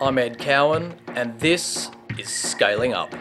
I'm 0.00 0.16
Ed 0.16 0.38
Cowan, 0.38 0.94
and 1.16 1.36
this 1.40 1.90
is 2.18 2.28
Scaling 2.28 2.94
Up. 2.94 3.12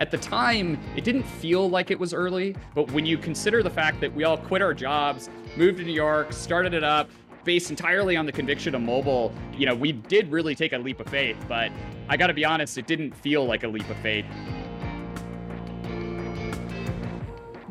At 0.00 0.10
the 0.10 0.18
time, 0.18 0.80
it 0.96 1.04
didn't 1.04 1.22
feel 1.22 1.70
like 1.70 1.92
it 1.92 1.98
was 2.00 2.12
early, 2.12 2.56
but 2.74 2.90
when 2.90 3.06
you 3.06 3.16
consider 3.18 3.62
the 3.62 3.70
fact 3.70 4.00
that 4.00 4.12
we 4.12 4.24
all 4.24 4.36
quit 4.36 4.62
our 4.62 4.74
jobs, 4.74 5.30
moved 5.56 5.78
to 5.78 5.84
New 5.84 5.92
York, 5.92 6.32
started 6.32 6.74
it 6.74 6.82
up, 6.82 7.08
based 7.44 7.70
entirely 7.70 8.16
on 8.16 8.26
the 8.26 8.32
conviction 8.32 8.74
of 8.74 8.82
mobile, 8.82 9.32
you 9.56 9.64
know, 9.64 9.76
we 9.76 9.92
did 9.92 10.28
really 10.28 10.56
take 10.56 10.72
a 10.72 10.78
leap 10.78 10.98
of 10.98 11.06
faith, 11.06 11.36
but 11.48 11.70
I 12.08 12.16
gotta 12.16 12.34
be 12.34 12.44
honest, 12.44 12.78
it 12.78 12.88
didn't 12.88 13.14
feel 13.14 13.44
like 13.44 13.62
a 13.62 13.68
leap 13.68 13.88
of 13.88 13.96
faith. 13.98 14.26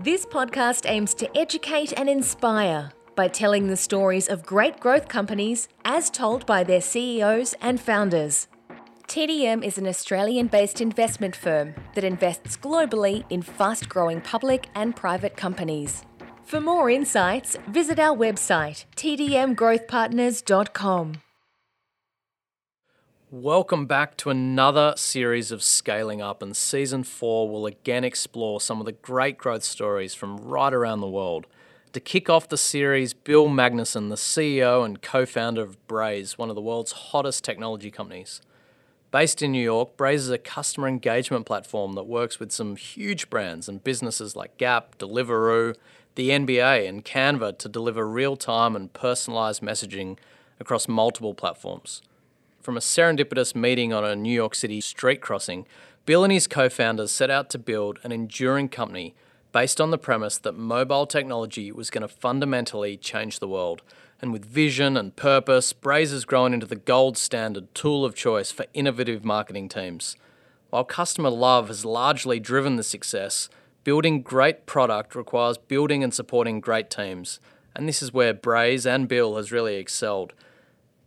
This 0.01 0.25
podcast 0.25 0.89
aims 0.89 1.13
to 1.15 1.37
educate 1.37 1.91
and 1.99 2.07
inspire 2.07 2.93
by 3.15 3.27
telling 3.27 3.67
the 3.67 3.75
stories 3.75 4.29
of 4.29 4.45
great 4.45 4.79
growth 4.79 5.09
companies 5.09 5.67
as 5.83 6.09
told 6.09 6.45
by 6.45 6.63
their 6.63 6.79
CEOs 6.79 7.53
and 7.61 7.81
founders. 7.81 8.47
TDM 9.09 9.61
is 9.61 9.77
an 9.77 9.85
Australian 9.85 10.47
based 10.47 10.79
investment 10.79 11.35
firm 11.35 11.75
that 11.95 12.05
invests 12.05 12.55
globally 12.55 13.25
in 13.29 13.41
fast 13.41 13.89
growing 13.89 14.21
public 14.21 14.69
and 14.73 14.95
private 14.95 15.35
companies. 15.35 16.05
For 16.45 16.61
more 16.61 16.89
insights, 16.89 17.57
visit 17.67 17.99
our 17.99 18.15
website, 18.15 18.85
tdmgrowthpartners.com. 18.95 21.13
Welcome 23.31 23.85
back 23.85 24.17
to 24.17 24.31
another 24.31 24.95
series 24.97 25.51
of 25.51 25.61
Scaling 25.61 26.19
Up, 26.19 26.41
and 26.41 26.57
season 26.57 27.03
four 27.03 27.47
will 27.47 27.67
again 27.67 28.03
explore 28.03 28.59
some 28.59 28.79
of 28.79 28.87
the 28.87 28.91
great 28.91 29.37
growth 29.37 29.63
stories 29.63 30.15
from 30.15 30.37
right 30.37 30.73
around 30.73 31.01
the 31.01 31.07
world. 31.07 31.45
To 31.93 31.99
kick 31.99 32.27
off 32.27 32.49
the 32.49 32.57
series, 32.57 33.13
Bill 33.13 33.47
Magnuson, 33.47 34.09
the 34.09 34.15
CEO 34.15 34.83
and 34.83 34.99
co 34.99 35.27
founder 35.27 35.61
of 35.61 35.85
Braze, 35.85 36.39
one 36.39 36.49
of 36.49 36.55
the 36.55 36.61
world's 36.61 36.91
hottest 36.91 37.43
technology 37.43 37.91
companies. 37.91 38.41
Based 39.11 39.43
in 39.43 39.51
New 39.51 39.61
York, 39.61 39.95
Braze 39.95 40.23
is 40.23 40.31
a 40.31 40.39
customer 40.39 40.87
engagement 40.87 41.45
platform 41.45 41.93
that 41.93 42.07
works 42.07 42.39
with 42.39 42.51
some 42.51 42.77
huge 42.77 43.29
brands 43.29 43.69
and 43.69 43.83
businesses 43.83 44.35
like 44.35 44.57
Gap, 44.57 44.97
Deliveroo, 44.97 45.75
the 46.15 46.31
NBA, 46.31 46.89
and 46.89 47.05
Canva 47.05 47.59
to 47.59 47.69
deliver 47.69 48.07
real 48.07 48.35
time 48.35 48.75
and 48.75 48.91
personalized 48.91 49.61
messaging 49.61 50.17
across 50.59 50.87
multiple 50.87 51.35
platforms. 51.35 52.01
From 52.61 52.77
a 52.77 52.81
serendipitous 52.81 53.55
meeting 53.55 53.93
on 53.93 54.03
a 54.03 54.15
New 54.15 54.33
York 54.33 54.55
City 54.55 54.81
street 54.81 55.21
crossing, 55.21 55.65
Bill 56.05 56.23
and 56.23 56.33
his 56.33 56.47
co 56.47 56.69
founders 56.69 57.11
set 57.11 57.29
out 57.29 57.49
to 57.51 57.57
build 57.59 57.99
an 58.03 58.11
enduring 58.11 58.69
company 58.69 59.15
based 59.51 59.81
on 59.81 59.91
the 59.91 59.97
premise 59.97 60.37
that 60.37 60.53
mobile 60.53 61.07
technology 61.07 61.71
was 61.71 61.89
going 61.89 62.01
to 62.01 62.07
fundamentally 62.07 62.97
change 62.97 63.39
the 63.39 63.47
world 63.47 63.81
and 64.21 64.33
with 64.33 64.45
vision 64.45 64.97
and 64.97 65.15
purpose, 65.15 65.73
Braze 65.73 66.11
has 66.11 66.25
grown 66.25 66.53
into 66.53 66.65
the 66.65 66.75
gold 66.75 67.17
standard 67.17 67.73
tool 67.73 68.03
of 68.03 68.15
choice 68.15 68.51
for 68.51 68.65
innovative 68.73 69.23
marketing 69.23 69.69
teams. 69.69 70.17
While 70.69 70.83
customer 70.83 71.29
love 71.29 71.69
has 71.69 71.85
largely 71.85 72.39
driven 72.39 72.75
the 72.75 72.83
success, 72.83 73.49
building 73.83 74.21
great 74.21 74.65
product 74.65 75.15
requires 75.15 75.57
building 75.57 76.03
and 76.03 76.13
supporting 76.13 76.59
great 76.59 76.89
teams, 76.89 77.39
and 77.75 77.87
this 77.87 78.01
is 78.01 78.13
where 78.13 78.33
Braze 78.33 78.85
and 78.85 79.07
Bill 79.07 79.37
has 79.37 79.51
really 79.51 79.75
excelled. 79.75 80.33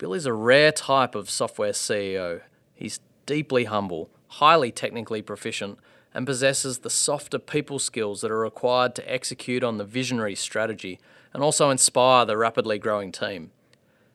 Bill 0.02 0.14
is 0.14 0.26
a 0.26 0.32
rare 0.32 0.72
type 0.72 1.14
of 1.14 1.30
software 1.30 1.70
CEO. 1.70 2.40
He's 2.74 2.98
deeply 3.24 3.66
humble, 3.66 4.10
highly 4.26 4.72
technically 4.72 5.22
proficient, 5.22 5.78
and 6.12 6.26
possesses 6.26 6.78
the 6.78 6.90
softer 6.90 7.38
people 7.38 7.78
skills 7.78 8.20
that 8.20 8.30
are 8.32 8.40
required 8.40 8.96
to 8.96 9.08
execute 9.08 9.62
on 9.62 9.78
the 9.78 9.84
visionary 9.84 10.34
strategy 10.34 10.98
and 11.32 11.40
also 11.40 11.70
inspire 11.70 12.26
the 12.26 12.36
rapidly 12.36 12.80
growing 12.80 13.12
team. 13.12 13.52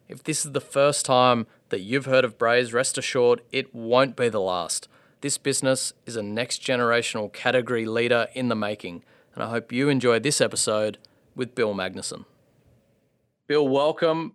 If 0.10 0.22
this 0.22 0.46
is 0.46 0.52
the 0.52 0.60
first 0.60 1.06
time 1.06 1.48
that 1.70 1.80
you've 1.80 2.04
heard 2.04 2.26
of 2.26 2.38
Braze, 2.38 2.74
rest 2.74 2.98
assured 2.98 3.42
it 3.54 3.74
won't 3.74 4.18
be 4.18 4.28
the 4.28 4.42
last. 4.42 4.90
This 5.22 5.38
business 5.38 5.94
is 6.06 6.18
a 6.18 6.22
next 6.22 6.62
generational 6.62 7.32
category 7.32 7.86
leader 7.86 8.28
in 8.34 8.50
the 8.50 8.56
making, 8.56 9.06
and 9.34 9.42
I 9.42 9.52
hope 9.52 9.72
you 9.72 9.88
enjoyed 9.88 10.24
this 10.24 10.42
episode 10.42 10.98
with 11.34 11.56
Bill 11.56 11.74
Magnuson. 11.74 12.26
Bill, 13.48 13.66
welcome. 13.66 14.34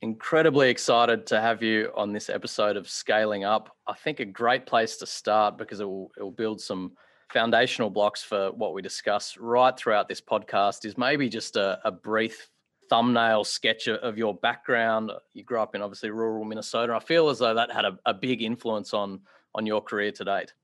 Incredibly 0.00 0.70
excited 0.70 1.26
to 1.26 1.40
have 1.40 1.62
you 1.62 1.90
on 1.96 2.12
this 2.12 2.30
episode 2.30 2.76
of 2.76 2.88
Scaling 2.88 3.44
Up. 3.44 3.76
I 3.86 3.94
think 3.94 4.20
a 4.20 4.24
great 4.24 4.64
place 4.64 4.96
to 4.98 5.06
start 5.06 5.58
because 5.58 5.80
it 5.80 5.86
will, 5.86 6.12
it 6.16 6.22
will 6.22 6.30
build 6.30 6.60
some 6.60 6.92
foundational 7.32 7.90
blocks 7.90 8.22
for 8.22 8.52
what 8.52 8.74
we 8.74 8.80
discuss 8.80 9.36
right 9.36 9.76
throughout 9.76 10.08
this 10.08 10.20
podcast 10.20 10.84
is 10.84 10.96
maybe 10.96 11.28
just 11.28 11.56
a, 11.56 11.80
a 11.84 11.90
brief 11.90 12.48
thumbnail 12.88 13.44
sketch 13.44 13.88
of 13.88 14.16
your 14.16 14.34
background. 14.34 15.10
You 15.34 15.42
grew 15.42 15.60
up 15.60 15.74
in 15.74 15.82
obviously 15.82 16.10
rural 16.10 16.44
Minnesota. 16.44 16.94
I 16.94 17.00
feel 17.00 17.28
as 17.28 17.40
though 17.40 17.54
that 17.54 17.72
had 17.72 17.84
a, 17.84 17.98
a 18.06 18.14
big 18.14 18.42
influence 18.42 18.94
on 18.94 19.20
on 19.54 19.66
your 19.66 19.80
career 19.80 20.12
to 20.12 20.24
date. 20.24 20.54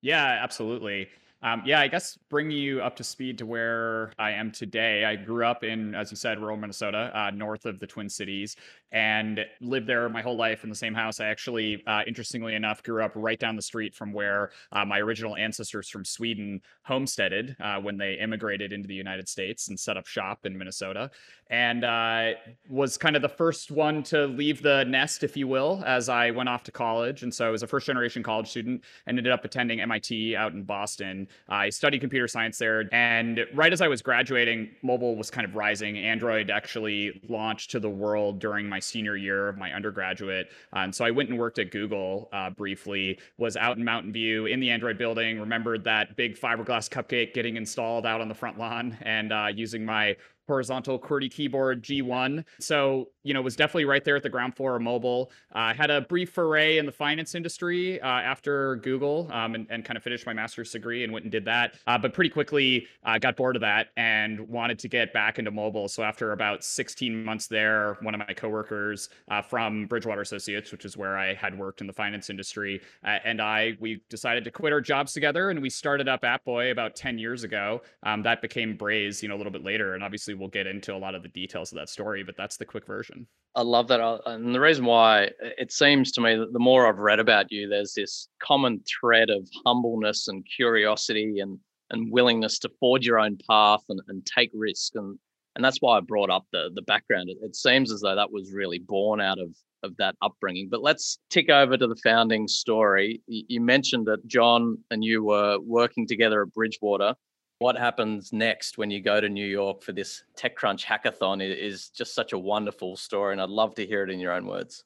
Yeah, 0.00 0.24
absolutely. 0.24 1.08
Um, 1.40 1.62
yeah, 1.64 1.80
I 1.80 1.86
guess 1.86 2.18
bringing 2.30 2.56
you 2.56 2.82
up 2.82 2.96
to 2.96 3.04
speed 3.04 3.38
to 3.38 3.46
where 3.46 4.12
I 4.18 4.32
am 4.32 4.50
today. 4.50 5.04
I 5.04 5.14
grew 5.14 5.46
up 5.46 5.62
in, 5.62 5.94
as 5.94 6.10
you 6.10 6.16
said, 6.16 6.40
rural 6.40 6.56
Minnesota, 6.56 7.12
uh, 7.14 7.30
north 7.30 7.64
of 7.64 7.78
the 7.78 7.86
Twin 7.86 8.08
Cities, 8.08 8.56
and 8.90 9.44
lived 9.60 9.86
there 9.86 10.08
my 10.08 10.20
whole 10.20 10.36
life 10.36 10.64
in 10.64 10.70
the 10.70 10.74
same 10.74 10.94
house. 10.94 11.20
I 11.20 11.26
actually, 11.26 11.84
uh, 11.86 12.02
interestingly 12.08 12.56
enough, 12.56 12.82
grew 12.82 13.04
up 13.04 13.12
right 13.14 13.38
down 13.38 13.54
the 13.54 13.62
street 13.62 13.94
from 13.94 14.12
where 14.12 14.50
uh, 14.72 14.84
my 14.84 14.98
original 14.98 15.36
ancestors 15.36 15.88
from 15.88 16.04
Sweden 16.04 16.60
homesteaded 16.82 17.54
uh, 17.60 17.78
when 17.78 17.96
they 17.98 18.14
immigrated 18.14 18.72
into 18.72 18.88
the 18.88 18.94
United 18.94 19.28
States 19.28 19.68
and 19.68 19.78
set 19.78 19.96
up 19.96 20.06
shop 20.06 20.44
in 20.44 20.58
Minnesota, 20.58 21.08
and 21.50 21.84
uh, 21.84 22.30
was 22.68 22.98
kind 22.98 23.14
of 23.14 23.22
the 23.22 23.28
first 23.28 23.70
one 23.70 24.02
to 24.04 24.26
leave 24.26 24.60
the 24.60 24.84
nest, 24.86 25.22
if 25.22 25.36
you 25.36 25.46
will, 25.46 25.84
as 25.86 26.08
I 26.08 26.32
went 26.32 26.48
off 26.48 26.64
to 26.64 26.72
college. 26.72 27.22
And 27.22 27.32
so 27.32 27.46
I 27.46 27.50
was 27.50 27.62
a 27.62 27.68
first 27.68 27.86
generation 27.86 28.24
college 28.24 28.48
student 28.48 28.82
and 29.06 29.18
ended 29.18 29.32
up 29.32 29.44
attending 29.44 29.80
MIT 29.80 30.34
out 30.34 30.52
in 30.52 30.64
Boston 30.64 31.27
I 31.48 31.70
studied 31.70 32.00
computer 32.00 32.28
science 32.28 32.58
there. 32.58 32.84
And 32.92 33.46
right 33.54 33.72
as 33.72 33.80
I 33.80 33.88
was 33.88 34.02
graduating, 34.02 34.70
mobile 34.82 35.16
was 35.16 35.30
kind 35.30 35.46
of 35.46 35.54
rising. 35.54 35.98
Android 35.98 36.50
actually 36.50 37.20
launched 37.28 37.70
to 37.72 37.80
the 37.80 37.90
world 37.90 38.38
during 38.38 38.68
my 38.68 38.80
senior 38.80 39.16
year 39.16 39.48
of 39.48 39.56
my 39.56 39.72
undergraduate. 39.72 40.48
And 40.72 40.94
so 40.94 41.04
I 41.04 41.10
went 41.10 41.28
and 41.30 41.38
worked 41.38 41.58
at 41.58 41.70
Google 41.70 42.28
uh, 42.32 42.50
briefly, 42.50 43.18
was 43.36 43.56
out 43.56 43.76
in 43.76 43.84
Mountain 43.84 44.12
View 44.12 44.46
in 44.46 44.60
the 44.60 44.70
Android 44.70 44.98
building, 44.98 45.40
remembered 45.40 45.84
that 45.84 46.16
big 46.16 46.38
fiberglass 46.38 46.88
cupcake 46.88 47.34
getting 47.34 47.56
installed 47.56 48.06
out 48.06 48.20
on 48.20 48.28
the 48.28 48.34
front 48.34 48.58
lawn 48.58 48.96
and 49.02 49.32
uh, 49.32 49.48
using 49.54 49.84
my 49.84 50.16
horizontal 50.48 50.98
QWERTY 50.98 51.30
keyboard 51.30 51.82
G1. 51.82 52.44
So, 52.58 53.10
you 53.22 53.34
know, 53.34 53.42
was 53.42 53.56
definitely 53.56 53.84
right 53.84 54.04
there 54.04 54.16
at 54.16 54.22
the 54.22 54.28
ground 54.28 54.56
floor 54.56 54.76
of 54.76 54.82
mobile. 54.82 55.30
I 55.52 55.70
uh, 55.70 55.74
had 55.74 55.90
a 55.90 56.00
brief 56.00 56.30
foray 56.30 56.78
in 56.78 56.86
the 56.86 56.92
finance 56.92 57.34
industry 57.34 58.00
uh, 58.00 58.06
after 58.06 58.76
Google 58.76 59.28
um, 59.32 59.54
and, 59.54 59.66
and, 59.70 59.84
kind 59.84 59.96
of 59.96 60.02
finished 60.02 60.26
my 60.26 60.32
master's 60.32 60.70
degree 60.70 61.04
and 61.04 61.12
went 61.12 61.24
and 61.24 61.32
did 61.32 61.44
that. 61.44 61.74
Uh, 61.86 61.96
but 61.98 62.12
pretty 62.12 62.30
quickly 62.30 62.86
uh, 63.04 63.18
got 63.18 63.36
bored 63.36 63.56
of 63.56 63.60
that 63.60 63.88
and 63.96 64.40
wanted 64.40 64.78
to 64.78 64.88
get 64.88 65.12
back 65.12 65.38
into 65.38 65.50
mobile. 65.50 65.88
So 65.88 66.02
after 66.02 66.32
about 66.32 66.64
16 66.64 67.24
months 67.24 67.46
there, 67.46 67.96
one 68.00 68.14
of 68.14 68.18
my 68.18 68.34
coworkers 68.34 69.08
uh, 69.30 69.42
from 69.42 69.86
Bridgewater 69.86 70.22
Associates, 70.22 70.72
which 70.72 70.84
is 70.84 70.96
where 70.96 71.16
I 71.16 71.34
had 71.34 71.58
worked 71.58 71.80
in 71.80 71.86
the 71.86 71.92
finance 71.92 72.30
industry, 72.30 72.80
uh, 73.04 73.18
and 73.24 73.40
I, 73.40 73.76
we 73.80 74.02
decided 74.08 74.44
to 74.44 74.50
quit 74.50 74.72
our 74.72 74.80
jobs 74.80 75.12
together 75.12 75.50
and 75.50 75.60
we 75.60 75.70
started 75.70 76.08
up 76.08 76.22
Appboy 76.22 76.70
about 76.70 76.96
10 76.96 77.18
years 77.18 77.44
ago. 77.44 77.82
Um, 78.02 78.22
that 78.22 78.40
became 78.40 78.76
Braze, 78.76 79.22
you 79.22 79.28
know, 79.28 79.36
a 79.36 79.38
little 79.38 79.52
bit 79.52 79.64
later. 79.64 79.94
And 79.94 80.02
obviously 80.02 80.34
we'll 80.38 80.48
get 80.48 80.66
into 80.66 80.94
a 80.94 80.98
lot 80.98 81.14
of 81.14 81.22
the 81.22 81.28
details 81.28 81.72
of 81.72 81.78
that 81.78 81.88
story, 81.88 82.22
but 82.22 82.36
that's 82.36 82.56
the 82.56 82.64
quick 82.64 82.86
version. 82.86 83.26
I 83.54 83.62
love 83.62 83.88
that. 83.88 84.00
Uh, 84.00 84.18
and 84.26 84.54
the 84.54 84.60
reason 84.60 84.84
why 84.84 85.30
it 85.40 85.72
seems 85.72 86.12
to 86.12 86.20
me 86.20 86.36
that 86.36 86.52
the 86.52 86.58
more 86.58 86.86
I've 86.86 86.98
read 86.98 87.18
about 87.18 87.50
you, 87.50 87.68
there's 87.68 87.94
this 87.94 88.28
common 88.40 88.82
thread 89.00 89.30
of 89.30 89.48
humbleness 89.64 90.28
and 90.28 90.46
curiosity 90.54 91.40
and, 91.40 91.58
and 91.90 92.12
willingness 92.12 92.58
to 92.60 92.70
forge 92.80 93.06
your 93.06 93.18
own 93.18 93.38
path 93.48 93.82
and, 93.88 94.00
and 94.08 94.24
take 94.26 94.50
risk. 94.54 94.92
And, 94.94 95.18
and 95.56 95.64
that's 95.64 95.78
why 95.80 95.96
I 95.96 96.00
brought 96.00 96.30
up 96.30 96.46
the, 96.52 96.70
the 96.74 96.82
background. 96.82 97.30
It, 97.30 97.38
it 97.42 97.56
seems 97.56 97.90
as 97.90 98.00
though 98.00 98.14
that 98.14 98.32
was 98.32 98.52
really 98.52 98.78
born 98.78 99.20
out 99.20 99.38
of, 99.38 99.56
of 99.82 99.96
that 99.96 100.14
upbringing. 100.22 100.68
But 100.70 100.82
let's 100.82 101.18
tick 101.30 101.48
over 101.50 101.76
to 101.76 101.86
the 101.86 102.00
founding 102.04 102.46
story. 102.46 103.22
You 103.26 103.60
mentioned 103.60 104.06
that 104.06 104.26
John 104.26 104.78
and 104.90 105.02
you 105.02 105.24
were 105.24 105.58
working 105.58 106.06
together 106.06 106.42
at 106.42 106.52
Bridgewater 106.52 107.14
what 107.58 107.76
happens 107.76 108.32
next 108.32 108.78
when 108.78 108.90
you 108.90 109.00
go 109.00 109.20
to 109.20 109.28
New 109.28 109.46
York 109.46 109.82
for 109.82 109.92
this 109.92 110.22
TechCrunch 110.36 110.84
hackathon 110.84 111.42
is 111.42 111.88
just 111.88 112.14
such 112.14 112.32
a 112.32 112.38
wonderful 112.38 112.96
story, 112.96 113.32
and 113.32 113.40
I'd 113.40 113.48
love 113.48 113.74
to 113.76 113.86
hear 113.86 114.04
it 114.04 114.10
in 114.10 114.20
your 114.20 114.32
own 114.32 114.46
words. 114.46 114.84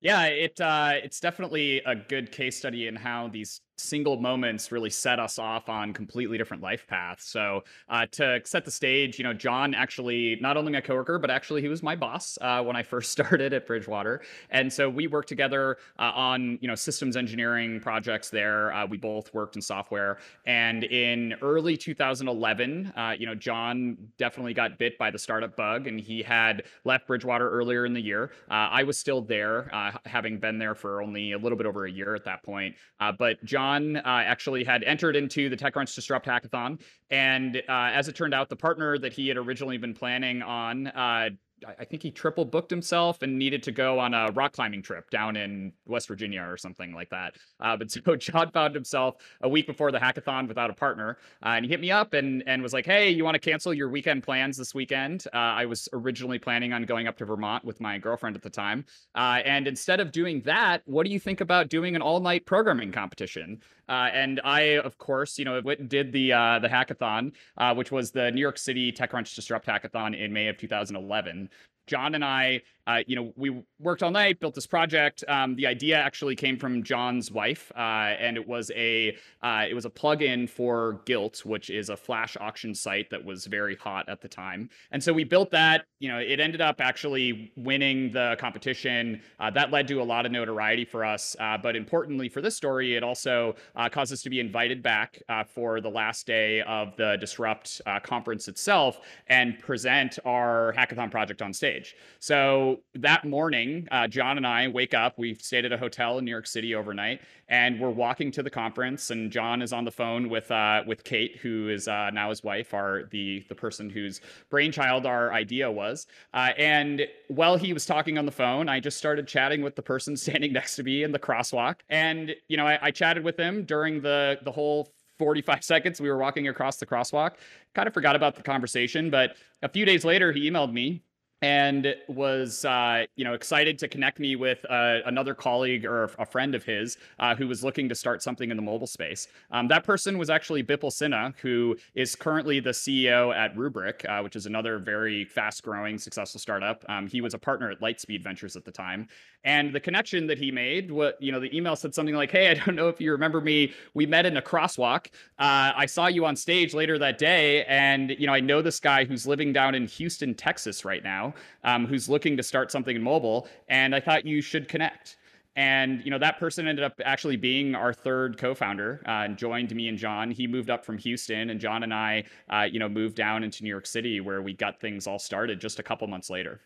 Yeah, 0.00 0.26
it 0.26 0.60
uh, 0.60 0.92
it's 1.02 1.20
definitely 1.20 1.80
a 1.84 1.94
good 1.94 2.30
case 2.30 2.56
study 2.56 2.86
in 2.86 2.96
how 2.96 3.28
these 3.28 3.60
single 3.78 4.16
moments 4.16 4.72
really 4.72 4.90
set 4.90 5.18
us 5.18 5.38
off 5.38 5.68
on 5.68 5.92
completely 5.92 6.36
different 6.36 6.62
life 6.62 6.86
paths. 6.86 7.24
So 7.24 7.64
uh, 7.88 8.06
to 8.12 8.40
set 8.44 8.64
the 8.64 8.70
stage, 8.70 9.18
you 9.18 9.24
know, 9.24 9.32
John 9.32 9.74
actually 9.74 10.36
not 10.40 10.56
only 10.56 10.72
my 10.72 10.80
coworker, 10.80 11.18
but 11.18 11.30
actually 11.30 11.62
he 11.62 11.68
was 11.68 11.82
my 11.82 11.94
boss 11.94 12.38
uh, 12.40 12.62
when 12.62 12.76
I 12.76 12.82
first 12.88 13.12
started 13.12 13.52
at 13.52 13.66
Bridgewater, 13.66 14.20
and 14.50 14.72
so 14.72 14.88
we 14.88 15.06
worked 15.06 15.28
together 15.28 15.78
uh, 15.98 16.12
on 16.14 16.58
you 16.60 16.68
know 16.68 16.74
systems 16.74 17.16
engineering 17.16 17.80
projects 17.80 18.30
there. 18.30 18.72
Uh, 18.72 18.86
we 18.86 18.96
both 18.96 19.32
worked 19.32 19.56
in 19.56 19.62
software, 19.62 20.18
and 20.46 20.84
in 20.84 21.34
early 21.42 21.76
2011, 21.76 22.92
uh, 22.96 23.14
you 23.18 23.26
know, 23.26 23.34
John 23.34 23.96
definitely 24.18 24.54
got 24.54 24.78
bit 24.78 24.98
by 24.98 25.10
the 25.10 25.18
startup 25.18 25.56
bug, 25.56 25.86
and 25.86 26.00
he 26.00 26.22
had 26.22 26.64
left 26.84 27.06
Bridgewater 27.06 27.48
earlier 27.48 27.86
in 27.86 27.92
the 27.92 28.00
year. 28.00 28.32
Uh, 28.50 28.68
I 28.70 28.82
was 28.82 28.98
still 28.98 29.22
there, 29.22 29.70
having 30.04 30.38
been 30.38 30.58
there 30.58 30.74
for 30.74 31.02
only 31.02 31.32
a 31.32 31.38
little 31.38 31.56
bit 31.56 31.66
over 31.66 31.86
a 31.86 31.90
year 31.90 32.14
at 32.14 32.24
that 32.24 32.42
point, 32.42 32.74
but 33.18 33.42
John 33.44 33.67
Uh, 33.68 34.00
actually 34.04 34.64
had 34.64 34.82
entered 34.84 35.16
into 35.16 35.48
the 35.48 35.56
TechCrunch 35.56 35.94
Disrupt 35.94 36.26
Hackathon. 36.26 36.80
And 37.10 37.56
uh, 37.56 37.62
as 37.68 38.08
it 38.08 38.16
turned 38.16 38.34
out, 38.34 38.48
the 38.48 38.56
partner 38.56 38.98
that 38.98 39.12
he 39.12 39.28
had 39.28 39.36
originally 39.36 39.78
been 39.78 39.94
planning 39.94 40.42
on 40.42 40.86
uh, 40.88 41.30
I 41.66 41.84
think 41.84 42.02
he 42.02 42.10
triple 42.10 42.44
booked 42.44 42.70
himself 42.70 43.22
and 43.22 43.38
needed 43.38 43.62
to 43.64 43.72
go 43.72 43.98
on 43.98 44.14
a 44.14 44.30
rock 44.32 44.52
climbing 44.52 44.82
trip 44.82 45.10
down 45.10 45.36
in 45.36 45.72
West 45.86 46.08
Virginia 46.08 46.42
or 46.42 46.56
something 46.56 46.92
like 46.92 47.10
that. 47.10 47.36
Uh, 47.60 47.76
but 47.76 47.90
so 47.90 48.16
John 48.16 48.50
found 48.50 48.74
himself 48.74 49.16
a 49.40 49.48
week 49.48 49.66
before 49.66 49.90
the 49.90 49.98
hackathon 49.98 50.48
without 50.48 50.70
a 50.70 50.74
partner, 50.74 51.18
uh, 51.44 51.50
and 51.50 51.64
he 51.64 51.70
hit 51.70 51.80
me 51.80 51.90
up 51.90 52.14
and 52.14 52.42
and 52.46 52.62
was 52.62 52.72
like, 52.72 52.86
"Hey, 52.86 53.10
you 53.10 53.24
want 53.24 53.34
to 53.34 53.40
cancel 53.40 53.74
your 53.74 53.88
weekend 53.88 54.22
plans 54.22 54.56
this 54.56 54.74
weekend?" 54.74 55.24
Uh, 55.32 55.36
I 55.36 55.66
was 55.66 55.88
originally 55.92 56.38
planning 56.38 56.72
on 56.72 56.84
going 56.84 57.06
up 57.06 57.16
to 57.18 57.24
Vermont 57.24 57.64
with 57.64 57.80
my 57.80 57.98
girlfriend 57.98 58.36
at 58.36 58.42
the 58.42 58.50
time, 58.50 58.84
uh, 59.14 59.40
and 59.44 59.66
instead 59.66 60.00
of 60.00 60.12
doing 60.12 60.40
that, 60.42 60.82
what 60.84 61.04
do 61.04 61.12
you 61.12 61.20
think 61.20 61.40
about 61.40 61.68
doing 61.68 61.96
an 61.96 62.02
all-night 62.02 62.46
programming 62.46 62.92
competition? 62.92 63.60
Uh, 63.88 64.10
and 64.12 64.40
I, 64.44 64.78
of 64.78 64.98
course, 64.98 65.38
you 65.38 65.44
know, 65.44 65.60
did 65.60 66.12
the 66.12 66.32
uh, 66.32 66.58
the 66.58 66.68
hackathon, 66.68 67.32
which 67.76 67.90
was 67.90 68.10
the 68.10 68.30
New 68.30 68.40
York 68.40 68.58
City 68.58 68.92
TechCrunch 68.92 69.34
Disrupt 69.34 69.66
Hackathon 69.66 70.18
in 70.18 70.32
May 70.32 70.48
of 70.48 70.58
2011. 70.58 71.48
John 71.88 72.14
and 72.14 72.24
I 72.24 72.62
uh, 72.88 73.02
you 73.06 73.14
know, 73.14 73.32
we 73.36 73.62
worked 73.78 74.02
all 74.02 74.10
night, 74.10 74.40
built 74.40 74.54
this 74.54 74.66
project. 74.66 75.22
Um, 75.28 75.54
the 75.56 75.66
idea 75.66 75.98
actually 75.98 76.34
came 76.34 76.58
from 76.58 76.82
John's 76.82 77.30
wife, 77.30 77.70
uh, 77.76 77.80
and 78.18 78.38
it 78.38 78.48
was 78.48 78.70
a 78.74 79.14
uh, 79.42 79.66
it 79.68 79.74
was 79.74 79.84
a 79.84 79.90
plugin 79.90 80.48
for 80.48 81.02
Gilt, 81.04 81.44
which 81.44 81.68
is 81.68 81.90
a 81.90 81.96
flash 81.98 82.34
auction 82.40 82.74
site 82.74 83.10
that 83.10 83.22
was 83.22 83.44
very 83.44 83.76
hot 83.76 84.08
at 84.08 84.22
the 84.22 84.28
time. 84.28 84.70
And 84.90 85.04
so 85.04 85.12
we 85.12 85.24
built 85.24 85.50
that. 85.50 85.84
You 85.98 86.08
know, 86.08 86.18
it 86.18 86.40
ended 86.40 86.62
up 86.62 86.80
actually 86.80 87.52
winning 87.58 88.10
the 88.10 88.36
competition. 88.38 89.20
Uh, 89.38 89.50
that 89.50 89.70
led 89.70 89.86
to 89.88 90.00
a 90.00 90.04
lot 90.04 90.24
of 90.24 90.32
notoriety 90.32 90.86
for 90.86 91.04
us. 91.04 91.36
Uh, 91.38 91.58
but 91.58 91.76
importantly 91.76 92.30
for 92.30 92.40
this 92.40 92.56
story, 92.56 92.96
it 92.96 93.02
also 93.02 93.54
uh, 93.76 93.90
caused 93.90 94.14
us 94.14 94.22
to 94.22 94.30
be 94.30 94.40
invited 94.40 94.82
back 94.82 95.20
for 95.48 95.82
the 95.82 95.90
last 95.90 96.26
day 96.26 96.62
of 96.62 96.96
the 96.96 97.18
Disrupt 97.20 97.82
conference 98.02 98.48
itself 98.48 99.00
and 99.26 99.58
present 99.58 100.18
our 100.24 100.72
hackathon 100.74 101.10
project 101.10 101.42
on 101.42 101.52
stage. 101.52 101.77
So 102.20 102.80
that 102.94 103.24
morning, 103.24 103.86
uh, 103.90 104.08
John 104.08 104.36
and 104.36 104.46
I 104.46 104.68
wake 104.68 104.94
up. 104.94 105.18
We 105.18 105.34
stayed 105.34 105.64
at 105.64 105.72
a 105.72 105.78
hotel 105.78 106.18
in 106.18 106.24
New 106.24 106.30
York 106.30 106.46
City 106.46 106.74
overnight, 106.74 107.20
and 107.48 107.80
we're 107.80 107.90
walking 107.90 108.30
to 108.32 108.42
the 108.42 108.50
conference. 108.50 109.10
And 109.10 109.30
John 109.30 109.62
is 109.62 109.72
on 109.72 109.84
the 109.84 109.90
phone 109.90 110.28
with 110.28 110.50
uh, 110.50 110.82
with 110.86 111.04
Kate, 111.04 111.36
who 111.36 111.68
is 111.68 111.88
uh, 111.88 112.10
now 112.10 112.30
his 112.30 112.42
wife, 112.42 112.74
our 112.74 113.04
the 113.10 113.44
the 113.48 113.54
person 113.54 113.90
whose 113.90 114.20
brainchild 114.50 115.06
our 115.06 115.32
idea 115.32 115.70
was. 115.70 116.06
Uh, 116.34 116.50
and 116.56 117.06
while 117.28 117.56
he 117.56 117.72
was 117.72 117.86
talking 117.86 118.18
on 118.18 118.26
the 118.26 118.32
phone, 118.32 118.68
I 118.68 118.80
just 118.80 118.98
started 118.98 119.26
chatting 119.26 119.62
with 119.62 119.76
the 119.76 119.82
person 119.82 120.16
standing 120.28 120.52
next 120.52 120.76
to 120.76 120.82
me 120.82 121.02
in 121.02 121.12
the 121.12 121.18
crosswalk. 121.18 121.76
And 121.88 122.34
you 122.48 122.56
know, 122.56 122.66
I, 122.66 122.78
I 122.82 122.90
chatted 122.90 123.24
with 123.24 123.38
him 123.38 123.64
during 123.64 124.00
the 124.00 124.38
the 124.42 124.52
whole 124.52 124.92
45 125.18 125.64
seconds 125.64 126.00
we 126.00 126.08
were 126.08 126.18
walking 126.18 126.48
across 126.48 126.76
the 126.76 126.86
crosswalk. 126.86 127.32
Kind 127.74 127.88
of 127.88 127.94
forgot 127.94 128.16
about 128.16 128.34
the 128.34 128.42
conversation, 128.42 129.10
but 129.10 129.36
a 129.62 129.68
few 129.68 129.84
days 129.84 130.04
later, 130.04 130.32
he 130.32 130.48
emailed 130.50 130.72
me 130.72 131.02
and 131.42 131.94
was 132.08 132.64
uh, 132.64 133.04
you 133.16 133.24
know 133.24 133.34
excited 133.34 133.78
to 133.78 133.88
connect 133.88 134.18
me 134.18 134.36
with 134.36 134.64
uh, 134.68 134.98
another 135.06 135.34
colleague 135.34 135.84
or 135.84 136.04
a 136.18 136.26
friend 136.26 136.54
of 136.54 136.64
his 136.64 136.96
uh, 137.18 137.34
who 137.34 137.46
was 137.46 137.62
looking 137.62 137.88
to 137.88 137.94
start 137.94 138.22
something 138.22 138.50
in 138.50 138.56
the 138.56 138.62
mobile 138.62 138.86
space. 138.86 139.28
Um, 139.50 139.68
that 139.68 139.84
person 139.84 140.18
was 140.18 140.30
actually 140.30 140.64
Bipul 140.64 140.90
Sinha, 140.90 141.34
who 141.40 141.76
is 141.94 142.16
currently 142.16 142.60
the 142.60 142.70
CEO 142.70 143.34
at 143.34 143.54
Rubrik, 143.54 144.08
uh, 144.08 144.22
which 144.22 144.36
is 144.36 144.46
another 144.46 144.78
very 144.78 145.24
fast-growing, 145.24 145.98
successful 145.98 146.40
startup. 146.40 146.84
Um, 146.88 147.06
he 147.06 147.20
was 147.20 147.34
a 147.34 147.38
partner 147.38 147.70
at 147.70 147.80
Lightspeed 147.80 148.22
Ventures 148.22 148.56
at 148.56 148.64
the 148.64 148.72
time, 148.72 149.08
and 149.44 149.72
the 149.72 149.80
connection 149.80 150.26
that 150.26 150.38
he 150.38 150.50
made, 150.50 150.90
what 150.90 151.20
you 151.22 151.30
know, 151.30 151.40
the 151.40 151.54
email 151.56 151.76
said 151.76 151.94
something 151.94 152.14
like, 152.14 152.30
"Hey, 152.30 152.50
I 152.50 152.54
don't 152.54 152.74
know 152.74 152.88
if 152.88 153.00
you 153.00 153.12
remember 153.12 153.40
me. 153.40 153.72
We 153.94 154.06
met 154.06 154.26
in 154.26 154.36
a 154.36 154.42
crosswalk. 154.42 155.06
Uh, 155.38 155.72
I 155.76 155.86
saw 155.86 156.06
you 156.08 156.26
on 156.26 156.34
stage 156.34 156.74
later 156.74 156.98
that 156.98 157.18
day, 157.18 157.64
and 157.64 158.10
you 158.10 158.26
know, 158.26 158.34
I 158.34 158.40
know 158.40 158.62
this 158.62 158.80
guy 158.80 159.04
who's 159.04 159.26
living 159.26 159.52
down 159.52 159.74
in 159.74 159.86
Houston, 159.86 160.34
Texas, 160.34 160.84
right 160.84 161.02
now, 161.02 161.27
um, 161.64 161.86
who's 161.86 162.08
looking 162.08 162.36
to 162.36 162.42
start 162.42 162.70
something 162.70 162.94
in 162.94 163.02
mobile, 163.02 163.48
and 163.68 163.94
I 163.94 164.00
thought 164.00 164.26
you 164.26 164.40
should 164.40 164.68
connect." 164.68 165.16
And 165.56 166.04
you 166.04 166.10
know 166.10 166.18
that 166.18 166.38
person 166.38 166.68
ended 166.68 166.84
up 166.84 167.00
actually 167.04 167.36
being 167.36 167.74
our 167.74 167.92
third 167.92 168.38
co-founder 168.38 169.02
uh, 169.06 169.10
and 169.10 169.36
joined 169.36 169.74
me 169.74 169.88
and 169.88 169.98
John. 169.98 170.30
He 170.30 170.46
moved 170.46 170.70
up 170.70 170.84
from 170.84 170.98
Houston, 170.98 171.50
and 171.50 171.60
John 171.60 171.82
and 171.82 171.92
I, 171.92 172.24
uh, 172.48 172.68
you 172.70 172.78
know, 172.78 172.88
moved 172.88 173.16
down 173.16 173.42
into 173.42 173.64
New 173.64 173.70
York 173.70 173.86
City, 173.86 174.20
where 174.20 174.40
we 174.42 174.52
got 174.52 174.80
things 174.80 175.06
all 175.06 175.18
started 175.18 175.60
just 175.60 175.78
a 175.78 175.82
couple 175.82 176.06
months 176.06 176.30
later 176.30 176.60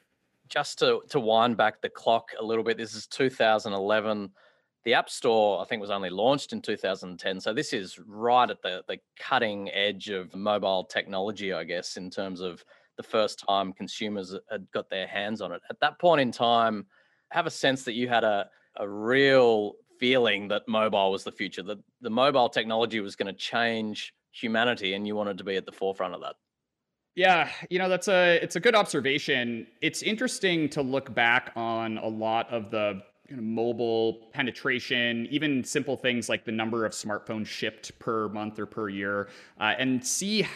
just 0.52 0.78
to 0.78 1.00
to 1.08 1.18
wind 1.18 1.56
back 1.56 1.80
the 1.80 1.88
clock 1.88 2.30
a 2.38 2.44
little 2.44 2.62
bit, 2.62 2.76
this 2.76 2.94
is 2.94 3.06
2011. 3.06 4.30
The 4.84 4.94
App 4.94 5.08
Store, 5.08 5.62
I 5.62 5.64
think, 5.64 5.80
was 5.80 5.90
only 5.90 6.10
launched 6.10 6.52
in 6.52 6.60
2010. 6.60 7.40
So 7.40 7.54
this 7.54 7.72
is 7.72 7.98
right 8.06 8.50
at 8.50 8.60
the 8.62 8.82
the 8.86 8.98
cutting 9.18 9.70
edge 9.70 10.10
of 10.10 10.34
mobile 10.34 10.84
technology, 10.84 11.52
I 11.52 11.64
guess, 11.64 11.96
in 11.96 12.10
terms 12.10 12.40
of 12.40 12.64
the 13.02 13.08
first 13.08 13.44
time 13.46 13.72
consumers 13.72 14.34
had 14.50 14.66
got 14.72 14.88
their 14.88 15.06
hands 15.06 15.40
on 15.40 15.52
it. 15.52 15.60
At 15.68 15.80
that 15.80 15.98
point 15.98 16.20
in 16.20 16.32
time, 16.32 16.86
I 17.30 17.36
have 17.36 17.46
a 17.46 17.50
sense 17.50 17.84
that 17.84 17.94
you 17.94 18.08
had 18.08 18.24
a 18.24 18.48
a 18.76 18.88
real 18.88 19.74
feeling 19.98 20.48
that 20.48 20.62
mobile 20.66 21.12
was 21.12 21.24
the 21.24 21.32
future, 21.32 21.62
that 21.62 21.78
the 22.00 22.10
mobile 22.10 22.48
technology 22.48 23.00
was 23.00 23.16
going 23.16 23.26
to 23.26 23.38
change 23.38 24.14
humanity, 24.30 24.94
and 24.94 25.06
you 25.06 25.14
wanted 25.14 25.38
to 25.38 25.44
be 25.44 25.56
at 25.56 25.66
the 25.66 25.72
forefront 25.72 26.14
of 26.14 26.20
that. 26.22 26.36
Yeah, 27.14 27.50
you 27.68 27.78
know 27.78 27.88
that's 27.88 28.08
a 28.08 28.42
it's 28.42 28.56
a 28.56 28.60
good 28.60 28.74
observation. 28.74 29.66
It's 29.82 30.02
interesting 30.02 30.68
to 30.70 30.82
look 30.82 31.14
back 31.14 31.52
on 31.56 31.98
a 31.98 32.08
lot 32.08 32.50
of 32.50 32.70
the 32.70 33.02
you 33.28 33.36
know, 33.36 33.42
mobile 33.42 34.30
penetration, 34.32 35.28
even 35.30 35.62
simple 35.62 35.96
things 35.96 36.28
like 36.28 36.44
the 36.44 36.52
number 36.52 36.86
of 36.86 36.92
smartphones 36.92 37.46
shipped 37.46 37.98
per 37.98 38.28
month 38.28 38.58
or 38.58 38.66
per 38.66 38.88
year, 38.88 39.28
uh, 39.60 39.74
and 39.78 40.04
see 40.04 40.46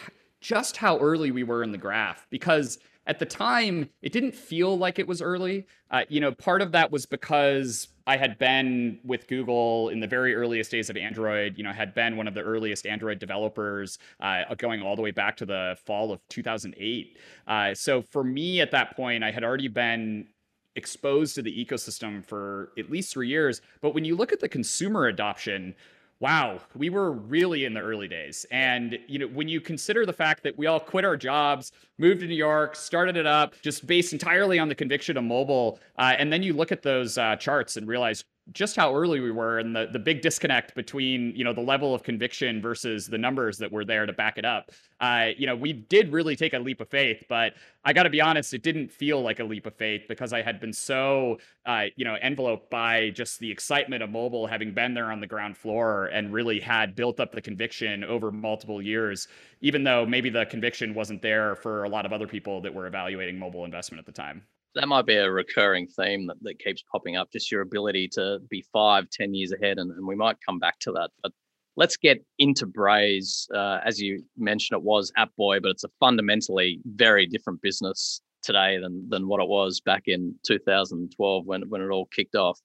just 0.46 0.76
how 0.76 0.96
early 0.98 1.32
we 1.32 1.42
were 1.42 1.64
in 1.64 1.72
the 1.72 1.78
graph. 1.78 2.24
Because 2.30 2.78
at 3.08 3.18
the 3.18 3.26
time, 3.26 3.90
it 4.00 4.12
didn't 4.12 4.32
feel 4.32 4.78
like 4.78 5.00
it 5.00 5.06
was 5.08 5.20
early. 5.20 5.66
Uh, 5.90 6.02
you 6.08 6.20
know, 6.20 6.30
part 6.30 6.62
of 6.62 6.70
that 6.70 6.92
was 6.92 7.04
because 7.04 7.88
I 8.06 8.16
had 8.16 8.38
been 8.38 9.00
with 9.04 9.26
Google 9.26 9.88
in 9.88 9.98
the 9.98 10.06
very 10.06 10.36
earliest 10.36 10.70
days 10.70 10.88
of 10.88 10.96
Android, 10.96 11.58
you 11.58 11.64
know, 11.64 11.72
had 11.72 11.94
been 11.94 12.16
one 12.16 12.28
of 12.28 12.34
the 12.34 12.42
earliest 12.42 12.86
Android 12.86 13.18
developers 13.18 13.98
uh, 14.20 14.54
going 14.56 14.82
all 14.82 14.94
the 14.94 15.02
way 15.02 15.10
back 15.10 15.36
to 15.38 15.46
the 15.46 15.76
fall 15.84 16.12
of 16.12 16.20
2008. 16.28 17.18
Uh, 17.48 17.74
so 17.74 18.00
for 18.00 18.22
me 18.22 18.60
at 18.60 18.70
that 18.70 18.94
point, 18.96 19.24
I 19.24 19.32
had 19.32 19.42
already 19.42 19.68
been 19.68 20.28
exposed 20.76 21.34
to 21.34 21.42
the 21.42 21.64
ecosystem 21.64 22.24
for 22.24 22.70
at 22.78 22.88
least 22.88 23.12
three 23.12 23.28
years. 23.28 23.62
But 23.80 23.94
when 23.94 24.04
you 24.04 24.14
look 24.14 24.32
at 24.32 24.38
the 24.38 24.48
consumer 24.48 25.06
adoption, 25.06 25.74
wow, 26.20 26.60
we 26.74 26.88
were 26.90 27.12
really 27.12 27.64
in 27.64 27.74
the 27.74 27.80
early 27.80 28.08
days. 28.08 28.46
And 28.50 28.98
you 29.06 29.18
know, 29.18 29.26
when 29.26 29.48
you 29.48 29.60
consider 29.60 30.06
the 30.06 30.12
fact 30.12 30.42
that 30.44 30.56
we 30.56 30.66
all 30.66 30.80
quit 30.80 31.04
our 31.04 31.16
jobs, 31.16 31.72
moved 31.98 32.20
to 32.20 32.26
New 32.26 32.34
York, 32.34 32.74
started 32.76 33.16
it 33.16 33.26
up, 33.26 33.54
just 33.62 33.86
based 33.86 34.12
entirely 34.12 34.58
on 34.58 34.68
the 34.68 34.74
conviction 34.74 35.16
of 35.16 35.24
mobile, 35.24 35.78
uh, 35.98 36.14
and 36.18 36.32
then 36.32 36.42
you 36.42 36.52
look 36.52 36.72
at 36.72 36.82
those 36.82 37.18
uh, 37.18 37.36
charts 37.36 37.76
and 37.76 37.86
realize 37.86 38.24
just 38.52 38.76
how 38.76 38.94
early 38.94 39.18
we 39.18 39.30
were 39.30 39.58
and 39.58 39.74
the, 39.74 39.88
the 39.92 39.98
big 39.98 40.22
disconnect 40.22 40.74
between 40.74 41.34
you 41.34 41.42
know 41.42 41.52
the 41.52 41.60
level 41.60 41.94
of 41.94 42.02
conviction 42.02 42.62
versus 42.62 43.06
the 43.06 43.18
numbers 43.18 43.58
that 43.58 43.70
were 43.70 43.84
there 43.84 44.06
to 44.06 44.12
back 44.12 44.38
it 44.38 44.44
up. 44.44 44.70
Uh, 45.00 45.30
you 45.36 45.46
know 45.46 45.56
we 45.56 45.72
did 45.72 46.12
really 46.12 46.36
take 46.36 46.54
a 46.54 46.58
leap 46.58 46.80
of 46.80 46.88
faith 46.88 47.22
but 47.28 47.52
i 47.84 47.92
got 47.92 48.04
to 48.04 48.10
be 48.10 48.20
honest 48.20 48.54
it 48.54 48.62
didn't 48.62 48.90
feel 48.90 49.20
like 49.20 49.40
a 49.40 49.44
leap 49.44 49.66
of 49.66 49.74
faith 49.74 50.04
because 50.08 50.32
i 50.32 50.40
had 50.40 50.58
been 50.58 50.72
so 50.72 51.36
uh, 51.66 51.84
you 51.96 52.04
know 52.04 52.16
enveloped 52.22 52.70
by 52.70 53.10
just 53.10 53.38
the 53.38 53.50
excitement 53.50 54.02
of 54.02 54.08
mobile 54.08 54.46
having 54.46 54.72
been 54.72 54.94
there 54.94 55.12
on 55.12 55.20
the 55.20 55.26
ground 55.26 55.54
floor 55.54 56.06
and 56.06 56.32
really 56.32 56.58
had 56.58 56.94
built 56.94 57.20
up 57.20 57.32
the 57.32 57.42
conviction 57.42 58.04
over 58.04 58.32
multiple 58.32 58.80
years 58.80 59.28
even 59.60 59.84
though 59.84 60.06
maybe 60.06 60.30
the 60.30 60.46
conviction 60.46 60.94
wasn't 60.94 61.20
there 61.20 61.56
for 61.56 61.84
a 61.84 61.88
lot 61.88 62.06
of 62.06 62.12
other 62.12 62.26
people 62.26 62.62
that 62.62 62.72
were 62.72 62.86
evaluating 62.86 63.38
mobile 63.38 63.66
investment 63.66 63.98
at 63.98 64.06
the 64.06 64.12
time 64.12 64.42
that 64.76 64.88
might 64.88 65.06
be 65.06 65.16
a 65.16 65.30
recurring 65.30 65.86
theme 65.86 66.26
that, 66.26 66.36
that 66.42 66.58
keeps 66.58 66.82
popping 66.90 67.16
up 67.16 67.30
just 67.32 67.50
your 67.50 67.62
ability 67.62 68.08
to 68.08 68.38
be 68.48 68.64
five 68.72 69.08
ten 69.10 69.34
years 69.34 69.52
ahead 69.52 69.78
and, 69.78 69.90
and 69.90 70.06
we 70.06 70.14
might 70.14 70.36
come 70.44 70.58
back 70.58 70.78
to 70.78 70.92
that 70.92 71.10
but 71.22 71.32
let's 71.76 71.96
get 71.96 72.24
into 72.38 72.66
braze 72.66 73.48
uh, 73.54 73.80
as 73.84 74.00
you 74.00 74.22
mentioned 74.36 74.78
it 74.78 74.84
was 74.84 75.12
appboy 75.18 75.60
but 75.60 75.70
it's 75.70 75.84
a 75.84 75.90
fundamentally 75.98 76.80
very 76.84 77.26
different 77.26 77.60
business 77.60 78.20
today 78.42 78.78
than 78.78 79.08
than 79.08 79.26
what 79.26 79.40
it 79.40 79.48
was 79.48 79.80
back 79.80 80.04
in 80.06 80.34
2012 80.46 81.46
when, 81.46 81.62
when 81.68 81.80
it 81.80 81.88
all 81.88 82.06
kicked 82.06 82.36
off 82.36 82.60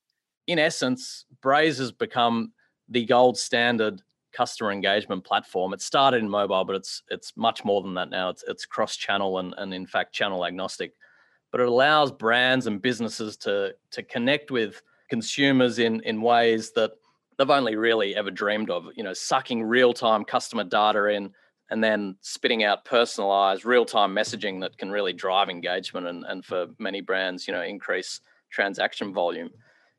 in 0.47 0.59
essence 0.59 1.25
braze 1.41 1.77
has 1.77 1.91
become 1.91 2.51
the 2.89 3.05
gold 3.05 3.37
standard 3.37 4.01
customer 4.31 4.71
engagement 4.71 5.23
platform. 5.23 5.73
It 5.73 5.81
started 5.81 6.21
in 6.21 6.29
mobile, 6.29 6.63
but 6.63 6.75
it's 6.75 7.03
it's 7.09 7.33
much 7.35 7.63
more 7.65 7.81
than 7.81 7.93
that 7.95 8.09
now. 8.09 8.29
It's 8.29 8.43
it's 8.47 8.65
cross-channel 8.65 9.39
and, 9.39 9.53
and 9.57 9.73
in 9.73 9.85
fact 9.85 10.13
channel 10.13 10.45
agnostic. 10.45 10.93
But 11.51 11.61
it 11.61 11.67
allows 11.67 12.11
brands 12.11 12.67
and 12.67 12.81
businesses 12.81 13.37
to 13.37 13.75
to 13.91 14.03
connect 14.03 14.51
with 14.51 14.81
consumers 15.09 15.79
in 15.79 16.01
in 16.01 16.21
ways 16.21 16.71
that 16.71 16.91
they've 17.37 17.49
only 17.49 17.75
really 17.75 18.15
ever 18.15 18.31
dreamed 18.31 18.69
of. 18.69 18.87
You 18.95 19.03
know, 19.03 19.13
sucking 19.13 19.63
real-time 19.63 20.23
customer 20.25 20.63
data 20.63 21.05
in 21.07 21.33
and 21.69 21.83
then 21.83 22.17
spitting 22.21 22.63
out 22.63 22.83
personalized 22.83 23.65
real-time 23.65 24.13
messaging 24.13 24.59
that 24.61 24.77
can 24.77 24.91
really 24.91 25.13
drive 25.13 25.49
engagement 25.49 26.05
and, 26.07 26.25
and 26.25 26.43
for 26.43 26.67
many 26.79 26.99
brands, 26.99 27.47
you 27.47 27.53
know, 27.53 27.61
increase 27.61 28.19
transaction 28.49 29.13
volume 29.13 29.49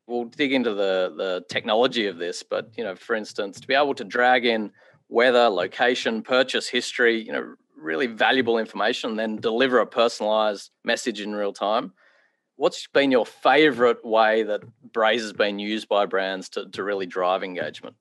we'll 0.07 0.25
dig 0.25 0.53
into 0.53 0.75
the 0.75 1.15
the 1.17 1.45
technology 1.49 2.07
of 2.07 2.19
this, 2.19 2.43
but 2.43 2.71
you 2.77 2.85
know, 2.85 2.95
for 2.95 3.15
instance, 3.15 3.61
to 3.61 3.67
be 3.67 3.75
able 3.75 3.95
to 3.95 4.05
drag 4.05 4.45
in 4.45 4.71
weather, 5.09 5.49
location, 5.49 6.23
purchase 6.23 6.69
history, 6.69 7.21
you 7.21 7.33
know, 7.33 7.55
really 7.83 8.07
valuable 8.07 8.59
information, 8.59 9.11
and 9.11 9.19
then 9.19 9.37
deliver 9.37 9.81
a 9.81 9.87
personalized 9.87 10.71
message 10.85 11.21
in 11.21 11.35
real 11.35 11.53
time. 11.53 11.93
What's 12.57 12.87
been 12.87 13.11
your 13.11 13.27
favorite 13.27 14.05
way 14.05 14.45
that 14.45 14.63
Braze 14.93 15.23
has 15.23 15.33
been 15.33 15.59
used 15.59 15.89
by 15.89 16.07
brands 16.07 16.49
to, 16.51 16.69
to 16.71 16.83
really 16.83 17.07
drive 17.07 17.43
engagement? 17.43 17.97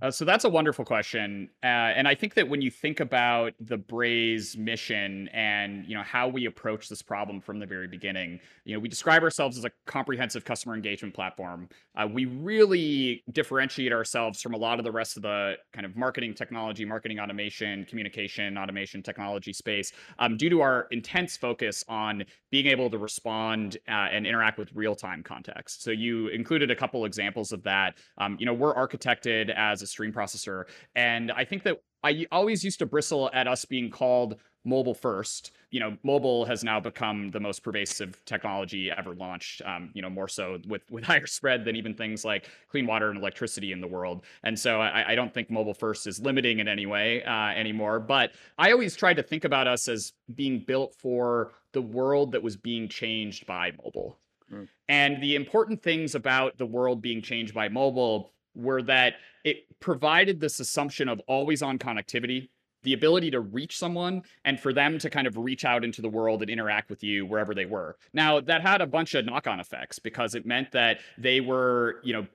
Uh, 0.00 0.10
so 0.12 0.24
that's 0.24 0.44
a 0.44 0.48
wonderful 0.48 0.84
question, 0.84 1.50
uh, 1.64 1.66
and 1.66 2.06
I 2.06 2.14
think 2.14 2.34
that 2.34 2.48
when 2.48 2.62
you 2.62 2.70
think 2.70 3.00
about 3.00 3.52
the 3.58 3.76
Braze 3.76 4.56
mission 4.56 5.28
and 5.32 5.84
you 5.86 5.96
know 5.96 6.04
how 6.04 6.28
we 6.28 6.46
approach 6.46 6.88
this 6.88 7.02
problem 7.02 7.40
from 7.40 7.58
the 7.58 7.66
very 7.66 7.88
beginning, 7.88 8.38
you 8.64 8.74
know 8.74 8.78
we 8.78 8.88
describe 8.88 9.24
ourselves 9.24 9.58
as 9.58 9.64
a 9.64 9.70
comprehensive 9.86 10.44
customer 10.44 10.76
engagement 10.76 11.14
platform. 11.14 11.68
Uh, 11.96 12.06
we 12.06 12.26
really 12.26 13.24
differentiate 13.32 13.92
ourselves 13.92 14.40
from 14.40 14.54
a 14.54 14.56
lot 14.56 14.78
of 14.78 14.84
the 14.84 14.92
rest 14.92 15.16
of 15.16 15.24
the 15.24 15.54
kind 15.72 15.84
of 15.84 15.96
marketing 15.96 16.32
technology, 16.32 16.84
marketing 16.84 17.18
automation, 17.18 17.84
communication 17.86 18.56
automation 18.56 19.02
technology 19.02 19.52
space 19.52 19.92
um, 20.20 20.36
due 20.36 20.48
to 20.48 20.60
our 20.60 20.86
intense 20.92 21.36
focus 21.36 21.84
on 21.88 22.24
being 22.52 22.66
able 22.66 22.88
to 22.88 22.98
respond 22.98 23.78
uh, 23.88 24.06
and 24.12 24.28
interact 24.28 24.58
with 24.58 24.70
real 24.74 24.94
time 24.94 25.24
context. 25.24 25.82
So 25.82 25.90
you 25.90 26.28
included 26.28 26.70
a 26.70 26.76
couple 26.76 27.04
examples 27.04 27.50
of 27.50 27.64
that. 27.64 27.96
Um, 28.18 28.36
you 28.38 28.46
know 28.46 28.54
we're 28.54 28.74
architected 28.74 29.52
as 29.56 29.82
a 29.82 29.87
stream 29.88 30.12
processor. 30.12 30.64
And 30.94 31.32
I 31.32 31.44
think 31.44 31.62
that 31.64 31.80
I 32.04 32.26
always 32.30 32.62
used 32.62 32.78
to 32.78 32.86
bristle 32.86 33.30
at 33.32 33.48
us 33.48 33.64
being 33.64 33.90
called 33.90 34.36
mobile 34.64 34.94
first. 34.94 35.52
You 35.70 35.80
know, 35.80 35.96
mobile 36.02 36.44
has 36.44 36.62
now 36.62 36.78
become 36.78 37.30
the 37.30 37.40
most 37.40 37.62
pervasive 37.62 38.22
technology 38.24 38.90
ever 38.90 39.14
launched. 39.14 39.62
Um, 39.64 39.90
you 39.94 40.02
know, 40.02 40.10
more 40.10 40.28
so 40.28 40.58
with 40.66 40.88
with 40.90 41.04
higher 41.10 41.26
spread 41.26 41.64
than 41.64 41.76
even 41.76 41.94
things 41.94 42.24
like 42.24 42.48
clean 42.68 42.86
water 42.86 43.10
and 43.10 43.18
electricity 43.18 43.72
in 43.72 43.80
the 43.80 43.88
world. 43.88 44.24
And 44.44 44.58
so 44.58 44.80
I, 44.80 45.12
I 45.12 45.14
don't 45.14 45.32
think 45.32 45.50
mobile 45.50 45.74
first 45.74 46.06
is 46.06 46.20
limiting 46.20 46.60
in 46.60 46.68
any 46.68 46.86
way 46.86 47.22
uh, 47.24 47.48
anymore. 47.50 47.98
But 48.00 48.32
I 48.58 48.72
always 48.72 48.94
tried 48.94 49.14
to 49.14 49.22
think 49.22 49.44
about 49.44 49.66
us 49.66 49.88
as 49.88 50.12
being 50.34 50.64
built 50.66 50.94
for 50.94 51.52
the 51.72 51.82
world 51.82 52.32
that 52.32 52.42
was 52.42 52.56
being 52.56 52.88
changed 52.88 53.46
by 53.46 53.72
mobile. 53.84 54.18
Mm. 54.52 54.68
And 54.88 55.22
the 55.22 55.34
important 55.34 55.82
things 55.82 56.14
about 56.14 56.56
the 56.56 56.66
world 56.66 57.02
being 57.02 57.20
changed 57.20 57.54
by 57.54 57.68
mobile 57.68 58.32
were 58.58 58.82
that 58.82 59.14
it 59.44 59.64
provided 59.80 60.40
this 60.40 60.60
assumption 60.60 61.08
of 61.08 61.20
always 61.26 61.62
on 61.62 61.78
connectivity 61.78 62.48
the 62.84 62.92
ability 62.92 63.30
to 63.30 63.40
reach 63.40 63.76
someone 63.76 64.22
and 64.44 64.60
for 64.60 64.72
them 64.72 64.98
to 64.98 65.10
kind 65.10 65.26
of 65.26 65.36
reach 65.36 65.64
out 65.64 65.84
into 65.84 66.00
the 66.00 66.08
world 66.08 66.42
and 66.42 66.50
interact 66.50 66.90
with 66.90 67.02
you 67.02 67.26
wherever 67.26 67.54
they 67.54 67.66
were. 67.66 67.96
Now, 68.12 68.40
that 68.40 68.62
had 68.62 68.80
a 68.80 68.86
bunch 68.86 69.14
of 69.14 69.24
knock 69.24 69.46
on 69.46 69.60
effects 69.60 69.98
because 69.98 70.34
it 70.34 70.46
meant 70.46 70.70
that 70.72 71.00
they 71.16 71.40
were, 71.40 72.00
you 72.04 72.12
know, 72.12 72.26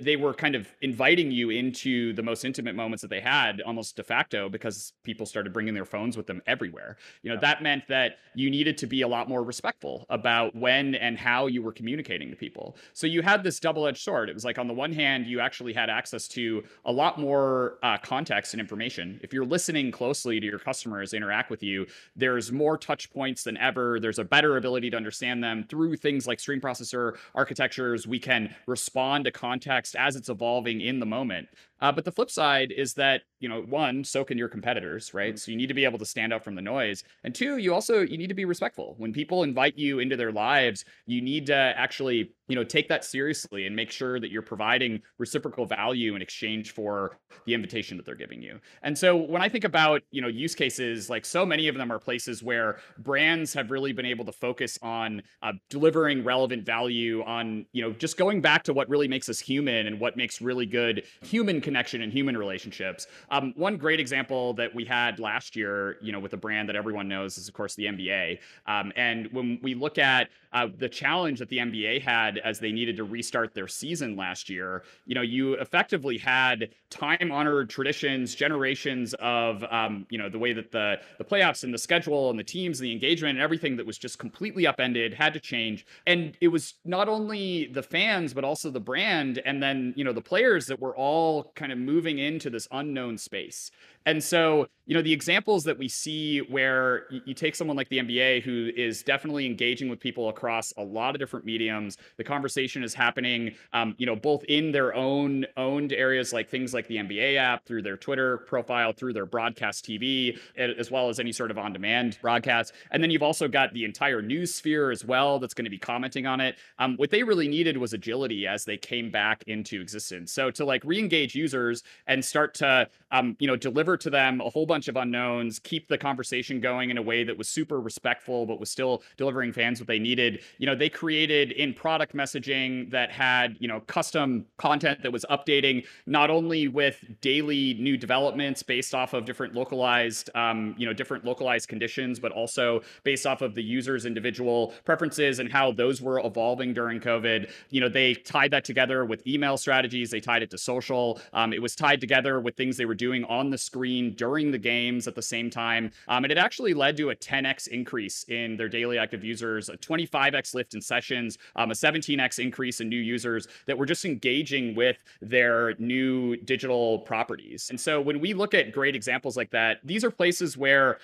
they 0.00 0.16
were 0.16 0.32
kind 0.32 0.54
of 0.54 0.68
inviting 0.80 1.30
you 1.30 1.50
into 1.50 2.12
the 2.14 2.22
most 2.22 2.44
intimate 2.44 2.74
moments 2.74 3.02
that 3.02 3.08
they 3.08 3.20
had 3.20 3.60
almost 3.60 3.96
de 3.96 4.02
facto 4.02 4.48
because 4.48 4.92
people 5.02 5.26
started 5.26 5.52
bringing 5.52 5.74
their 5.74 5.84
phones 5.84 6.16
with 6.16 6.26
them 6.26 6.40
everywhere. 6.46 6.96
You 7.22 7.30
know 7.30 7.34
yeah. 7.34 7.40
that 7.40 7.62
meant 7.62 7.84
that 7.88 8.18
you 8.34 8.50
needed 8.50 8.78
to 8.78 8.86
be 8.86 9.02
a 9.02 9.08
lot 9.08 9.28
more 9.28 9.42
respectful 9.42 10.06
about 10.08 10.54
when 10.54 10.94
and 10.94 11.18
how 11.18 11.46
you 11.46 11.62
were 11.62 11.72
communicating 11.72 12.30
to 12.30 12.36
people. 12.36 12.76
So 12.92 13.06
you 13.06 13.22
had 13.22 13.42
this 13.42 13.60
double-edged 13.60 14.02
sword. 14.02 14.30
It 14.30 14.34
was 14.34 14.44
like 14.44 14.58
on 14.58 14.68
the 14.68 14.74
one 14.74 14.92
hand 14.92 15.26
you 15.26 15.40
actually 15.40 15.72
had 15.72 15.90
access 15.90 16.26
to 16.28 16.64
a 16.84 16.92
lot 16.92 17.18
more 17.18 17.78
uh, 17.82 17.98
context 17.98 18.54
and 18.54 18.60
information. 18.60 19.20
If 19.22 19.32
you're 19.32 19.44
listening 19.44 19.90
closely 19.90 20.40
to 20.40 20.46
your 20.46 20.58
customers 20.58 21.12
interact 21.12 21.50
with 21.50 21.62
you 21.62 21.86
there's 22.14 22.50
more 22.50 22.78
touch 22.78 23.12
points 23.12 23.42
than 23.42 23.56
ever. 23.58 24.00
There's 24.00 24.18
a 24.18 24.24
better 24.24 24.56
ability 24.56 24.90
to 24.90 24.96
understand 24.96 25.42
them. 25.42 25.66
Through 25.68 25.96
things 25.96 26.26
like 26.26 26.40
stream 26.40 26.60
processor 26.60 27.16
architectures 27.34 28.06
we 28.06 28.18
can 28.18 28.54
respond 28.66 29.24
to 29.26 29.30
content 29.30 29.65
context 29.66 29.96
as 29.96 30.16
it's 30.16 30.28
evolving 30.28 30.80
in 30.80 31.00
the 31.00 31.06
moment. 31.06 31.48
Uh, 31.80 31.92
but 31.92 32.04
the 32.04 32.12
flip 32.12 32.30
side 32.30 32.72
is 32.74 32.94
that 32.94 33.22
you 33.46 33.50
know 33.52 33.62
one 33.62 34.02
so 34.02 34.24
can 34.24 34.36
your 34.36 34.48
competitors 34.48 35.14
right 35.14 35.34
mm-hmm. 35.34 35.36
so 35.36 35.52
you 35.52 35.56
need 35.56 35.68
to 35.68 35.74
be 35.74 35.84
able 35.84 36.00
to 36.00 36.04
stand 36.04 36.32
out 36.32 36.42
from 36.42 36.56
the 36.56 36.62
noise 36.62 37.04
and 37.22 37.32
two 37.32 37.58
you 37.58 37.72
also 37.72 38.00
you 38.00 38.18
need 38.18 38.26
to 38.26 38.34
be 38.34 38.44
respectful 38.44 38.96
when 38.98 39.12
people 39.12 39.44
invite 39.44 39.78
you 39.78 40.00
into 40.00 40.16
their 40.16 40.32
lives 40.32 40.84
you 41.06 41.20
need 41.20 41.46
to 41.46 41.54
actually 41.54 42.32
you 42.48 42.56
know 42.56 42.64
take 42.64 42.88
that 42.88 43.04
seriously 43.04 43.66
and 43.66 43.76
make 43.76 43.92
sure 43.92 44.18
that 44.18 44.32
you're 44.32 44.42
providing 44.42 45.00
reciprocal 45.18 45.64
value 45.64 46.16
in 46.16 46.22
exchange 46.22 46.72
for 46.72 47.18
the 47.44 47.54
invitation 47.54 47.96
that 47.96 48.04
they're 48.04 48.16
giving 48.16 48.42
you 48.42 48.58
and 48.82 48.98
so 48.98 49.14
when 49.14 49.42
i 49.42 49.48
think 49.48 49.62
about 49.62 50.02
you 50.10 50.20
know 50.20 50.28
use 50.28 50.56
cases 50.56 51.08
like 51.08 51.24
so 51.24 51.46
many 51.46 51.68
of 51.68 51.76
them 51.76 51.92
are 51.92 52.00
places 52.00 52.42
where 52.42 52.80
brands 52.98 53.54
have 53.54 53.70
really 53.70 53.92
been 53.92 54.06
able 54.06 54.24
to 54.24 54.32
focus 54.32 54.76
on 54.82 55.22
uh, 55.42 55.52
delivering 55.70 56.24
relevant 56.24 56.66
value 56.66 57.22
on 57.22 57.64
you 57.70 57.80
know 57.80 57.92
just 57.92 58.16
going 58.16 58.40
back 58.40 58.64
to 58.64 58.72
what 58.72 58.88
really 58.88 59.06
makes 59.06 59.28
us 59.28 59.38
human 59.38 59.86
and 59.86 60.00
what 60.00 60.16
makes 60.16 60.40
really 60.40 60.66
good 60.66 61.04
human 61.22 61.60
connection 61.60 62.02
and 62.02 62.12
human 62.12 62.36
relationships. 62.36 63.06
Um, 63.36 63.52
one 63.56 63.76
great 63.76 64.00
example 64.00 64.54
that 64.54 64.74
we 64.74 64.84
had 64.84 65.18
last 65.18 65.56
year, 65.56 65.96
you 66.00 66.12
know, 66.12 66.20
with 66.20 66.32
a 66.32 66.36
brand 66.36 66.68
that 66.68 66.76
everyone 66.76 67.08
knows 67.08 67.36
is 67.38 67.48
of 67.48 67.54
course 67.54 67.74
the 67.74 67.84
NBA. 67.84 68.38
Um, 68.66 68.92
and 68.96 69.28
when 69.32 69.58
we 69.62 69.74
look 69.74 69.98
at 69.98 70.28
uh, 70.52 70.68
the 70.78 70.88
challenge 70.88 71.38
that 71.40 71.48
the 71.50 71.58
NBA 71.58 72.00
had 72.00 72.38
as 72.38 72.58
they 72.58 72.72
needed 72.72 72.96
to 72.96 73.04
restart 73.04 73.52
their 73.54 73.68
season 73.68 74.16
last 74.16 74.48
year, 74.48 74.84
you 75.04 75.14
know, 75.14 75.20
you 75.20 75.54
effectively 75.54 76.16
had 76.16 76.70
time-honored 76.88 77.68
traditions, 77.68 78.34
generations 78.34 79.14
of, 79.14 79.62
um, 79.64 80.06
you 80.08 80.16
know, 80.16 80.30
the 80.30 80.38
way 80.38 80.52
that 80.52 80.72
the 80.72 80.98
the 81.18 81.24
playoffs 81.24 81.62
and 81.64 81.74
the 81.74 81.78
schedule 81.78 82.30
and 82.30 82.38
the 82.38 82.44
teams, 82.44 82.80
and 82.80 82.86
the 82.86 82.92
engagement, 82.92 83.36
and 83.36 83.42
everything 83.42 83.76
that 83.76 83.84
was 83.84 83.98
just 83.98 84.18
completely 84.18 84.66
upended 84.66 85.12
had 85.12 85.34
to 85.34 85.40
change. 85.40 85.84
And 86.06 86.36
it 86.40 86.48
was 86.48 86.74
not 86.84 87.08
only 87.08 87.66
the 87.66 87.82
fans 87.82 88.32
but 88.32 88.44
also 88.44 88.70
the 88.70 88.80
brand, 88.80 89.42
and 89.44 89.62
then 89.62 89.92
you 89.96 90.04
know 90.04 90.12
the 90.12 90.22
players 90.22 90.66
that 90.66 90.80
were 90.80 90.96
all 90.96 91.52
kind 91.54 91.72
of 91.72 91.78
moving 91.78 92.18
into 92.18 92.48
this 92.48 92.66
unknown 92.70 93.15
space. 93.18 93.70
And 94.06 94.22
so, 94.22 94.68
you 94.86 94.94
know, 94.94 95.02
the 95.02 95.12
examples 95.12 95.64
that 95.64 95.76
we 95.76 95.88
see 95.88 96.38
where 96.38 97.06
you, 97.10 97.34
take 97.34 97.56
someone 97.56 97.76
like 97.76 97.88
the 97.88 97.98
NBA 97.98 98.42
who 98.42 98.70
is 98.76 99.02
definitely 99.02 99.44
engaging 99.44 99.88
with 99.88 99.98
people 99.98 100.28
across 100.28 100.72
a 100.76 100.82
lot 100.82 101.16
of 101.16 101.18
different 101.18 101.44
mediums. 101.44 101.98
The 102.16 102.22
conversation 102.24 102.84
is 102.84 102.94
happening, 102.94 103.56
um, 103.72 103.96
you 103.98 104.06
know, 104.06 104.14
both 104.14 104.44
in 104.44 104.70
their 104.70 104.94
own 104.94 105.44
owned 105.56 105.92
areas, 105.92 106.32
like 106.32 106.48
things 106.48 106.72
like 106.72 106.86
the 106.86 106.98
NBA 106.98 107.36
app, 107.36 107.66
through 107.66 107.82
their 107.82 107.96
Twitter 107.96 108.38
profile, 108.38 108.92
through 108.92 109.12
their 109.12 109.26
broadcast 109.26 109.84
TV, 109.84 110.38
as 110.56 110.88
well 110.88 111.08
as 111.08 111.18
any 111.18 111.32
sort 111.32 111.50
of 111.50 111.58
on-demand 111.58 112.18
broadcast. 112.22 112.72
And 112.92 113.02
then 113.02 113.10
you've 113.10 113.24
also 113.24 113.48
got 113.48 113.74
the 113.74 113.84
entire 113.84 114.22
news 114.22 114.54
sphere 114.54 114.92
as 114.92 115.04
well 115.04 115.40
that's 115.40 115.52
going 115.52 115.64
to 115.64 115.70
be 115.70 115.78
commenting 115.78 116.26
on 116.26 116.40
it. 116.40 116.56
Um, 116.78 116.94
what 116.96 117.10
they 117.10 117.24
really 117.24 117.48
needed 117.48 117.76
was 117.76 117.92
agility 117.92 118.46
as 118.46 118.64
they 118.64 118.76
came 118.76 119.10
back 119.10 119.42
into 119.48 119.80
existence. 119.80 120.32
So 120.32 120.52
to 120.52 120.64
like 120.64 120.84
re-engage 120.84 121.34
users 121.34 121.82
and 122.06 122.24
start 122.24 122.54
to, 122.54 122.88
um, 123.10 123.36
you 123.40 123.48
know, 123.48 123.56
deliver 123.56 123.95
to 123.96 124.10
them 124.10 124.40
a 124.40 124.50
whole 124.50 124.66
bunch 124.66 124.88
of 124.88 124.96
unknowns, 124.96 125.58
keep 125.58 125.88
the 125.88 125.98
conversation 125.98 126.60
going 126.60 126.90
in 126.90 126.98
a 126.98 127.02
way 127.02 127.24
that 127.24 127.36
was 127.36 127.48
super 127.48 127.80
respectful, 127.80 128.46
but 128.46 128.60
was 128.60 128.70
still 128.70 129.02
delivering 129.16 129.52
fans 129.52 129.80
what 129.80 129.86
they 129.86 129.98
needed. 129.98 130.40
You 130.58 130.66
know, 130.66 130.74
they 130.74 130.88
created 130.88 131.52
in 131.52 131.74
product 131.74 132.14
messaging 132.14 132.90
that 132.90 133.10
had, 133.10 133.56
you 133.58 133.68
know, 133.68 133.80
custom 133.80 134.46
content 134.56 135.02
that 135.02 135.12
was 135.12 135.24
updating 135.30 135.84
not 136.06 136.30
only 136.30 136.68
with 136.68 137.02
daily 137.20 137.74
new 137.74 137.96
developments 137.96 138.62
based 138.62 138.94
off 138.94 139.12
of 139.12 139.24
different 139.24 139.54
localized, 139.54 140.30
um, 140.34 140.74
you 140.78 140.86
know, 140.86 140.92
different 140.92 141.24
localized 141.24 141.68
conditions, 141.68 142.18
but 142.18 142.32
also 142.32 142.82
based 143.04 143.26
off 143.26 143.42
of 143.42 143.54
the 143.54 143.62
user's 143.62 144.06
individual 144.06 144.74
preferences 144.84 145.38
and 145.38 145.50
how 145.50 145.72
those 145.72 146.00
were 146.02 146.20
evolving 146.24 146.74
during 146.74 147.00
COVID. 147.00 147.50
You 147.70 147.80
know, 147.80 147.88
they 147.88 148.14
tied 148.14 148.50
that 148.52 148.64
together 148.64 149.04
with 149.04 149.26
email 149.26 149.56
strategies, 149.56 150.10
they 150.10 150.20
tied 150.20 150.42
it 150.42 150.50
to 150.50 150.58
social. 150.58 151.20
Um, 151.32 151.52
it 151.52 151.62
was 151.62 151.74
tied 151.74 152.00
together 152.00 152.40
with 152.40 152.56
things 152.56 152.76
they 152.76 152.84
were 152.84 152.94
doing 152.94 153.24
on 153.24 153.50
the 153.50 153.58
screen 153.58 153.85
screen 153.86 154.14
during 154.14 154.50
the 154.50 154.58
games 154.58 155.06
at 155.06 155.14
the 155.14 155.22
same 155.22 155.48
time. 155.48 155.92
Um, 156.08 156.24
and 156.24 156.32
it 156.32 156.38
actually 156.38 156.74
led 156.74 156.96
to 156.96 157.10
a 157.10 157.14
10x 157.14 157.68
increase 157.68 158.24
in 158.24 158.56
their 158.56 158.68
daily 158.68 158.98
active 158.98 159.22
users, 159.22 159.68
a 159.68 159.76
25x 159.76 160.54
lift 160.54 160.74
in 160.74 160.80
sessions, 160.80 161.38
um, 161.54 161.70
a 161.70 161.74
17x 161.74 162.40
increase 162.40 162.80
in 162.80 162.88
new 162.88 162.96
users 162.96 163.46
that 163.66 163.78
were 163.78 163.86
just 163.86 164.04
engaging 164.04 164.74
with 164.74 164.96
their 165.22 165.74
new 165.78 166.36
digital 166.36 166.98
properties. 167.00 167.70
And 167.70 167.80
so 167.80 168.00
when 168.00 168.18
we 168.18 168.34
look 168.34 168.54
at 168.54 168.72
great 168.72 168.96
examples 168.96 169.36
like 169.36 169.50
that, 169.50 169.78
these 169.84 170.02
are 170.02 170.10
places 170.10 170.56
where 170.56 170.98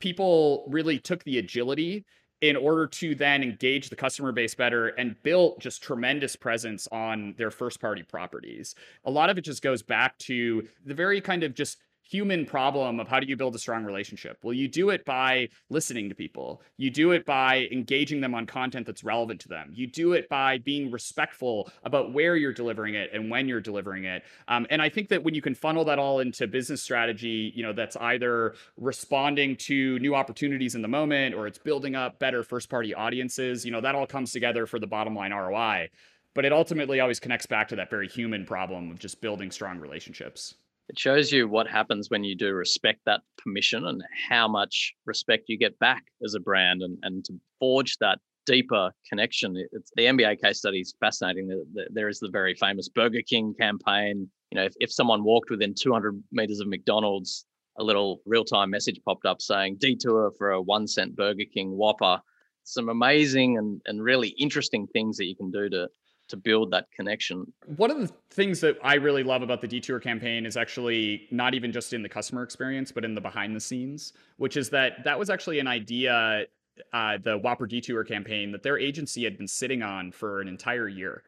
people 0.00 0.64
really 0.68 0.98
took 0.98 1.22
the 1.24 1.36
agility 1.38 2.06
in 2.42 2.56
order 2.56 2.86
to 2.88 3.14
then 3.14 3.42
engage 3.42 3.88
the 3.88 3.96
customer 3.96 4.32
base 4.32 4.54
better 4.54 4.88
and 4.88 5.16
built 5.22 5.60
just 5.60 5.82
tremendous 5.82 6.34
presence 6.34 6.88
on 6.90 7.34
their 7.38 7.52
first 7.52 7.80
party 7.80 8.02
properties. 8.02 8.74
A 9.04 9.10
lot 9.10 9.30
of 9.30 9.38
it 9.38 9.42
just 9.42 9.62
goes 9.62 9.82
back 9.82 10.18
to 10.18 10.66
the 10.84 10.92
very 10.92 11.20
kind 11.20 11.44
of 11.44 11.54
just 11.54 11.78
human 12.12 12.44
problem 12.44 13.00
of 13.00 13.08
how 13.08 13.18
do 13.18 13.26
you 13.26 13.38
build 13.38 13.54
a 13.54 13.58
strong 13.58 13.84
relationship? 13.84 14.36
Well, 14.42 14.52
you 14.52 14.68
do 14.68 14.90
it 14.90 15.02
by 15.06 15.48
listening 15.70 16.10
to 16.10 16.14
people. 16.14 16.60
You 16.76 16.90
do 16.90 17.12
it 17.12 17.24
by 17.24 17.68
engaging 17.72 18.20
them 18.20 18.34
on 18.34 18.44
content 18.44 18.86
that's 18.86 19.02
relevant 19.02 19.40
to 19.40 19.48
them. 19.48 19.70
You 19.72 19.86
do 19.86 20.12
it 20.12 20.28
by 20.28 20.58
being 20.58 20.90
respectful 20.90 21.70
about 21.84 22.12
where 22.12 22.36
you're 22.36 22.52
delivering 22.52 22.96
it 22.96 23.08
and 23.14 23.30
when 23.30 23.48
you're 23.48 23.62
delivering 23.62 24.04
it. 24.04 24.24
Um, 24.46 24.66
and 24.68 24.82
I 24.82 24.90
think 24.90 25.08
that 25.08 25.24
when 25.24 25.32
you 25.32 25.40
can 25.40 25.54
funnel 25.54 25.86
that 25.86 25.98
all 25.98 26.20
into 26.20 26.46
business 26.46 26.82
strategy, 26.82 27.50
you 27.54 27.62
know, 27.62 27.72
that's 27.72 27.96
either 27.96 28.56
responding 28.76 29.56
to 29.56 29.98
new 30.00 30.14
opportunities 30.14 30.74
in 30.74 30.82
the 30.82 30.88
moment 30.88 31.34
or 31.34 31.46
it's 31.46 31.58
building 31.58 31.94
up 31.94 32.18
better 32.18 32.42
first 32.42 32.68
party 32.68 32.92
audiences, 32.92 33.64
you 33.64 33.72
know, 33.72 33.80
that 33.80 33.94
all 33.94 34.06
comes 34.06 34.32
together 34.32 34.66
for 34.66 34.78
the 34.78 34.86
bottom 34.86 35.14
line 35.14 35.32
ROI. 35.32 35.88
But 36.34 36.44
it 36.44 36.52
ultimately 36.52 37.00
always 37.00 37.20
connects 37.20 37.46
back 37.46 37.68
to 37.68 37.76
that 37.76 37.88
very 37.88 38.08
human 38.08 38.44
problem 38.44 38.90
of 38.90 38.98
just 38.98 39.22
building 39.22 39.50
strong 39.50 39.78
relationships 39.78 40.54
it 40.92 40.98
shows 40.98 41.32
you 41.32 41.48
what 41.48 41.66
happens 41.66 42.10
when 42.10 42.22
you 42.22 42.36
do 42.36 42.52
respect 42.52 43.00
that 43.06 43.22
permission 43.38 43.86
and 43.86 44.04
how 44.28 44.46
much 44.46 44.92
respect 45.06 45.44
you 45.48 45.56
get 45.56 45.78
back 45.78 46.04
as 46.22 46.34
a 46.34 46.40
brand 46.40 46.82
and, 46.82 46.98
and 47.02 47.24
to 47.24 47.32
forge 47.58 47.96
that 47.98 48.18
deeper 48.44 48.92
connection. 49.08 49.56
It's, 49.72 49.90
the 49.96 50.02
NBA 50.02 50.42
case 50.42 50.58
study 50.58 50.80
is 50.80 50.94
fascinating. 51.00 51.64
There 51.90 52.08
is 52.08 52.20
the 52.20 52.28
very 52.28 52.54
famous 52.54 52.90
Burger 52.90 53.22
King 53.26 53.54
campaign. 53.58 54.28
You 54.50 54.56
know, 54.58 54.64
if, 54.64 54.74
if 54.80 54.92
someone 54.92 55.24
walked 55.24 55.48
within 55.48 55.74
200 55.74 56.22
meters 56.30 56.60
of 56.60 56.68
McDonald's, 56.68 57.46
a 57.78 57.82
little 57.82 58.20
real-time 58.26 58.68
message 58.68 59.00
popped 59.02 59.24
up 59.24 59.40
saying 59.40 59.78
detour 59.80 60.30
for 60.36 60.50
a 60.50 60.60
one 60.60 60.86
cent 60.86 61.16
Burger 61.16 61.46
King 61.54 61.70
Whopper. 61.70 62.20
Some 62.64 62.90
amazing 62.90 63.56
and, 63.56 63.80
and 63.86 64.02
really 64.02 64.28
interesting 64.38 64.86
things 64.88 65.16
that 65.16 65.24
you 65.24 65.36
can 65.36 65.50
do 65.50 65.70
to 65.70 65.88
to 66.32 66.36
build 66.38 66.70
that 66.70 66.90
connection. 66.90 67.52
One 67.76 67.90
of 67.90 68.00
the 68.00 68.10
things 68.30 68.60
that 68.60 68.78
I 68.82 68.94
really 68.94 69.22
love 69.22 69.42
about 69.42 69.60
the 69.60 69.68
Detour 69.68 70.00
campaign 70.00 70.46
is 70.46 70.56
actually 70.56 71.28
not 71.30 71.52
even 71.52 71.72
just 71.72 71.92
in 71.92 72.02
the 72.02 72.08
customer 72.08 72.42
experience, 72.42 72.90
but 72.90 73.04
in 73.04 73.14
the 73.14 73.20
behind 73.20 73.54
the 73.54 73.60
scenes, 73.60 74.14
which 74.38 74.56
is 74.56 74.70
that 74.70 75.04
that 75.04 75.18
was 75.18 75.28
actually 75.28 75.58
an 75.58 75.68
idea, 75.68 76.46
uh, 76.94 77.18
the 77.22 77.36
Whopper 77.36 77.66
Detour 77.66 78.02
campaign, 78.02 78.50
that 78.52 78.62
their 78.62 78.78
agency 78.78 79.24
had 79.24 79.36
been 79.36 79.46
sitting 79.46 79.82
on 79.82 80.10
for 80.10 80.40
an 80.40 80.48
entire 80.48 80.88
year 80.88 81.22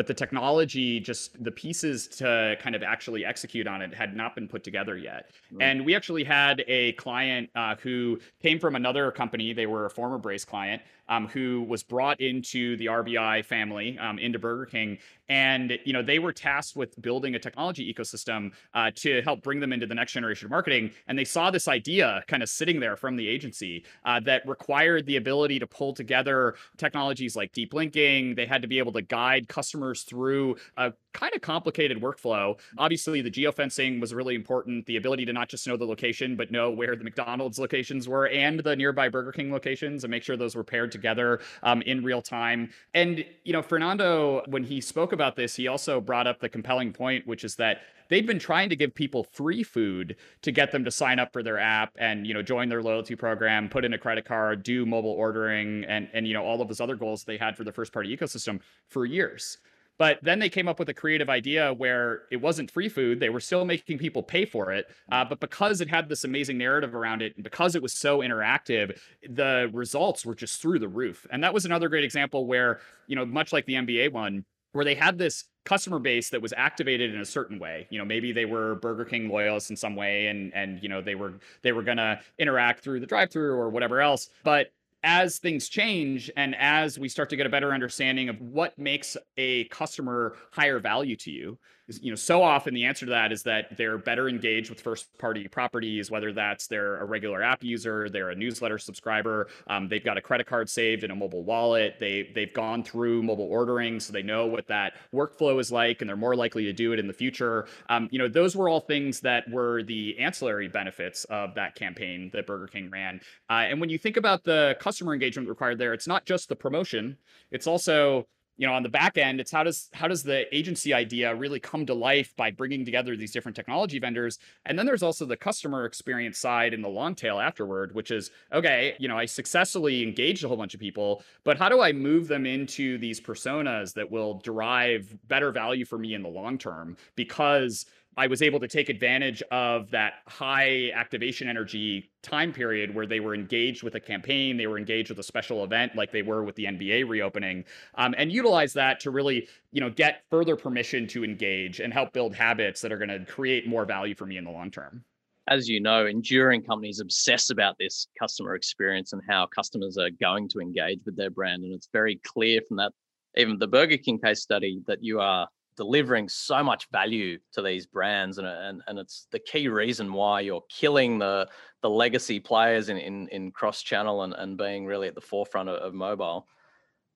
but 0.00 0.06
the 0.06 0.14
technology 0.14 0.98
just 0.98 1.44
the 1.44 1.50
pieces 1.50 2.08
to 2.08 2.56
kind 2.58 2.74
of 2.74 2.82
actually 2.82 3.22
execute 3.22 3.66
on 3.66 3.82
it 3.82 3.92
had 3.92 4.16
not 4.16 4.34
been 4.34 4.48
put 4.48 4.64
together 4.64 4.96
yet. 4.96 5.28
Mm-hmm. 5.52 5.60
and 5.60 5.84
we 5.84 5.94
actually 5.94 6.24
had 6.24 6.64
a 6.68 6.92
client 6.92 7.50
uh, 7.54 7.74
who 7.82 8.18
came 8.40 8.58
from 8.58 8.76
another 8.76 9.10
company. 9.10 9.52
They 9.52 9.66
were 9.66 9.84
a 9.84 9.90
former 9.90 10.16
braze 10.16 10.46
client 10.46 10.80
um, 11.10 11.26
who 11.26 11.66
was 11.68 11.82
brought 11.82 12.18
into 12.20 12.78
the 12.78 12.86
rbi 12.86 13.44
family 13.44 13.98
um, 13.98 14.18
into 14.18 14.38
burger 14.38 14.64
king. 14.64 14.96
And 15.28 15.78
you 15.84 15.92
know 15.92 16.02
they 16.02 16.18
were 16.18 16.32
tasked 16.32 16.76
with 16.76 17.00
building 17.02 17.34
a 17.34 17.38
technology 17.38 17.92
ecosystem 17.92 18.52
uh, 18.72 18.90
to 18.96 19.20
help 19.22 19.42
bring 19.42 19.60
them 19.60 19.72
into 19.72 19.86
the 19.86 19.94
next 19.94 20.12
generation 20.12 20.46
of 20.46 20.50
marketing. 20.50 20.92
And 21.08 21.18
they 21.18 21.24
saw 21.24 21.50
this 21.50 21.68
idea 21.68 22.24
kind 22.26 22.42
of 22.42 22.48
sitting 22.48 22.80
there 22.80 22.96
from 22.96 23.16
the 23.16 23.28
agency 23.28 23.84
uh, 24.04 24.20
that 24.20 24.48
required 24.48 25.04
the 25.06 25.16
ability 25.16 25.58
to 25.58 25.66
pull 25.66 25.92
together 25.92 26.54
technologies 26.78 27.36
like 27.36 27.52
deep 27.52 27.74
linking. 27.74 28.34
They 28.34 28.46
had 28.46 28.62
to 28.62 28.68
be 28.68 28.78
able 28.78 28.92
to 28.92 29.02
guide 29.02 29.46
customers 29.48 29.89
customers 29.90 30.02
through 30.02 30.56
a 30.76 30.92
kind 31.12 31.32
of 31.34 31.40
complicated 31.40 32.00
workflow. 32.00 32.58
Obviously, 32.78 33.20
the 33.20 33.30
geofencing 33.30 34.00
was 34.00 34.14
really 34.14 34.34
important. 34.34 34.86
The 34.86 34.96
ability 34.96 35.24
to 35.26 35.32
not 35.32 35.48
just 35.48 35.66
know 35.66 35.76
the 35.76 35.84
location, 35.84 36.36
but 36.36 36.50
know 36.50 36.70
where 36.70 36.94
the 36.96 37.04
McDonald's 37.04 37.58
locations 37.58 38.08
were 38.08 38.28
and 38.28 38.60
the 38.60 38.76
nearby 38.76 39.08
Burger 39.08 39.32
King 39.32 39.52
locations 39.52 40.04
and 40.04 40.10
make 40.10 40.22
sure 40.22 40.36
those 40.36 40.54
were 40.54 40.64
paired 40.64 40.92
together 40.92 41.40
um, 41.62 41.82
in 41.82 42.04
real 42.04 42.22
time. 42.22 42.70
And, 42.94 43.24
you 43.44 43.52
know, 43.52 43.62
Fernando, 43.62 44.42
when 44.46 44.64
he 44.64 44.80
spoke 44.80 45.12
about 45.12 45.36
this, 45.36 45.56
he 45.56 45.68
also 45.68 46.00
brought 46.00 46.26
up 46.26 46.40
the 46.40 46.48
compelling 46.48 46.92
point, 46.92 47.26
which 47.26 47.44
is 47.44 47.56
that 47.56 47.80
they'd 48.08 48.26
been 48.26 48.38
trying 48.38 48.68
to 48.68 48.76
give 48.76 48.94
people 48.94 49.24
free 49.24 49.62
food 49.62 50.16
to 50.42 50.52
get 50.52 50.72
them 50.72 50.84
to 50.84 50.90
sign 50.90 51.18
up 51.18 51.32
for 51.32 51.42
their 51.42 51.58
app 51.58 51.96
and 51.98 52.26
you 52.26 52.34
know 52.34 52.42
join 52.42 52.68
their 52.68 52.82
loyalty 52.82 53.14
program 53.14 53.68
put 53.68 53.84
in 53.84 53.94
a 53.94 53.98
credit 53.98 54.24
card 54.24 54.62
do 54.62 54.84
mobile 54.84 55.12
ordering 55.12 55.84
and 55.84 56.08
and 56.12 56.26
you 56.26 56.34
know 56.34 56.44
all 56.44 56.60
of 56.60 56.68
those 56.68 56.80
other 56.80 56.96
goals 56.96 57.24
they 57.24 57.38
had 57.38 57.56
for 57.56 57.64
the 57.64 57.72
first 57.72 57.92
party 57.92 58.14
ecosystem 58.14 58.60
for 58.88 59.06
years 59.06 59.58
but 60.00 60.18
then 60.22 60.38
they 60.38 60.48
came 60.48 60.66
up 60.66 60.78
with 60.78 60.88
a 60.88 60.94
creative 60.94 61.28
idea 61.28 61.74
where 61.74 62.22
it 62.30 62.38
wasn't 62.38 62.70
free 62.70 62.88
food. 62.88 63.20
They 63.20 63.28
were 63.28 63.38
still 63.38 63.66
making 63.66 63.98
people 63.98 64.22
pay 64.22 64.46
for 64.46 64.72
it. 64.72 64.86
Uh, 65.12 65.26
but 65.26 65.40
because 65.40 65.82
it 65.82 65.90
had 65.90 66.08
this 66.08 66.24
amazing 66.24 66.56
narrative 66.56 66.94
around 66.94 67.20
it, 67.20 67.34
and 67.34 67.44
because 67.44 67.74
it 67.74 67.82
was 67.82 67.92
so 67.92 68.20
interactive, 68.20 68.98
the 69.28 69.68
results 69.74 70.24
were 70.24 70.34
just 70.34 70.62
through 70.62 70.78
the 70.78 70.88
roof. 70.88 71.26
And 71.30 71.44
that 71.44 71.52
was 71.52 71.66
another 71.66 71.90
great 71.90 72.02
example 72.02 72.46
where, 72.46 72.80
you 73.08 73.14
know, 73.14 73.26
much 73.26 73.52
like 73.52 73.66
the 73.66 73.74
NBA 73.74 74.10
one, 74.10 74.46
where 74.72 74.86
they 74.86 74.94
had 74.94 75.18
this 75.18 75.44
customer 75.66 75.98
base 75.98 76.30
that 76.30 76.40
was 76.40 76.54
activated 76.56 77.14
in 77.14 77.20
a 77.20 77.24
certain 77.24 77.58
way 77.58 77.86
you 77.90 77.98
know 77.98 78.04
maybe 78.04 78.32
they 78.32 78.46
were 78.46 78.76
burger 78.76 79.04
king 79.04 79.28
loyalists 79.28 79.68
in 79.68 79.76
some 79.76 79.94
way 79.94 80.28
and 80.28 80.54
and 80.54 80.82
you 80.82 80.88
know 80.88 81.02
they 81.02 81.14
were 81.14 81.34
they 81.62 81.70
were 81.70 81.82
going 81.82 81.98
to 81.98 82.18
interact 82.38 82.82
through 82.82 82.98
the 82.98 83.06
drive 83.06 83.30
through 83.30 83.52
or 83.52 83.68
whatever 83.68 84.00
else 84.00 84.30
but 84.42 84.72
as 85.02 85.38
things 85.38 85.68
change 85.68 86.30
and 86.36 86.54
as 86.56 86.98
we 86.98 87.08
start 87.08 87.30
to 87.30 87.36
get 87.36 87.46
a 87.46 87.50
better 87.50 87.72
understanding 87.72 88.28
of 88.28 88.40
what 88.40 88.78
makes 88.78 89.16
a 89.36 89.64
customer 89.64 90.36
higher 90.52 90.78
value 90.78 91.16
to 91.16 91.30
you 91.30 91.58
you 92.02 92.10
know 92.10 92.16
so 92.16 92.42
often 92.42 92.74
the 92.74 92.84
answer 92.84 93.06
to 93.06 93.10
that 93.10 93.32
is 93.32 93.42
that 93.42 93.76
they're 93.76 93.98
better 93.98 94.28
engaged 94.28 94.70
with 94.70 94.80
first 94.80 95.06
party 95.18 95.48
properties 95.48 96.10
whether 96.10 96.32
that's 96.32 96.66
they're 96.66 96.96
a 96.96 97.04
regular 97.04 97.42
app 97.42 97.62
user 97.62 98.08
they're 98.08 98.30
a 98.30 98.34
newsletter 98.34 98.78
subscriber 98.78 99.48
um, 99.68 99.88
they've 99.88 100.04
got 100.04 100.16
a 100.16 100.20
credit 100.20 100.46
card 100.46 100.68
saved 100.68 101.04
in 101.04 101.10
a 101.10 101.14
mobile 101.14 101.42
wallet 101.44 101.96
they 101.98 102.30
they've 102.34 102.52
gone 102.52 102.82
through 102.82 103.22
mobile 103.22 103.48
ordering 103.50 104.00
so 104.00 104.12
they 104.12 104.22
know 104.22 104.46
what 104.46 104.66
that 104.66 104.94
workflow 105.12 105.60
is 105.60 105.70
like 105.72 106.00
and 106.00 106.08
they're 106.08 106.16
more 106.16 106.36
likely 106.36 106.64
to 106.64 106.72
do 106.72 106.92
it 106.92 106.98
in 106.98 107.06
the 107.06 107.12
future. 107.12 107.66
Um, 107.88 108.08
you 108.10 108.18
know 108.18 108.28
those 108.28 108.56
were 108.56 108.68
all 108.68 108.80
things 108.80 109.20
that 109.20 109.48
were 109.50 109.82
the 109.82 110.18
ancillary 110.18 110.68
benefits 110.68 111.24
of 111.24 111.54
that 111.54 111.74
campaign 111.74 112.30
that 112.32 112.46
burger 112.46 112.66
king 112.66 112.90
ran. 112.90 113.20
Uh, 113.48 113.64
and 113.68 113.80
when 113.80 113.90
you 113.90 113.98
think 113.98 114.16
about 114.16 114.44
the 114.44 114.76
customer 114.80 115.12
engagement 115.12 115.48
required 115.48 115.78
there 115.78 115.92
it's 115.92 116.06
not 116.06 116.24
just 116.24 116.48
the 116.48 116.56
promotion 116.56 117.16
it's 117.50 117.66
also 117.66 118.26
you 118.56 118.66
know 118.66 118.74
on 118.74 118.82
the 118.82 118.88
back 118.88 119.16
end 119.18 119.40
it's 119.40 119.50
how 119.50 119.62
does 119.62 119.88
how 119.92 120.08
does 120.08 120.22
the 120.22 120.52
agency 120.54 120.92
idea 120.92 121.34
really 121.34 121.60
come 121.60 121.86
to 121.86 121.94
life 121.94 122.34
by 122.36 122.50
bringing 122.50 122.84
together 122.84 123.16
these 123.16 123.32
different 123.32 123.56
technology 123.56 123.98
vendors? 123.98 124.38
And 124.66 124.78
then 124.78 124.86
there's 124.86 125.02
also 125.02 125.24
the 125.24 125.36
customer 125.36 125.84
experience 125.84 126.38
side 126.38 126.74
in 126.74 126.82
the 126.82 126.88
long 126.88 127.14
tail 127.14 127.38
afterward 127.40 127.94
which 127.94 128.10
is 128.10 128.30
okay 128.52 128.94
you 128.98 129.08
know 129.08 129.16
i 129.16 129.24
successfully 129.24 130.02
engaged 130.02 130.44
a 130.44 130.48
whole 130.48 130.56
bunch 130.56 130.74
of 130.74 130.80
people 130.80 131.22
but 131.44 131.58
how 131.58 131.68
do 131.68 131.80
i 131.80 131.92
move 131.92 132.28
them 132.28 132.46
into 132.46 132.98
these 132.98 133.20
personas 133.20 133.94
that 133.94 134.10
will 134.10 134.40
derive 134.42 135.16
better 135.28 135.50
value 135.50 135.84
for 135.84 135.98
me 135.98 136.14
in 136.14 136.22
the 136.22 136.28
long 136.28 136.58
term? 136.58 136.96
Because 137.16 137.86
I 138.16 138.26
was 138.26 138.42
able 138.42 138.58
to 138.60 138.68
take 138.68 138.88
advantage 138.88 139.42
of 139.50 139.90
that 139.92 140.14
high 140.26 140.90
activation 140.90 141.48
energy 141.48 142.10
time 142.22 142.52
period 142.52 142.94
where 142.94 143.06
they 143.06 143.20
were 143.20 143.34
engaged 143.34 143.82
with 143.82 143.94
a 143.94 144.00
campaign, 144.00 144.56
they 144.56 144.66
were 144.66 144.78
engaged 144.78 145.10
with 145.10 145.18
a 145.20 145.22
special 145.22 145.62
event 145.62 145.94
like 145.94 146.10
they 146.10 146.22
were 146.22 146.42
with 146.42 146.56
the 146.56 146.64
NBA 146.64 147.08
reopening, 147.08 147.64
um, 147.94 148.14
and 148.18 148.32
utilize 148.32 148.72
that 148.72 149.00
to 149.00 149.10
really, 149.10 149.48
you 149.72 149.80
know, 149.80 149.90
get 149.90 150.24
further 150.28 150.56
permission 150.56 151.06
to 151.08 151.24
engage 151.24 151.78
and 151.80 151.92
help 151.92 152.12
build 152.12 152.34
habits 152.34 152.80
that 152.80 152.90
are 152.90 152.98
going 152.98 153.08
to 153.08 153.24
create 153.24 153.68
more 153.68 153.84
value 153.84 154.14
for 154.14 154.26
me 154.26 154.36
in 154.36 154.44
the 154.44 154.50
long 154.50 154.70
term. 154.70 155.04
As 155.48 155.68
you 155.68 155.80
know, 155.80 156.06
enduring 156.06 156.62
companies 156.62 157.00
obsess 157.00 157.50
about 157.50 157.76
this 157.78 158.08
customer 158.18 158.54
experience 158.54 159.12
and 159.12 159.22
how 159.28 159.46
customers 159.46 159.96
are 159.98 160.10
going 160.10 160.48
to 160.50 160.60
engage 160.60 161.00
with 161.06 161.16
their 161.16 161.30
brand, 161.30 161.62
and 161.62 161.72
it's 161.72 161.88
very 161.92 162.20
clear 162.24 162.60
from 162.66 162.76
that, 162.78 162.92
even 163.36 163.58
the 163.58 163.68
Burger 163.68 163.96
King 163.96 164.18
case 164.18 164.42
study, 164.42 164.80
that 164.86 165.02
you 165.02 165.20
are 165.20 165.48
delivering 165.80 166.28
so 166.28 166.62
much 166.62 166.90
value 166.92 167.38
to 167.50 167.62
these 167.62 167.86
brands 167.86 168.36
and, 168.36 168.46
and 168.46 168.82
and 168.86 168.98
it's 168.98 169.26
the 169.32 169.38
key 169.38 169.66
reason 169.66 170.12
why 170.12 170.38
you're 170.38 170.62
killing 170.68 171.18
the 171.18 171.48
the 171.80 171.88
legacy 171.88 172.38
players 172.38 172.90
in 172.90 172.98
in, 172.98 173.26
in 173.28 173.50
cross 173.50 173.80
channel 173.80 174.24
and, 174.24 174.34
and 174.34 174.58
being 174.58 174.84
really 174.84 175.08
at 175.08 175.14
the 175.14 175.22
forefront 175.22 175.70
of, 175.70 175.76
of 175.76 175.94
mobile. 175.94 176.46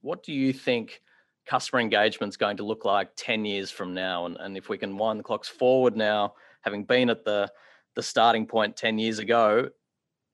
What 0.01 0.23
do 0.23 0.33
you 0.33 0.51
think 0.55 1.03
customer 1.45 1.81
engagement 1.81 2.33
is 2.33 2.39
going 2.39 2.57
to 2.57 2.65
look 2.65 2.87
like 2.87 3.11
10 3.17 3.45
years 3.45 3.71
from 3.71 3.93
now? 3.93 4.25
And, 4.25 4.39
and 4.41 4.57
if 4.57 4.71
we 4.71 4.79
can 4.79 4.97
wind 4.97 5.21
the 5.21 5.25
clocks 5.25 5.49
forward 5.51 5.95
now 5.95 6.33
having 6.63 6.85
been 6.85 7.11
at 7.11 7.23
the 7.27 7.51
the 7.97 8.03
starting 8.03 8.47
point 8.47 8.79
10 8.79 8.99
years 8.99 9.19
ago 9.19 9.69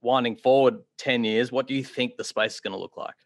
winding 0.02 0.36
forward 0.36 0.76
10 0.98 1.24
years 1.24 1.52
what 1.52 1.66
do 1.66 1.74
you 1.74 1.84
think 1.84 2.16
the 2.16 2.24
space 2.24 2.54
is 2.54 2.60
going 2.60 2.72
to 2.72 2.78
look 2.78 2.96
like 2.96 3.16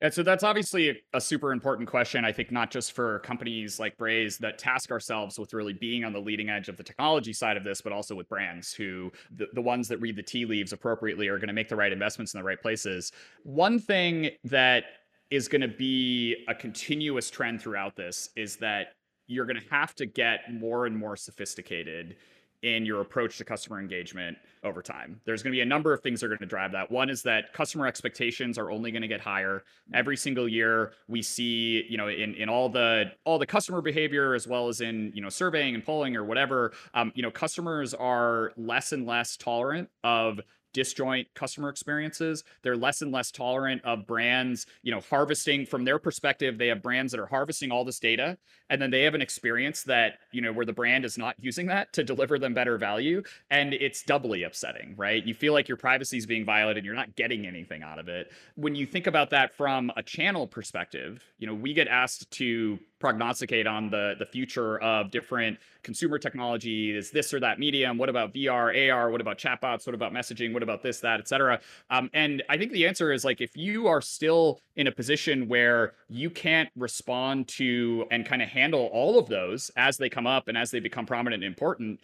and 0.00 0.12
so 0.12 0.22
that's 0.22 0.44
obviously 0.44 0.90
a, 0.90 0.94
a, 1.14 1.20
super 1.20 1.52
important 1.52 1.88
question. 1.88 2.24
I 2.24 2.32
think 2.32 2.52
not 2.52 2.70
just 2.70 2.92
for 2.92 3.20
companies 3.20 3.80
like 3.80 3.96
Braze 3.96 4.36
that 4.38 4.58
task 4.58 4.90
ourselves 4.90 5.38
with 5.38 5.54
really 5.54 5.72
being 5.72 6.04
on 6.04 6.12
the 6.12 6.20
leading 6.20 6.50
edge 6.50 6.68
of 6.68 6.76
the 6.76 6.82
technology 6.82 7.32
side 7.32 7.56
of 7.56 7.64
this, 7.64 7.80
but 7.80 7.92
also 7.92 8.14
with 8.14 8.28
brands 8.28 8.74
who 8.74 9.10
the, 9.30 9.46
the 9.54 9.62
ones 9.62 9.88
that 9.88 9.98
read 9.98 10.16
the 10.16 10.22
tea 10.22 10.44
leaves 10.44 10.72
appropriately 10.72 11.28
are 11.28 11.38
going 11.38 11.48
to 11.48 11.54
make 11.54 11.68
the 11.68 11.76
right 11.76 11.92
investments 11.92 12.34
in 12.34 12.40
the 12.40 12.44
right 12.44 12.60
places. 12.60 13.10
One 13.42 13.78
thing 13.78 14.30
that 14.44 14.84
is 15.30 15.48
going 15.48 15.62
to 15.62 15.68
be 15.68 16.44
a 16.46 16.54
continuous 16.54 17.30
trend 17.30 17.62
throughout 17.62 17.96
this 17.96 18.28
is 18.36 18.56
that 18.56 18.88
you're 19.26 19.46
going 19.46 19.60
to 19.60 19.68
have 19.70 19.94
to 19.96 20.06
get 20.06 20.52
more 20.52 20.86
and 20.86 20.96
more 20.96 21.16
sophisticated 21.16 22.16
in 22.62 22.86
your 22.86 23.00
approach 23.00 23.38
to 23.38 23.44
customer 23.44 23.78
engagement 23.78 24.36
over 24.64 24.82
time. 24.82 25.20
There's 25.24 25.42
going 25.42 25.52
to 25.52 25.56
be 25.56 25.60
a 25.60 25.66
number 25.66 25.92
of 25.92 26.00
things 26.00 26.20
that 26.20 26.26
are 26.26 26.30
going 26.30 26.40
to 26.40 26.46
drive 26.46 26.72
that. 26.72 26.90
One 26.90 27.08
is 27.08 27.22
that 27.22 27.52
customer 27.52 27.86
expectations 27.86 28.58
are 28.58 28.70
only 28.70 28.90
going 28.90 29.02
to 29.02 29.08
get 29.08 29.20
higher 29.20 29.62
every 29.94 30.16
single 30.16 30.48
year. 30.48 30.92
We 31.08 31.22
see, 31.22 31.84
you 31.88 31.96
know, 31.96 32.08
in, 32.08 32.34
in 32.34 32.48
all 32.48 32.68
the 32.68 33.12
all 33.24 33.38
the 33.38 33.46
customer 33.46 33.80
behavior 33.80 34.34
as 34.34 34.46
well 34.46 34.68
as 34.68 34.80
in 34.80 35.12
you 35.14 35.22
know 35.22 35.28
surveying 35.28 35.74
and 35.74 35.84
polling 35.84 36.16
or 36.16 36.24
whatever, 36.24 36.72
um, 36.94 37.12
you 37.14 37.22
know, 37.22 37.30
customers 37.30 37.94
are 37.94 38.52
less 38.56 38.92
and 38.92 39.06
less 39.06 39.36
tolerant 39.36 39.88
of 40.02 40.40
disjoint 40.72 41.26
customer 41.34 41.68
experiences. 41.68 42.44
They're 42.62 42.76
less 42.76 43.02
and 43.02 43.12
less 43.12 43.30
tolerant 43.30 43.82
of 43.84 44.06
brands, 44.06 44.66
you 44.82 44.92
know, 44.92 45.00
harvesting 45.00 45.66
from 45.66 45.84
their 45.84 45.98
perspective. 45.98 46.58
They 46.58 46.68
have 46.68 46.82
brands 46.82 47.12
that 47.12 47.20
are 47.20 47.26
harvesting 47.26 47.70
all 47.70 47.84
this 47.84 47.98
data, 47.98 48.38
and 48.70 48.80
then 48.80 48.90
they 48.90 49.02
have 49.02 49.14
an 49.14 49.22
experience 49.22 49.82
that, 49.84 50.18
you 50.32 50.40
know, 50.40 50.52
where 50.52 50.66
the 50.66 50.72
brand 50.72 51.04
is 51.04 51.16
not 51.16 51.34
using 51.38 51.66
that 51.66 51.92
to 51.94 52.04
deliver 52.04 52.38
them 52.38 52.54
better 52.54 52.78
value. 52.78 53.22
And 53.50 53.74
it's 53.74 54.02
doubly 54.02 54.42
upsetting, 54.42 54.94
right? 54.96 55.24
You 55.24 55.34
feel 55.34 55.52
like 55.52 55.68
your 55.68 55.76
privacy 55.76 56.18
is 56.18 56.26
being 56.26 56.44
violated 56.44 56.78
and 56.78 56.86
you're 56.86 56.94
not 56.94 57.16
getting 57.16 57.46
anything 57.46 57.82
out 57.82 57.98
of 57.98 58.08
it. 58.08 58.32
When 58.56 58.74
you 58.74 58.86
think 58.86 59.06
about 59.06 59.30
that 59.30 59.54
from 59.54 59.90
a 59.96 60.02
channel 60.02 60.46
perspective, 60.46 61.22
you 61.38 61.46
know, 61.46 61.54
we 61.54 61.74
get 61.74 61.88
asked 61.88 62.30
to 62.32 62.78
prognosticate 62.98 63.66
on 63.66 63.90
the 63.90 64.14
the 64.18 64.24
future 64.24 64.78
of 64.80 65.10
different 65.10 65.58
consumer 65.86 66.18
technology 66.18 66.94
is 66.94 67.10
this 67.10 67.32
or 67.32 67.40
that 67.40 67.58
medium. 67.58 67.96
What 67.96 68.10
about 68.10 68.34
vr 68.34 68.92
ar 68.92 69.10
what 69.10 69.22
about 69.22 69.38
chatbots? 69.38 69.86
What 69.86 69.94
about 69.94 70.12
messaging? 70.12 70.52
What 70.52 70.62
about 70.62 70.82
this 70.82 71.00
that 71.00 71.20
etc 71.20 71.60
um, 71.90 72.10
and 72.12 72.42
i 72.48 72.56
think 72.58 72.72
the 72.72 72.86
answer 72.86 73.12
is 73.12 73.24
like 73.24 73.40
if 73.40 73.56
you 73.56 73.86
are 73.86 74.02
still 74.02 74.60
in 74.74 74.86
a 74.86 74.92
position 74.92 75.48
where 75.48 75.94
you 76.08 76.28
can't 76.28 76.68
respond 76.76 77.48
to 77.48 78.04
and 78.10 78.26
kind 78.26 78.42
of 78.42 78.48
handle 78.48 78.90
all 78.92 79.18
of 79.18 79.28
those 79.28 79.70
as 79.76 79.96
they 79.96 80.10
come 80.10 80.26
up 80.26 80.48
and 80.48 80.58
as 80.58 80.70
they 80.70 80.80
become 80.80 81.06
prominent 81.06 81.42
and 81.42 81.48
important 81.48 82.00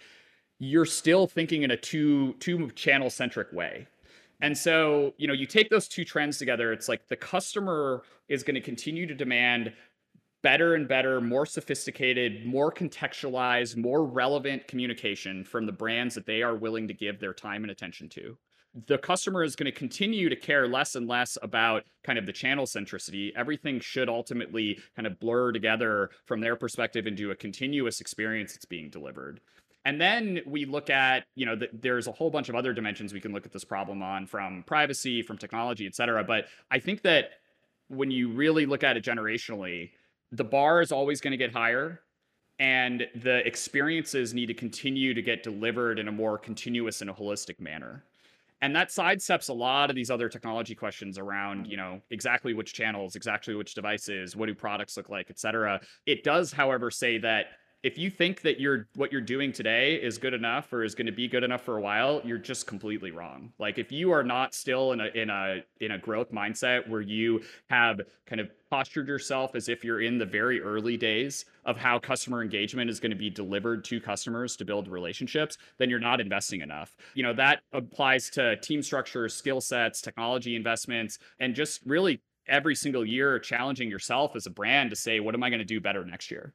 you're 0.62 0.87
still 0.87 1.27
thinking 1.27 1.62
in 1.64 1.73
a 1.73 1.77
two 1.77 2.35
two 2.35 2.71
channel 2.71 3.11
centric 3.11 3.53
way. 3.53 3.87
And 4.40 4.57
so, 4.57 5.12
you 5.18 5.27
know, 5.27 5.35
you 5.35 5.47
take 5.47 5.71
those 5.71 5.88
two 5.88 6.05
trends 6.05 6.38
together, 6.38 6.73
it's 6.73 6.88
like 6.88 7.09
the 7.09 7.16
customer 7.16 8.03
is 8.29 8.42
going 8.42 8.55
to 8.55 8.61
continue 8.61 9.07
to 9.07 9.14
demand 9.14 9.73
better 10.42 10.74
and 10.74 10.88
better, 10.88 11.20
more 11.20 11.46
sophisticated, 11.46 12.44
more 12.44 12.72
contextualized, 12.72 13.76
more 13.76 14.05
relevant 14.05 14.66
communication 14.68 15.44
from 15.44 15.66
the 15.66 15.72
brands 15.72 16.14
that 16.14 16.26
they 16.26 16.42
are 16.42 16.57
willing 16.57 16.88
to 16.88 16.94
give 16.94 17.20
their 17.20 17.33
time 17.33 17.62
and 17.62 17.70
attention 17.70 18.09
to. 18.11 18.37
The 18.87 18.98
customer 18.98 19.44
is 19.44 19.55
going 19.55 19.70
to 19.70 19.78
continue 19.78 20.28
to 20.28 20.37
care 20.37 20.66
less 20.66 20.94
and 20.94 21.07
less 21.07 21.37
about 21.42 21.85
kind 22.05 22.18
of 22.18 22.24
the 22.24 22.33
channel 22.33 22.64
centricity. 22.64 23.31
Everything 23.37 23.81
should 23.81 24.09
ultimately 24.09 24.81
kind 24.96 25.07
of 25.07 25.20
blur 25.20 25.52
together 25.52 26.11
from 26.24 26.40
their 26.40 26.57
perspective 26.57 27.07
into 27.07 27.31
a 27.31 27.37
continuous 27.37 28.00
experience 28.00 28.55
that's 28.55 28.64
being 28.64 28.88
delivered. 28.88 29.40
And 29.85 30.00
then 30.00 30.40
we 30.46 30.64
look 30.64 30.88
at, 30.88 31.24
you 31.35 31.44
know, 31.44 31.57
the, 31.57 31.68
there's 31.72 32.07
a 32.07 32.12
whole 32.12 32.31
bunch 32.31 32.48
of 32.48 32.55
other 32.55 32.72
dimensions 32.72 33.12
we 33.12 33.20
can 33.20 33.33
look 33.33 33.44
at 33.44 33.52
this 33.52 33.64
problem 33.64 34.02
on 34.02 34.26
from 34.26 34.62
privacy, 34.66 35.22
from 35.22 35.37
technology, 35.37 35.87
et 35.87 35.94
cetera. 35.94 36.24
But 36.24 36.46
I 36.70 36.78
think 36.78 37.02
that 37.02 37.33
when 37.88 38.11
you 38.11 38.33
really 38.33 38.64
look 38.64 38.85
at 38.85 38.96
it 38.96 39.05
generationally, 39.05 39.90
the 40.33 40.45
bar 40.45 40.81
is 40.81 40.90
always 40.90 41.21
going 41.21 41.31
to 41.33 41.37
get 41.37 41.53
higher 41.53 42.01
and 42.59 43.07
the 43.16 43.47
experiences 43.47 44.35
need 44.35 44.47
to 44.47 44.55
continue 44.55 45.14
to 45.14 45.23
get 45.23 45.42
delivered 45.42 45.99
in 45.99 46.09
a 46.09 46.12
more 46.12 46.38
continuous 46.38 47.01
and 47.01 47.11
a 47.11 47.12
holistic 47.12 47.61
manner. 47.61 48.05
And 48.61 48.77
that 48.77 48.90
sidesteps 48.90 49.49
a 49.49 49.53
lot 49.53 49.90
of 49.90 49.97
these 49.97 50.11
other 50.11 50.29
technology 50.29 50.75
questions 50.75 51.18
around 51.18 51.66
you 51.66 51.77
know 51.77 52.01
exactly 52.11 52.55
which 52.55 52.73
channels 52.73 53.16
exactly 53.16 53.55
which 53.55 53.75
devices 53.75 54.37
what 54.37 54.47
do 54.47 54.55
products 54.55 54.97
look 54.97 55.09
like 55.09 55.29
et 55.31 55.38
cetera. 55.38 55.81
It 56.07 56.23
does 56.23 56.53
however 56.53 56.90
say 56.90 57.18
that 57.18 57.47
if 57.83 57.99
you 57.99 58.11
think 58.11 58.42
that 58.42 58.61
you're 58.61 58.87
what 58.95 59.11
you're 59.11 59.21
doing 59.21 59.53
today 59.53 59.97
is 59.97 60.16
good 60.16 60.35
enough 60.35 60.73
or 60.73 60.85
is 60.85 60.95
going 60.95 61.07
to 61.07 61.12
be 61.12 61.27
good 61.27 61.42
enough 61.42 61.62
for 61.62 61.79
a 61.79 61.81
while, 61.81 62.21
you're 62.25 62.38
just 62.38 62.66
completely 62.66 63.11
wrong. 63.11 63.53
Like 63.59 63.77
if 63.79 63.90
you 63.90 64.12
are 64.12 64.23
not 64.23 64.55
still 64.55 64.92
in 64.92 65.01
a 65.01 65.07
in 65.07 65.31
a 65.31 65.64
in 65.81 65.92
a 65.92 65.99
growth 65.99 66.31
mindset 66.31 66.88
where 66.88 67.01
you 67.01 67.42
have 67.71 68.01
kind 68.27 68.40
of 68.40 68.51
postured 68.71 69.09
yourself 69.09 69.57
as 69.57 69.68
if 69.68 69.85
you're 69.85 70.01
in 70.01 70.16
the 70.16 70.25
very 70.25 70.61
early 70.61 70.97
days 70.97 71.45
of 71.64 71.77
how 71.77 71.99
customer 71.99 72.40
engagement 72.40 72.88
is 72.88 73.01
going 73.01 73.11
to 73.11 73.16
be 73.16 73.31
delivered 73.31 73.85
to 73.85 74.01
customers 74.01 74.57
to 74.57 74.64
build 74.64 74.87
relationships, 74.87 75.59
then 75.79 75.90
you're 75.90 75.99
not 75.99 76.21
investing 76.21 76.61
enough. 76.61 76.97
You 77.14 77.25
know, 77.25 77.35
that 77.35 77.61
applies 77.73 78.31
to 78.31 78.57
team 78.57 78.83
structures, 78.83 79.35
skill 79.35 79.61
sets, 79.61 80.01
technology 80.01 80.55
investments, 80.55 81.18
and 81.40 81.55
just 81.55 81.81
really 81.85 82.23
every 82.47 82.75
single 82.75 83.05
year 83.05 83.38
challenging 83.38 83.90
yourself 83.90 84.37
as 84.37 84.47
a 84.47 84.51
brand 84.51 84.90
to 84.90 84.97
say, 84.97 85.21
what 85.21 85.35
am 85.35 85.42
I 85.42 85.51
going 85.51 85.61
to 85.61 85.64
do 85.64 85.81
better 85.81 86.05
next 86.05 86.31
year? 86.31 86.55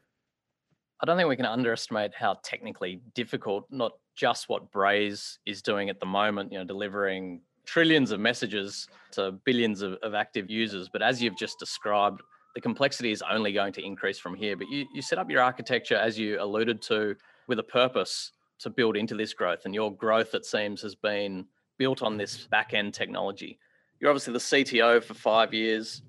I 1.00 1.06
don't 1.06 1.18
think 1.18 1.30
we 1.30 1.36
can 1.36 1.46
underestimate 1.46 2.14
how 2.16 2.40
technically 2.44 3.02
difficult 3.14 3.66
not 3.70 3.94
just 4.16 4.50
what 4.50 4.72
Braze 4.72 5.38
is 5.46 5.62
doing 5.62 5.90
at 5.90 6.00
the 6.00 6.06
moment, 6.06 6.52
you 6.52 6.58
know, 6.58 6.66
delivering 6.66 7.42
trillions 7.66 8.12
of 8.12 8.20
messages 8.20 8.88
to 9.12 9.34
billions 9.46 9.84
of, 9.84 9.94
of 10.02 10.16
active 10.16 10.50
users. 10.50 10.90
But 10.90 11.04
as 11.04 11.22
you've 11.22 11.38
just 11.38 11.60
described, 11.60 12.22
the 12.56 12.62
complexity 12.62 13.12
is 13.12 13.22
only 13.30 13.54
going 13.54 13.74
to 13.74 13.86
increase 13.86 14.18
from 14.18 14.34
here. 14.34 14.58
But 14.58 14.70
you, 14.70 14.86
you 14.92 15.04
set 15.04 15.20
up 15.20 15.30
your 15.30 15.42
architecture, 15.42 15.96
as 15.96 16.18
you 16.18 16.42
alluded 16.42 16.82
to, 16.84 17.16
with 17.48 17.60
a 17.60 17.64
purpose 17.64 18.32
to 18.60 18.72
build 18.72 18.98
into 18.98 19.16
this 19.16 19.34
growth. 19.34 19.66
And 19.66 19.76
your 19.76 19.94
growth, 19.96 20.34
it 20.34 20.46
seems, 20.46 20.82
has 20.82 20.96
been 20.96 21.46
built 21.78 22.02
on 22.02 22.18
this 22.18 22.48
back 22.48 22.74
end 22.74 22.96
technology. 22.96 23.60
You're 24.00 24.10
obviously 24.10 24.34
the 24.34 24.40
CTO 24.40 25.04
for 25.04 25.14
five 25.14 25.54
years. 25.54 26.02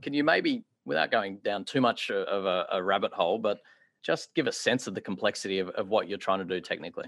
Can 0.00 0.14
you 0.14 0.24
maybe, 0.24 0.64
without 0.86 1.10
going 1.10 1.38
down 1.44 1.64
too 1.64 1.82
much 1.82 2.10
of 2.10 2.46
a, 2.46 2.66
a 2.72 2.82
rabbit 2.82 3.12
hole, 3.12 3.38
but 3.38 3.58
just 4.04 4.34
give 4.34 4.46
a 4.46 4.52
sense 4.52 4.86
of 4.86 4.94
the 4.94 5.00
complexity 5.00 5.58
of, 5.58 5.68
of 5.70 5.88
what 5.88 6.08
you're 6.08 6.18
trying 6.18 6.40
to 6.40 6.44
do 6.44 6.60
technically. 6.60 7.06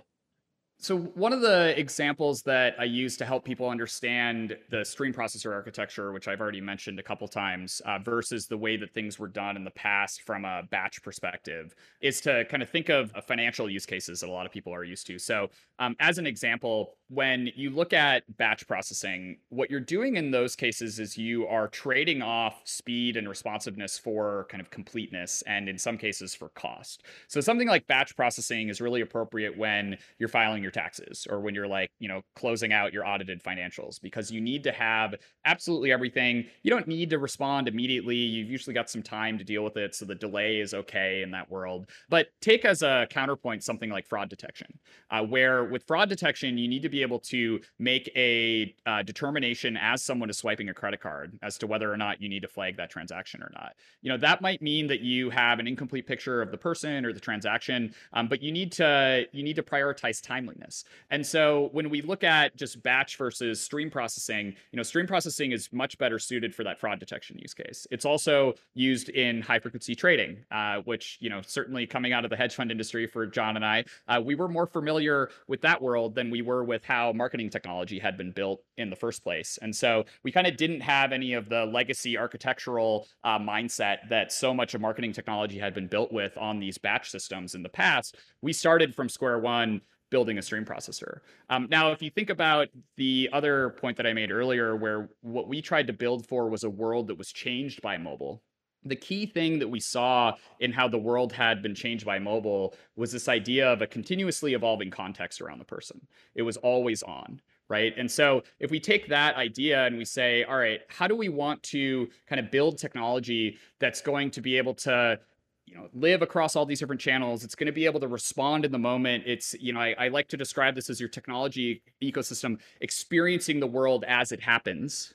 So 0.79 0.99
one 0.99 1.33
of 1.33 1.41
the 1.41 1.79
examples 1.79 2.43
that 2.43 2.75
I 2.79 2.85
use 2.85 3.17
to 3.17 3.25
help 3.25 3.47
people 3.47 3.71
understand 3.71 4.59
the 4.71 4.85
stream 4.85 5.15
processor 5.15 5.53
architecture, 5.55 6.13
which 6.13 6.29
I've 6.29 6.41
already 6.41 6.61
mentioned 6.61 6.99
a 6.99 7.03
couple 7.03 7.27
times, 7.29 7.81
uh, 7.87 7.99
versus 7.99 8.47
the 8.47 8.59
way 8.59 8.77
that 8.77 8.93
things 8.93 9.19
were 9.19 9.29
done 9.29 9.57
in 9.57 9.65
the 9.65 9.71
past 9.71 10.21
from 10.23 10.45
a 10.45 10.65
batch 10.71 11.03
perspective, 11.03 11.75
is 12.03 12.21
to 12.23 12.45
kind 12.51 12.63
of 12.63 12.69
think 12.69 12.91
of 12.91 13.11
financial 13.27 13.71
use 13.71 13.87
cases 13.87 14.21
that 14.21 14.29
a 14.29 14.33
lot 14.33 14.45
of 14.45 14.53
people 14.53 14.75
are 14.75 14.85
used 14.85 15.07
to. 15.07 15.19
So 15.19 15.49
um, 15.79 15.97
as 15.99 16.19
an 16.19 16.27
example, 16.27 16.99
when 17.09 17.51
you 17.55 17.71
look 17.71 17.93
at 17.93 18.25
batch 18.37 18.67
processing, 18.67 19.39
what 19.51 19.71
you're 19.71 19.79
doing 19.79 20.17
in 20.17 20.33
those 20.33 20.57
cases 20.57 20.99
is 20.99 21.17
you 21.17 21.47
are 21.47 21.69
trading 21.69 22.21
off 22.21 22.61
speed 22.65 23.17
and 23.17 23.29
responsiveness 23.29 23.97
for 23.97 24.47
kind 24.51 24.61
of 24.61 24.71
completeness 24.71 25.43
and 25.47 25.69
in 25.69 25.79
some 25.79 25.97
cases 25.97 26.35
for 26.35 26.49
cost. 26.51 27.05
So 27.29 27.41
something 27.41 27.69
like 27.69 27.87
batch 27.87 28.17
processing 28.17 28.69
is 28.69 28.81
really 28.81 29.03
appropriate 29.03 29.57
when 29.57 29.97
you're 30.19 30.29
filing 30.29 30.63
your 30.63 30.73
taxes 30.73 31.29
or 31.31 31.41
when 31.41 31.55
you're 31.55 31.69
like, 31.69 31.91
you 32.01 32.09
know, 32.09 32.23
closing 32.35 32.73
out 32.73 32.93
your 32.93 33.07
audited 33.07 33.41
financials 33.43 34.01
because 34.01 34.33
you 34.33 34.41
need 34.41 34.65
to 34.65 34.73
have 34.73 35.15
absolutely 35.45 35.93
everything. 35.93 36.47
You 36.63 36.71
don't 36.71 36.89
need 36.89 37.11
to 37.11 37.19
respond 37.21 37.69
immediately. 37.69 38.17
You've 38.17 38.51
usually 38.51 38.75
got 38.75 38.91
some 38.91 39.03
time 39.03 39.39
to 39.39 39.45
deal 39.45 39.63
with 39.63 39.77
it. 39.77 39.95
So 39.95 40.05
the 40.05 40.15
delay 40.17 40.59
is 40.59 40.75
okay 40.75 41.23
in 41.23 41.31
that 41.31 41.49
world. 41.49 41.87
But 42.09 42.29
take 42.41 42.65
as 42.65 42.83
a 42.83 43.07
counterpoint 43.11 43.63
something 43.63 43.91
like 43.91 44.09
fraud 44.09 44.29
detection, 44.29 44.79
uh, 45.11 45.23
where 45.23 45.65
with 45.65 45.87
fraud 45.87 46.09
detection, 46.09 46.59
you 46.59 46.67
need 46.67 46.83
to 46.83 46.89
be 46.89 46.96
able 47.03 47.19
to 47.21 47.61
make 47.79 48.11
a 48.17 48.75
uh, 48.87 49.03
determination 49.03 49.77
as 49.77 50.03
someone 50.03 50.31
is 50.31 50.39
swiping 50.39 50.69
a 50.69 50.75
credit 50.75 51.01
card 51.01 51.39
as 51.43 51.59
to 51.59 51.67
whether 51.67 51.93
or 51.93 51.97
not 51.97 52.21
you 52.21 52.29
need 52.29 52.43
to 52.43 52.49
flag 52.49 52.77
that 52.77 52.91
transaction 52.91 53.43
or 53.43 53.51
not. 53.55 53.75
You 54.03 54.11
know, 54.11 54.19
that 54.19 54.41
might 54.41 54.63
mean 54.63 54.87
that 54.89 55.01
you 55.01 55.31
have 55.31 55.59
an 55.59 55.67
incomplete 55.67 56.07
picture 56.07 56.43
of 56.43 56.51
the 56.51 56.59
person 56.59 57.05
or 57.05 57.13
the 57.13 57.21
transaction, 57.21 57.95
um, 58.13 58.29
but 58.29 58.43
you 58.43 58.53
need 58.53 58.73
to 58.73 59.27
you 59.33 59.43
need 59.43 59.57
to 59.57 59.63
prioritize 59.63 60.23
timeliness. 60.23 60.85
And 61.11 61.25
so 61.25 61.71
when 61.73 61.91
we 61.91 62.03
look 62.03 62.25
at 62.25 62.57
just 62.57 62.83
batch 62.83 63.17
versus 63.17 63.61
stream 63.61 63.91
processing, 63.91 64.55
you 64.73 64.77
know, 64.77 64.83
stream 64.83 65.07
processing 65.07 65.53
is 65.53 65.73
much 65.73 65.99
better 65.99 66.19
suited 66.19 66.55
for 66.55 66.65
that 66.65 66.79
fraud 66.79 66.99
detection 66.99 67.39
use 67.39 67.55
case. 67.55 67.87
It's 67.91 68.05
also 68.05 68.55
used 68.75 69.09
in 69.09 69.41
high 69.41 69.59
frequency 69.59 69.95
trading, 69.95 70.45
uh, 70.51 70.83
which 70.85 71.19
you 71.21 71.31
know 71.31 71.41
certainly 71.47 71.87
coming 71.87 72.13
out 72.13 72.25
of 72.25 72.31
the 72.31 72.37
hedge 72.37 72.55
fund 72.55 72.71
industry 72.71 73.07
for 73.07 73.27
John 73.27 73.57
and 73.57 73.65
I, 73.65 73.85
uh, 74.09 74.21
we 74.25 74.35
were 74.35 74.49
more 74.49 74.67
familiar 74.67 75.31
with 75.47 75.61
that 75.63 75.81
world 75.81 76.15
than 76.15 76.31
we 76.31 76.43
were 76.43 76.65
with 76.65 76.85
how 76.87 77.13
marketing 77.13 77.51
technology 77.51 77.99
had 77.99 78.17
been 78.17 78.31
built 78.31 78.63
in 78.77 78.91
the 78.91 78.97
first 78.97 79.23
place. 79.23 79.59
And 79.61 79.75
so 79.75 80.05
we 80.23 80.33
kind 80.33 80.47
of 80.47 80.57
didn't 80.57 80.81
have 80.81 81.13
any 81.13 81.35
of 81.35 81.49
the 81.49 81.67
legacy 81.67 82.17
architectural 82.17 83.09
uh, 83.25 83.39
mindset 83.39 84.09
that 84.09 84.33
so 84.33 84.55
much 84.55 84.75
of 84.75 84.81
marketing 84.81 85.13
technology 85.13 85.59
had 85.59 85.75
been 85.75 85.89
built 85.89 86.13
with 86.13 86.37
on 86.39 86.61
these 86.61 86.79
batch 86.79 87.11
systems 87.11 87.55
in 87.55 87.63
the 87.63 87.69
past. 87.69 88.17
We 88.41 88.53
started 88.53 88.95
from 88.95 89.09
square 89.09 89.39
one 89.39 89.81
building 90.11 90.39
a 90.39 90.43
stream 90.43 90.65
processor. 90.65 91.19
Um, 91.51 91.67
now, 91.71 91.91
if 91.91 92.01
you 92.01 92.11
think 92.11 92.31
about 92.31 92.69
the 92.97 93.29
other 93.33 93.71
point 93.71 93.97
that 93.97 94.07
I 94.07 94.13
made 94.13 94.31
earlier, 94.31 94.77
where 94.77 95.11
what 95.21 95.49
we 95.49 95.61
tried 95.61 95.89
to 95.89 95.93
build 95.93 96.27
for 96.27 96.49
was 96.49 96.65
a 96.65 96.71
world 96.71 97.09
that 97.09 97.19
was 97.19 97.33
changed 97.33 97.83
by 97.83 97.99
mobile, 97.99 98.43
the 98.87 98.97
key 98.97 99.27
thing 99.27 99.59
that 99.59 99.69
we 99.69 99.81
saw 99.81 100.35
in 100.61 100.73
how 100.73 100.89
the 100.89 100.99
world 100.99 101.33
had 101.33 101.63
been 101.63 101.75
changed 101.75 102.05
by 102.05 102.19
mobile 102.19 102.75
was 102.97 103.13
this 103.13 103.29
idea 103.29 103.71
of 103.71 103.83
a 103.83 103.87
continuously 103.87 104.55
evolving 104.55 104.91
context 104.91 105.41
around 105.41 105.59
the 105.59 105.65
person. 105.65 106.01
It 106.35 106.43
was 106.43 106.57
always 106.59 107.03
on, 107.03 107.41
right? 107.69 107.93
And 107.97 108.11
so 108.11 108.43
if 108.61 108.71
we 108.71 108.81
take 108.81 109.09
that 109.09 109.37
idea 109.37 109.87
and 109.87 109.97
we 109.97 110.05
say, 110.05 110.45
all 110.45 110.59
right, 110.59 110.81
how 110.89 111.07
do 111.07 111.17
we 111.17 111.29
want 111.29 111.63
to 111.65 112.09
kind 112.29 112.41
of 112.41 112.51
build 112.51 112.79
technology 112.79 113.59
that's 113.79 114.01
going 114.01 114.31
to 114.33 114.41
be 114.41 114.57
able 114.57 114.75
to 114.75 115.19
you 115.67 115.75
know 115.75 115.89
live 115.93 116.23
across 116.23 116.55
all 116.55 116.65
these 116.65 116.79
different 116.79 117.01
channels 117.01 117.43
it's 117.43 117.57
going 117.57 117.67
to 117.67 117.73
be 117.73 117.87
able 117.87 117.99
to 117.99 118.07
respond 118.07 118.65
in 118.65 118.71
the 118.71 118.79
moment 118.79 119.25
it's 119.27 119.53
you 119.55 119.73
know 119.73 119.81
I, 119.81 119.97
I, 119.99 120.09
like 120.09 120.29
to 120.29 120.37
describe 120.37 120.77
this 120.77 120.89
as 120.89 121.01
your 121.01 121.09
technology 121.09 121.83
ecosystem 122.01 122.61
experiencing 122.81 123.59
the 123.59 123.67
world 123.67 124.05
as 124.07 124.31
it 124.31 124.41
happens 124.41 125.15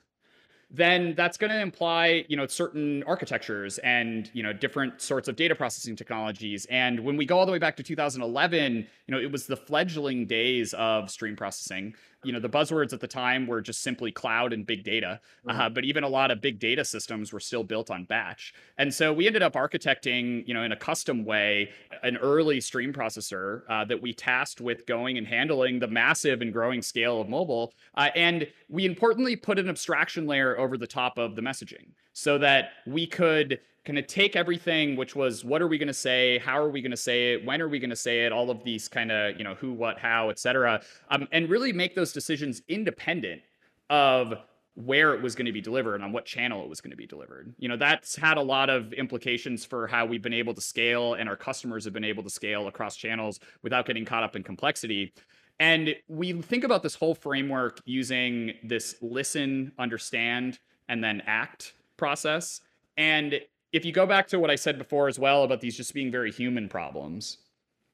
then 0.73 1.13
that's 1.15 1.37
going 1.37 1.51
to 1.51 1.59
imply 1.59 2.25
you 2.29 2.37
know 2.37 2.47
certain 2.47 3.03
architectures 3.03 3.77
and 3.79 4.29
you 4.33 4.41
know 4.41 4.53
different 4.53 5.01
sorts 5.01 5.27
of 5.27 5.35
data 5.35 5.55
processing 5.55 5.95
technologies. 5.95 6.65
And 6.69 7.01
when 7.01 7.17
we 7.17 7.25
go 7.25 7.37
all 7.37 7.45
the 7.45 7.51
way 7.51 7.59
back 7.59 7.75
to 7.77 7.83
2011 7.83 8.75
you 8.75 8.85
know 9.07 9.19
it 9.19 9.31
was 9.31 9.47
the 9.47 9.57
fledgling 9.57 10.25
days 10.25 10.73
of 10.73 11.09
stream 11.09 11.35
processing 11.35 11.93
you 12.23 12.31
know 12.31 12.39
the 12.39 12.49
buzzwords 12.49 12.93
at 12.93 12.99
the 12.99 13.07
time 13.07 13.47
were 13.47 13.61
just 13.61 13.81
simply 13.81 14.11
cloud 14.11 14.53
and 14.53 14.65
big 14.65 14.83
data 14.83 15.19
uh, 15.47 15.51
mm-hmm. 15.51 15.61
uh, 15.61 15.69
but 15.69 15.83
even 15.83 16.03
a 16.03 16.07
lot 16.07 16.31
of 16.31 16.41
big 16.41 16.59
data 16.59 16.85
systems 16.85 17.33
were 17.33 17.39
still 17.39 17.63
built 17.63 17.89
on 17.89 18.03
batch 18.05 18.53
and 18.77 18.93
so 18.93 19.11
we 19.11 19.27
ended 19.27 19.41
up 19.41 19.53
architecting 19.53 20.47
you 20.47 20.53
know 20.53 20.63
in 20.63 20.71
a 20.71 20.75
custom 20.75 21.25
way 21.25 21.69
an 22.03 22.17
early 22.17 22.61
stream 22.61 22.93
processor 22.93 23.61
uh, 23.69 23.85
that 23.85 24.01
we 24.01 24.13
tasked 24.13 24.61
with 24.61 24.85
going 24.85 25.17
and 25.17 25.27
handling 25.27 25.79
the 25.79 25.87
massive 25.87 26.41
and 26.41 26.53
growing 26.53 26.81
scale 26.81 27.21
of 27.21 27.29
mobile 27.29 27.73
uh, 27.95 28.09
and 28.15 28.47
we 28.69 28.85
importantly 28.85 29.35
put 29.35 29.59
an 29.59 29.69
abstraction 29.69 30.27
layer 30.27 30.57
over 30.57 30.77
the 30.77 30.87
top 30.87 31.17
of 31.17 31.35
the 31.35 31.41
messaging 31.41 31.91
so 32.13 32.37
that 32.37 32.71
we 32.85 33.07
could 33.07 33.59
kind 33.85 33.97
of 33.97 34.05
take 34.05 34.35
everything 34.35 34.95
which 34.95 35.15
was 35.15 35.43
what 35.43 35.61
are 35.61 35.67
we 35.67 35.77
going 35.77 35.87
to 35.87 35.93
say? 35.93 36.37
How 36.39 36.57
are 36.61 36.69
we 36.69 36.81
going 36.81 36.91
to 36.91 36.97
say 36.97 37.33
it? 37.33 37.45
When 37.45 37.61
are 37.61 37.67
we 37.67 37.79
going 37.79 37.89
to 37.89 37.95
say 37.95 38.25
it? 38.25 38.31
All 38.31 38.49
of 38.49 38.63
these 38.63 38.87
kind 38.87 39.11
of 39.11 39.37
you 39.37 39.43
know 39.43 39.55
who 39.55 39.73
what 39.73 39.97
how 39.97 40.29
etc 40.29 40.81
um, 41.09 41.27
and 41.31 41.49
really 41.49 41.73
make 41.73 41.95
those 41.95 42.13
decisions 42.13 42.61
independent 42.67 43.41
of 43.89 44.35
where 44.75 45.13
it 45.13 45.21
was 45.21 45.35
going 45.35 45.45
to 45.45 45.51
be 45.51 45.59
delivered 45.59 45.95
and 45.95 46.03
on 46.03 46.13
what 46.13 46.25
channel 46.25 46.63
it 46.63 46.69
was 46.69 46.79
going 46.79 46.91
to 46.91 46.97
be 46.97 47.07
delivered. 47.07 47.53
You 47.57 47.69
know 47.69 47.77
that's 47.77 48.15
had 48.15 48.37
a 48.37 48.41
lot 48.41 48.69
of 48.69 48.93
implications 48.93 49.65
for 49.65 49.87
how 49.87 50.05
we've 50.05 50.21
been 50.21 50.33
able 50.33 50.53
to 50.53 50.61
scale 50.61 51.15
and 51.15 51.27
our 51.27 51.35
customers 51.35 51.83
have 51.85 51.93
been 51.93 52.03
able 52.03 52.23
to 52.23 52.29
scale 52.29 52.67
across 52.67 52.95
channels 52.95 53.39
without 53.63 53.85
getting 53.85 54.05
caught 54.05 54.23
up 54.23 54.35
in 54.35 54.43
complexity. 54.43 55.13
And 55.59 55.95
we 56.07 56.33
think 56.41 56.63
about 56.63 56.81
this 56.81 56.95
whole 56.95 57.13
framework 57.13 57.81
using 57.85 58.53
this 58.63 58.95
listen 59.01 59.71
understand 59.77 60.57
and 60.89 61.03
then 61.03 61.21
act 61.27 61.73
process. 61.97 62.61
And 62.97 63.39
if 63.71 63.85
you 63.85 63.91
go 63.91 64.05
back 64.05 64.27
to 64.27 64.39
what 64.39 64.51
I 64.51 64.55
said 64.55 64.77
before 64.77 65.07
as 65.07 65.17
well 65.17 65.43
about 65.43 65.61
these 65.61 65.77
just 65.77 65.93
being 65.93 66.11
very 66.11 66.31
human 66.31 66.67
problems, 66.67 67.37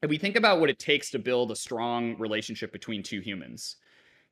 and 0.02 0.10
we 0.10 0.18
think 0.18 0.36
about 0.36 0.60
what 0.60 0.70
it 0.70 0.78
takes 0.78 1.10
to 1.10 1.18
build 1.18 1.50
a 1.50 1.56
strong 1.56 2.16
relationship 2.18 2.72
between 2.72 3.02
two 3.02 3.20
humans, 3.20 3.76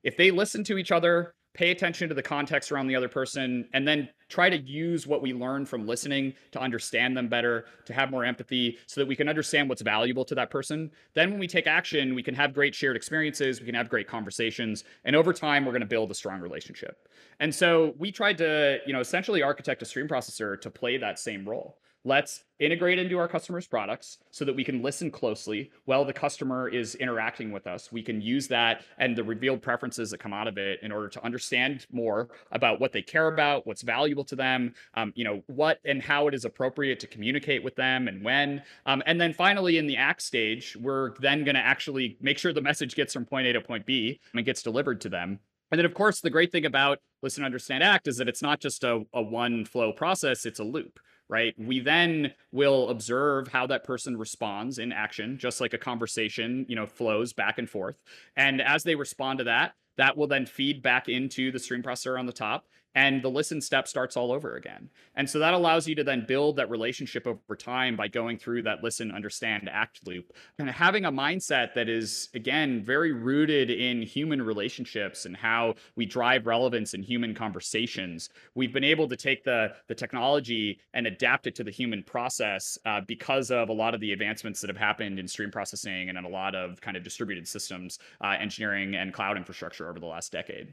if 0.03 0.17
they 0.17 0.31
listen 0.31 0.65
to 0.65 0.79
each 0.79 0.93
other, 0.93 1.35
pay 1.57 1.71
attention 1.71 2.09
to 2.09 2.15
the 2.15 2.23
context 2.23 2.71
around 2.71 2.87
the 2.87 2.95
other 2.95 3.09
person, 3.09 3.67
and 3.73 3.89
then 3.89 4.09
try 4.29 4.51
to 4.51 4.59
use 4.59 5.07
what 5.07 5.23
we 5.23 5.33
learn 5.33 5.65
from 5.65 5.87
listening 5.87 6.35
to 6.53 6.61
understand 6.61 7.17
them 7.17 7.29
better, 7.29 7.65
to 7.87 7.95
have 7.95 8.11
more 8.11 8.25
empathy, 8.25 8.77
so 8.87 9.01
that 9.01 9.07
we 9.07 9.17
can 9.17 9.27
understand 9.29 9.69
what's 9.69 9.81
valuable 9.81 10.25
to 10.25 10.35
that 10.35 10.51
person. 10.51 10.91
Then, 11.15 11.31
when 11.31 11.41
we 11.41 11.47
take 11.47 11.67
action, 11.67 12.15
we 12.15 12.23
can 12.23 12.35
have 12.35 12.53
great 12.53 12.75
shared 12.75 12.95
experiences, 12.95 13.61
we 13.61 13.67
can 13.67 13.75
have 13.75 13.89
great 13.89 14.07
conversations, 14.07 14.85
and 15.05 15.17
over 15.17 15.33
time, 15.33 15.65
we're 15.65 15.73
going 15.73 15.81
to 15.81 15.87
build 15.87 16.11
a 16.11 16.15
strong 16.15 16.41
relationship. 16.41 17.09
And 17.41 17.55
so, 17.55 17.95
we 17.99 18.13
tried 18.13 18.37
to, 18.39 18.79
you 18.87 18.93
know, 18.93 19.01
essentially 19.01 19.43
architect 19.43 19.81
a 19.81 19.87
stream 19.87 20.09
processor 20.09 20.61
to 20.61 20.71
play 20.71 20.99
that 20.99 21.19
same 21.19 21.49
role. 21.49 21.79
Let's 22.07 22.45
integrate 22.61 23.01
into 23.01 23.19
our 23.19 23.27
customers' 23.27 23.67
products 23.67 24.19
so 24.31 24.45
that 24.45 24.55
we 24.55 24.63
can 24.63 24.81
listen 24.81 25.11
closely 25.11 25.73
while 25.87 26.05
the 26.05 26.13
customer 26.13 26.69
is 26.69 26.95
interacting 26.95 27.51
with 27.51 27.67
us. 27.67 27.91
We 27.91 28.01
can 28.01 28.21
use 28.21 28.47
that 28.47 28.85
and 28.97 29.17
the 29.17 29.25
revealed 29.25 29.61
preferences 29.61 30.13
that 30.13 30.19
come 30.19 30.33
out 30.33 30.47
of 30.47 30.57
it 30.57 30.79
in 30.85 30.93
order 30.93 31.09
to 31.09 31.25
understand 31.25 31.85
more 31.91 32.29
about 32.53 32.79
what 32.79 32.93
they 32.93 33.03
care 33.03 33.27
about, 33.27 33.67
what's 33.67 33.83
valuable 33.83 34.23
to 34.27 34.37
them, 34.37 34.73
um, 34.95 35.13
you 35.17 35.25
know, 35.25 35.43
what 35.49 35.81
and 35.85 36.01
how 36.01 36.29
it 36.29 36.35
is 36.35 36.45
appropriate 36.45 37.01
to 37.01 37.09
communicate 37.09 37.65
with 37.65 37.75
them 37.75 38.07
and 38.07 38.23
when. 38.23 38.63
Um, 38.87 39.03
and 39.05 39.21
then 39.21 39.33
finally, 39.33 39.77
in 39.77 39.89
the 39.89 39.97
act 39.97 40.23
stage, 40.23 40.77
we're 40.81 41.13
then 41.19 41.43
going 41.43 41.57
to 41.57 41.61
actually 41.61 42.19
make 42.21 42.39
sure 42.39 42.53
the 42.53 42.61
message 42.61 42.95
gets 42.95 43.15
from 43.15 43.25
point 43.25 43.49
A 43.49 43.53
to 43.55 43.61
point 43.61 43.85
B 43.85 44.21
and 44.33 44.47
gets 44.47 44.63
delivered 44.63 45.01
to 45.01 45.09
them. 45.09 45.41
And 45.73 45.81
then, 45.81 45.85
of 45.85 45.95
course, 45.95 46.21
the 46.21 46.31
great 46.31 46.53
thing 46.53 46.67
about 46.67 47.01
Listen, 47.23 47.45
Understand, 47.45 47.83
Act 47.83 48.07
is 48.07 48.19
that 48.19 48.29
it's 48.29 48.43
not 48.43 48.61
just 48.61 48.85
a, 48.85 49.03
a 49.13 49.21
one 49.21 49.65
flow 49.65 49.93
process, 49.93 50.47
it's 50.47 50.61
a 50.61 50.65
loop 50.65 51.01
right? 51.29 51.55
We 51.59 51.81
then 51.81 52.33
will 52.53 52.89
observe 52.89 53.49
how 53.49 53.67
that 53.67 53.85
person 53.85 54.17
responds 54.17 54.79
in 54.79 54.93
action, 54.93 55.39
just 55.39 55.61
like 55.61 55.75
a 55.75 55.79
conversation, 55.79 56.67
you 56.69 56.77
know, 56.77 56.87
flows 56.87 57.33
back 57.33 57.59
and 57.59 57.69
forth. 57.69 57.97
And 58.37 58.61
as 58.61 58.85
they 58.85 58.95
respond 58.95 59.39
to 59.39 59.45
that, 59.45 59.75
that 59.97 60.17
will 60.17 60.27
then 60.27 60.47
feed 60.47 60.83
back 60.83 61.09
into 61.09 61.51
the 61.51 61.59
stream 61.59 61.83
processor 61.83 62.19
on 62.19 62.27
the 62.27 62.33
top 62.33 62.67
and 62.97 63.23
the 63.23 63.29
listen 63.29 63.61
step 63.61 63.87
starts 63.87 64.17
all 64.17 64.33
over 64.33 64.57
again. 64.57 64.89
And 65.15 65.29
so 65.29 65.39
that 65.39 65.53
allows 65.53 65.87
you 65.87 65.95
to 65.97 66.03
then 66.03 66.25
build 66.27 66.57
that 66.57 66.71
relationship 66.71 67.27
over 67.27 67.55
time 67.55 67.95
by 67.95 68.09
going 68.09 68.39
through 68.39 68.63
that 68.63 68.83
listen, 68.83 69.13
understand, 69.13 69.69
act 69.71 70.01
loop, 70.07 70.33
and 70.59 70.71
having 70.71 71.05
a 71.05 71.13
mindset 71.13 71.75
that 71.75 71.91
is, 71.91 72.31
again, 72.35 72.83
very 72.83 73.13
rooted 73.13 73.71
in 73.71 74.01
human 74.01 74.41
relationships 74.41 75.27
and 75.27 75.37
how 75.37 75.75
we 75.95 76.07
drive 76.07 76.47
relevance 76.47 76.95
in 76.95 77.03
human 77.03 77.35
conversations. 77.35 78.31
We've 78.55 78.73
been 78.73 78.83
able 78.83 79.09
to 79.09 79.17
take 79.17 79.45
the, 79.45 79.75
the 79.89 79.95
technology 79.95 80.81
and 80.95 81.07
adapt 81.07 81.47
it 81.47 81.55
to 81.57 81.65
the 81.65 81.71
human 81.71 82.03
process 82.03 82.79
uh, 82.87 83.03
because 83.07 83.51
of 83.51 83.69
a 83.69 83.75
lot 83.75 83.95
of 83.95 84.01
the 84.01 84.13
advancements 84.13 84.63
that 84.63 84.71
have 84.71 84.77
happened 84.79 85.19
in 85.19 85.29
stream 85.29 85.51
processing 85.51 86.09
and 86.09 86.17
in 86.17 86.25
a 86.25 86.29
lot 86.29 86.55
of 86.55 86.81
kind 86.81 86.97
of 86.97 87.05
distributed 87.05 87.47
systems 87.47 87.99
uh, 88.23 88.37
engineering 88.41 88.95
and 88.95 89.13
cloud 89.13 89.37
infrastructure 89.37 89.91
over 89.91 90.01
the 90.01 90.07
last 90.07 90.33
decade. 90.33 90.73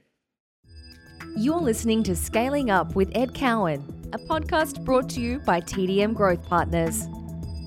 You're 1.32 1.60
listening 1.60 2.04
to 2.04 2.16
Scaling 2.16 2.70
Up 2.70 2.96
with 2.96 3.12
Ed 3.16 3.34
Cowan, 3.34 3.84
a 4.14 4.20
podcast 4.20 4.86
brought 4.86 5.10
to 5.10 5.22
you 5.22 5.40
by 5.40 5.60
TDM 5.62 6.14
Growth 6.14 6.48
Partners. 6.48 7.08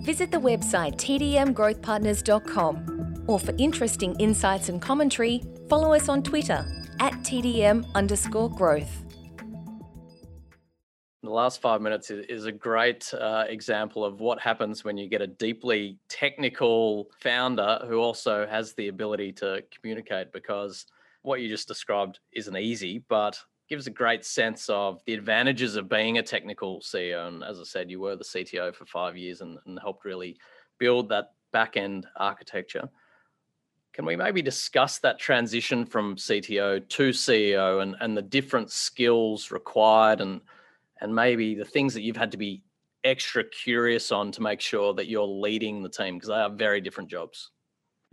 Visit 0.05 0.31
the 0.31 0.39
website 0.39 0.95
tdmgrowthpartners.com 0.97 3.25
or 3.27 3.41
for 3.41 3.53
interesting 3.59 4.15
insights 4.21 4.69
and 4.69 4.81
commentary, 4.81 5.43
follow 5.69 5.93
us 5.95 6.09
on 6.09 6.23
Twitter 6.23 6.65
at 7.01 7.13
TDM 7.25 7.85
underscore 7.95 8.51
growth. 8.51 9.03
The 11.25 11.31
last 11.31 11.61
five 11.61 11.81
minutes 11.81 12.13
is 12.13 12.47
a 12.47 12.53
great 12.53 13.13
uh, 13.13 13.47
example 13.49 14.05
of 14.05 14.21
what 14.21 14.39
happens 14.39 14.85
when 14.85 14.97
you 14.97 15.09
get 15.09 15.23
a 15.23 15.27
deeply 15.27 15.99
technical 16.09 17.09
founder 17.21 17.81
who 17.89 17.99
also 17.99 18.47
has 18.47 18.75
the 18.75 18.87
ability 18.87 19.33
to 19.33 19.65
communicate 19.75 20.33
because 20.33 20.87
what 21.27 21.41
you 21.41 21.49
just 21.49 21.67
described 21.67 22.21
isn't 22.33 22.57
easy, 22.57 23.03
but 23.09 23.39
gives 23.69 23.89
a 23.89 23.91
great 23.91 24.25
sense 24.25 24.69
of 24.69 25.03
the 25.07 25.15
advantages 25.15 25.75
of 25.75 25.89
being 25.89 26.19
a 26.19 26.23
technical 26.23 26.81
CEO. 26.81 27.27
And 27.27 27.43
as 27.43 27.59
I 27.59 27.65
said, 27.65 27.91
you 27.91 28.01
were 28.01 28.15
the 28.15 28.25
CTO 28.25 28.73
for 28.73 28.87
five 28.87 29.17
years 29.17 29.41
and, 29.41 29.59
and 29.67 29.79
helped 29.81 30.05
really 30.05 30.37
build 30.79 31.09
that 31.09 31.33
back 31.53 31.77
end 31.77 32.07
architecture. 32.17 32.89
Can 33.93 34.05
we 34.05 34.15
maybe 34.15 34.41
discuss 34.41 34.99
that 34.99 35.19
transition 35.19 35.85
from 35.85 36.15
CTO 36.15 36.89
to 36.89 37.09
CEO 37.11 37.83
and, 37.83 37.97
and 38.01 38.17
the 38.17 38.23
different 38.23 38.71
skills 38.71 39.51
required 39.51 40.21
and 40.21 40.41
and 41.03 41.15
maybe 41.15 41.55
the 41.55 41.65
things 41.65 41.93
that 41.93 42.01
you've 42.01 42.17
had 42.17 42.31
to 42.33 42.39
be 42.39 42.63
extra 43.05 43.45
curious 43.45 44.11
on 44.13 44.33
to 44.33 44.41
make 44.41 44.63
sure 44.63 44.95
that 44.95 45.09
you're 45.09 45.27
leading 45.27 45.83
the 45.83 45.91
team 45.91 46.15
because 46.15 46.29
they 46.29 46.35
are 46.35 46.49
very 46.49 46.81
different 46.81 47.11
jobs? 47.11 47.51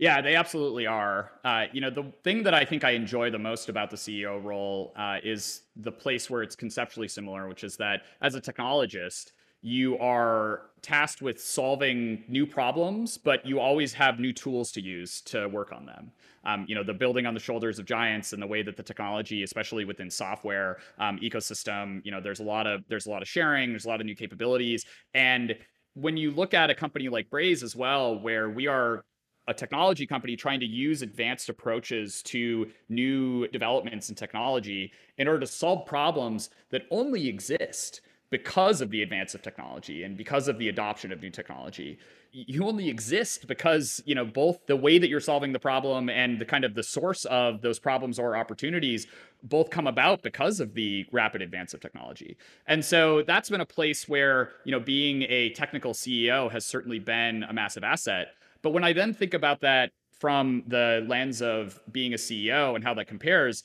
Yeah, 0.04 0.20
they 0.20 0.34
absolutely 0.34 0.86
are. 0.86 1.30
Uh, 1.44 1.64
you 1.72 1.80
know, 1.80 1.88
the 1.88 2.12
thing 2.24 2.42
that 2.42 2.52
I 2.52 2.62
think 2.62 2.84
I 2.84 2.90
enjoy 2.90 3.30
the 3.30 3.38
most 3.38 3.70
about 3.70 3.88
the 3.88 3.96
CEO 3.96 4.38
role 4.44 4.92
uh, 4.96 5.16
is 5.24 5.62
the 5.76 5.90
place 5.90 6.28
where 6.28 6.42
it's 6.42 6.54
conceptually 6.54 7.08
similar, 7.08 7.48
which 7.48 7.64
is 7.64 7.78
that 7.78 8.02
as 8.20 8.34
a 8.34 8.40
technologist, 8.42 9.32
you 9.62 9.96
are 9.96 10.66
tasked 10.82 11.22
with 11.22 11.40
solving 11.40 12.22
new 12.28 12.46
problems, 12.46 13.16
but 13.16 13.46
you 13.46 13.58
always 13.58 13.94
have 13.94 14.20
new 14.20 14.30
tools 14.30 14.70
to 14.72 14.82
use 14.82 15.22
to 15.22 15.48
work 15.48 15.72
on 15.72 15.86
them. 15.86 16.12
Um, 16.44 16.66
you 16.68 16.74
know, 16.74 16.84
the 16.84 16.92
building 16.92 17.24
on 17.24 17.32
the 17.32 17.40
shoulders 17.40 17.78
of 17.78 17.86
giants 17.86 18.34
and 18.34 18.42
the 18.42 18.46
way 18.46 18.60
that 18.60 18.76
the 18.76 18.82
technology, 18.82 19.42
especially 19.42 19.86
within 19.86 20.10
software 20.10 20.80
um, 20.98 21.18
ecosystem, 21.20 22.02
you 22.04 22.10
know, 22.10 22.20
there's 22.20 22.40
a 22.40 22.44
lot 22.44 22.66
of 22.66 22.84
there's 22.90 23.06
a 23.06 23.10
lot 23.10 23.22
of 23.22 23.28
sharing, 23.28 23.70
there's 23.70 23.86
a 23.86 23.88
lot 23.88 24.00
of 24.00 24.06
new 24.06 24.14
capabilities, 24.14 24.84
and 25.14 25.56
when 25.94 26.16
you 26.16 26.32
look 26.32 26.54
at 26.54 26.70
a 26.70 26.74
company 26.74 27.08
like 27.08 27.30
Braze 27.30 27.62
as 27.62 27.74
well, 27.74 28.18
where 28.18 28.50
we 28.50 28.66
are 28.66 29.04
a 29.46 29.54
technology 29.54 30.06
company 30.06 30.36
trying 30.36 30.60
to 30.60 30.66
use 30.66 31.02
advanced 31.02 31.48
approaches 31.48 32.22
to 32.22 32.70
new 32.88 33.46
developments 33.48 34.08
in 34.08 34.14
technology 34.14 34.92
in 35.18 35.28
order 35.28 35.40
to 35.40 35.46
solve 35.46 35.86
problems 35.86 36.50
that 36.70 36.82
only 36.90 37.28
exist 37.28 38.00
because 38.30 38.80
of 38.80 38.90
the 38.90 39.02
advance 39.02 39.34
of 39.34 39.42
technology 39.42 40.02
and 40.02 40.16
because 40.16 40.48
of 40.48 40.58
the 40.58 40.68
adoption 40.68 41.12
of 41.12 41.22
new 41.22 41.30
technology. 41.30 41.98
You 42.32 42.64
only 42.64 42.88
exist 42.88 43.46
because 43.46 44.02
you 44.06 44.14
know 44.16 44.24
both 44.24 44.66
the 44.66 44.74
way 44.74 44.98
that 44.98 45.08
you're 45.08 45.20
solving 45.20 45.52
the 45.52 45.60
problem 45.60 46.10
and 46.10 46.40
the 46.40 46.44
kind 46.44 46.64
of 46.64 46.74
the 46.74 46.82
source 46.82 47.26
of 47.26 47.60
those 47.62 47.78
problems 47.78 48.18
or 48.18 48.36
opportunities 48.36 49.06
both 49.44 49.70
come 49.70 49.86
about 49.86 50.22
because 50.22 50.58
of 50.58 50.74
the 50.74 51.06
rapid 51.12 51.42
advance 51.42 51.74
of 51.74 51.80
technology. 51.80 52.36
And 52.66 52.84
so 52.84 53.22
that's 53.22 53.50
been 53.50 53.60
a 53.60 53.66
place 53.66 54.08
where 54.08 54.50
you 54.64 54.72
know 54.72 54.80
being 54.80 55.22
a 55.28 55.50
technical 55.50 55.92
ceo 55.92 56.50
has 56.50 56.66
certainly 56.66 56.98
been 56.98 57.44
a 57.44 57.52
massive 57.52 57.84
asset 57.84 58.34
but 58.64 58.72
when 58.72 58.82
I 58.82 58.94
then 58.94 59.14
think 59.14 59.34
about 59.34 59.60
that 59.60 59.92
from 60.18 60.64
the 60.66 61.04
lens 61.06 61.42
of 61.42 61.78
being 61.92 62.14
a 62.14 62.16
CEO 62.16 62.74
and 62.74 62.82
how 62.82 62.94
that 62.94 63.06
compares, 63.06 63.62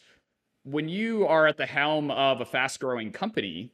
when 0.64 0.90
you 0.90 1.26
are 1.26 1.48
at 1.48 1.58
the 1.58 1.66
helm 1.66 2.12
of 2.12 2.42
a 2.42 2.46
fast 2.46 2.82
growing 2.82 3.12
company, 3.14 3.72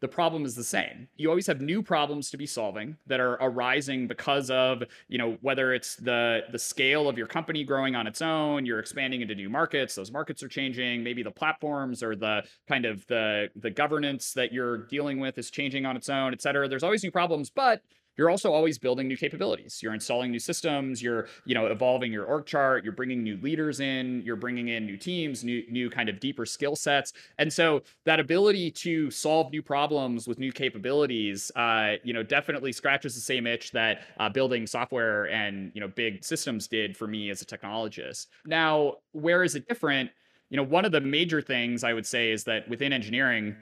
the 0.00 0.06
problem 0.06 0.44
is 0.44 0.54
the 0.54 0.62
same. 0.62 1.08
You 1.16 1.28
always 1.30 1.48
have 1.48 1.60
new 1.60 1.82
problems 1.82 2.30
to 2.30 2.36
be 2.36 2.46
solving 2.46 2.96
that 3.08 3.18
are 3.18 3.32
arising 3.40 4.06
because 4.06 4.48
of, 4.50 4.84
you 5.08 5.18
know, 5.18 5.36
whether 5.40 5.74
it's 5.74 5.96
the 5.96 6.42
the 6.52 6.58
scale 6.58 7.08
of 7.08 7.18
your 7.18 7.26
company 7.26 7.64
growing 7.64 7.96
on 7.96 8.06
its 8.06 8.22
own, 8.22 8.64
you're 8.64 8.78
expanding 8.78 9.20
into 9.20 9.34
new 9.34 9.50
markets, 9.50 9.96
those 9.96 10.12
markets 10.12 10.44
are 10.44 10.48
changing, 10.48 11.02
maybe 11.02 11.24
the 11.24 11.32
platforms 11.32 12.04
or 12.04 12.14
the 12.14 12.44
kind 12.68 12.84
of 12.84 13.04
the 13.08 13.48
the 13.56 13.70
governance 13.70 14.32
that 14.34 14.52
you're 14.52 14.86
dealing 14.86 15.18
with 15.18 15.36
is 15.38 15.50
changing 15.50 15.84
on 15.84 15.96
its 15.96 16.08
own, 16.08 16.32
et 16.32 16.40
cetera. 16.40 16.68
There's 16.68 16.84
always 16.84 17.02
new 17.02 17.10
problems, 17.10 17.50
but 17.50 17.82
you're 18.18 18.28
also 18.28 18.52
always 18.52 18.78
building 18.78 19.06
new 19.06 19.16
capabilities. 19.16 19.80
You're 19.82 19.94
installing 19.94 20.32
new 20.32 20.40
systems. 20.40 21.00
You're, 21.00 21.28
you 21.46 21.54
know, 21.54 21.66
evolving 21.66 22.12
your 22.12 22.24
org 22.24 22.46
chart. 22.46 22.82
You're 22.82 22.92
bringing 22.92 23.22
new 23.22 23.38
leaders 23.38 23.78
in. 23.78 24.22
You're 24.24 24.36
bringing 24.36 24.68
in 24.68 24.84
new 24.84 24.96
teams, 24.96 25.44
new, 25.44 25.62
new 25.70 25.88
kind 25.88 26.08
of 26.08 26.18
deeper 26.18 26.44
skill 26.44 26.74
sets. 26.74 27.12
And 27.38 27.52
so 27.52 27.82
that 28.04 28.18
ability 28.18 28.72
to 28.72 29.10
solve 29.10 29.52
new 29.52 29.62
problems 29.62 30.26
with 30.26 30.38
new 30.38 30.50
capabilities, 30.50 31.52
uh, 31.54 31.94
you 32.02 32.12
know, 32.12 32.24
definitely 32.24 32.72
scratches 32.72 33.14
the 33.14 33.20
same 33.20 33.46
itch 33.46 33.70
that 33.70 34.00
uh, 34.18 34.28
building 34.28 34.66
software 34.66 35.30
and 35.30 35.70
you 35.74 35.80
know 35.80 35.88
big 35.88 36.24
systems 36.24 36.66
did 36.66 36.96
for 36.96 37.06
me 37.06 37.30
as 37.30 37.40
a 37.40 37.44
technologist. 37.46 38.26
Now, 38.44 38.94
where 39.12 39.44
is 39.44 39.54
it 39.54 39.68
different? 39.68 40.10
You 40.50 40.56
know, 40.56 40.62
one 40.64 40.84
of 40.84 40.92
the 40.92 41.00
major 41.00 41.40
things 41.40 41.84
I 41.84 41.92
would 41.92 42.06
say 42.06 42.32
is 42.32 42.44
that 42.44 42.68
within 42.68 42.92
engineering 42.92 43.54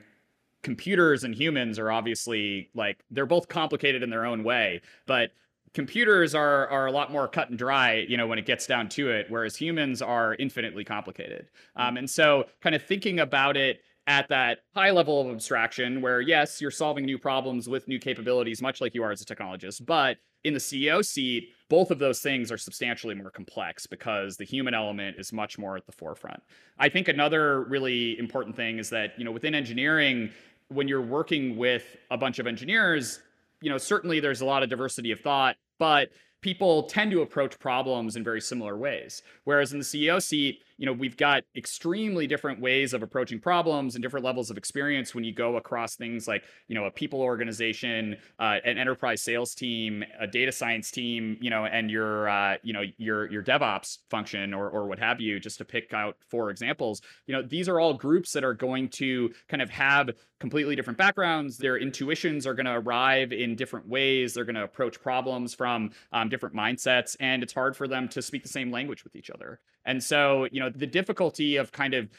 computers 0.62 1.24
and 1.24 1.34
humans 1.34 1.78
are 1.78 1.90
obviously 1.90 2.70
like 2.74 2.98
they're 3.10 3.26
both 3.26 3.48
complicated 3.48 4.02
in 4.02 4.10
their 4.10 4.24
own 4.26 4.44
way, 4.44 4.80
but 5.06 5.30
computers 5.74 6.34
are 6.34 6.66
are 6.68 6.86
a 6.86 6.90
lot 6.90 7.12
more 7.12 7.28
cut 7.28 7.50
and 7.50 7.58
dry, 7.58 8.06
you 8.08 8.16
know, 8.16 8.26
when 8.26 8.38
it 8.38 8.46
gets 8.46 8.66
down 8.66 8.88
to 8.88 9.10
it, 9.10 9.26
whereas 9.28 9.56
humans 9.56 10.00
are 10.00 10.34
infinitely 10.36 10.84
complicated. 10.84 11.48
Um, 11.76 11.96
and 11.96 12.08
so, 12.08 12.44
kind 12.62 12.74
of 12.74 12.82
thinking 12.82 13.20
about 13.20 13.56
it 13.56 13.80
at 14.06 14.28
that 14.28 14.60
high 14.74 14.90
level 14.90 15.20
of 15.20 15.34
abstraction, 15.34 16.00
where 16.00 16.20
yes, 16.20 16.60
you're 16.60 16.70
solving 16.70 17.04
new 17.04 17.18
problems 17.18 17.68
with 17.68 17.88
new 17.88 17.98
capabilities, 17.98 18.62
much 18.62 18.80
like 18.80 18.94
you 18.94 19.02
are 19.02 19.12
as 19.12 19.20
a 19.20 19.24
technologist, 19.24 19.84
but 19.84 20.16
in 20.46 20.54
the 20.54 20.60
CEO 20.60 21.04
seat, 21.04 21.48
both 21.68 21.90
of 21.90 21.98
those 21.98 22.20
things 22.20 22.52
are 22.52 22.56
substantially 22.56 23.16
more 23.16 23.30
complex 23.30 23.84
because 23.84 24.36
the 24.36 24.44
human 24.44 24.74
element 24.74 25.16
is 25.18 25.32
much 25.32 25.58
more 25.58 25.76
at 25.76 25.84
the 25.86 25.92
forefront. 25.92 26.40
I 26.78 26.88
think 26.88 27.08
another 27.08 27.64
really 27.64 28.16
important 28.16 28.54
thing 28.54 28.78
is 28.78 28.88
that, 28.90 29.18
you 29.18 29.24
know, 29.24 29.32
within 29.32 29.56
engineering, 29.56 30.30
when 30.68 30.86
you're 30.86 31.02
working 31.02 31.56
with 31.56 31.96
a 32.12 32.16
bunch 32.16 32.38
of 32.38 32.46
engineers, 32.46 33.20
you 33.60 33.70
know, 33.70 33.76
certainly 33.76 34.20
there's 34.20 34.40
a 34.40 34.44
lot 34.44 34.62
of 34.62 34.70
diversity 34.70 35.10
of 35.10 35.18
thought, 35.18 35.56
but 35.80 36.10
people 36.42 36.84
tend 36.84 37.10
to 37.10 37.22
approach 37.22 37.58
problems 37.58 38.14
in 38.14 38.22
very 38.22 38.40
similar 38.40 38.76
ways. 38.76 39.22
Whereas 39.42 39.72
in 39.72 39.80
the 39.80 39.84
CEO 39.84 40.22
seat, 40.22 40.60
you 40.78 40.86
know, 40.86 40.92
we've 40.92 41.16
got 41.16 41.44
extremely 41.56 42.26
different 42.26 42.60
ways 42.60 42.92
of 42.92 43.02
approaching 43.02 43.40
problems 43.40 43.94
and 43.94 44.02
different 44.02 44.24
levels 44.24 44.50
of 44.50 44.58
experience 44.58 45.14
when 45.14 45.24
you 45.24 45.32
go 45.32 45.56
across 45.56 45.96
things 45.96 46.28
like, 46.28 46.44
you 46.68 46.74
know, 46.74 46.84
a 46.84 46.90
people 46.90 47.20
organization, 47.22 48.16
uh, 48.38 48.58
an 48.64 48.78
enterprise 48.78 49.22
sales 49.22 49.54
team, 49.54 50.04
a 50.20 50.26
data 50.26 50.52
science 50.52 50.90
team, 50.90 51.36
you 51.40 51.50
know, 51.50 51.64
and 51.64 51.90
your, 51.90 52.28
uh, 52.28 52.56
you 52.62 52.72
know, 52.72 52.82
your 52.98 53.30
your 53.30 53.42
DevOps 53.42 53.98
function 54.10 54.52
or 54.52 54.68
or 54.68 54.86
what 54.86 54.98
have 54.98 55.20
you, 55.20 55.40
just 55.40 55.58
to 55.58 55.64
pick 55.64 55.92
out 55.92 56.16
four 56.28 56.50
examples. 56.50 57.00
You 57.26 57.34
know, 57.34 57.42
these 57.42 57.68
are 57.68 57.80
all 57.80 57.94
groups 57.94 58.32
that 58.32 58.44
are 58.44 58.54
going 58.54 58.88
to 58.90 59.32
kind 59.48 59.62
of 59.62 59.70
have 59.70 60.10
completely 60.38 60.76
different 60.76 60.98
backgrounds. 60.98 61.56
Their 61.56 61.78
intuitions 61.78 62.46
are 62.46 62.54
going 62.54 62.66
to 62.66 62.72
arrive 62.72 63.32
in 63.32 63.56
different 63.56 63.88
ways. 63.88 64.34
They're 64.34 64.44
going 64.44 64.56
to 64.56 64.64
approach 64.64 65.00
problems 65.00 65.54
from 65.54 65.90
um, 66.12 66.28
different 66.28 66.54
mindsets, 66.54 67.16
and 67.20 67.42
it's 67.42 67.54
hard 67.54 67.76
for 67.76 67.88
them 67.88 68.08
to 68.10 68.20
speak 68.20 68.42
the 68.42 68.48
same 68.48 68.70
language 68.70 69.04
with 69.04 69.16
each 69.16 69.30
other. 69.30 69.60
And 69.86 70.02
so, 70.02 70.46
you 70.52 70.60
know, 70.60 70.68
the 70.68 70.86
difficulty 70.86 71.56
of 71.56 71.72
kind 71.72 71.94
of 71.94 72.10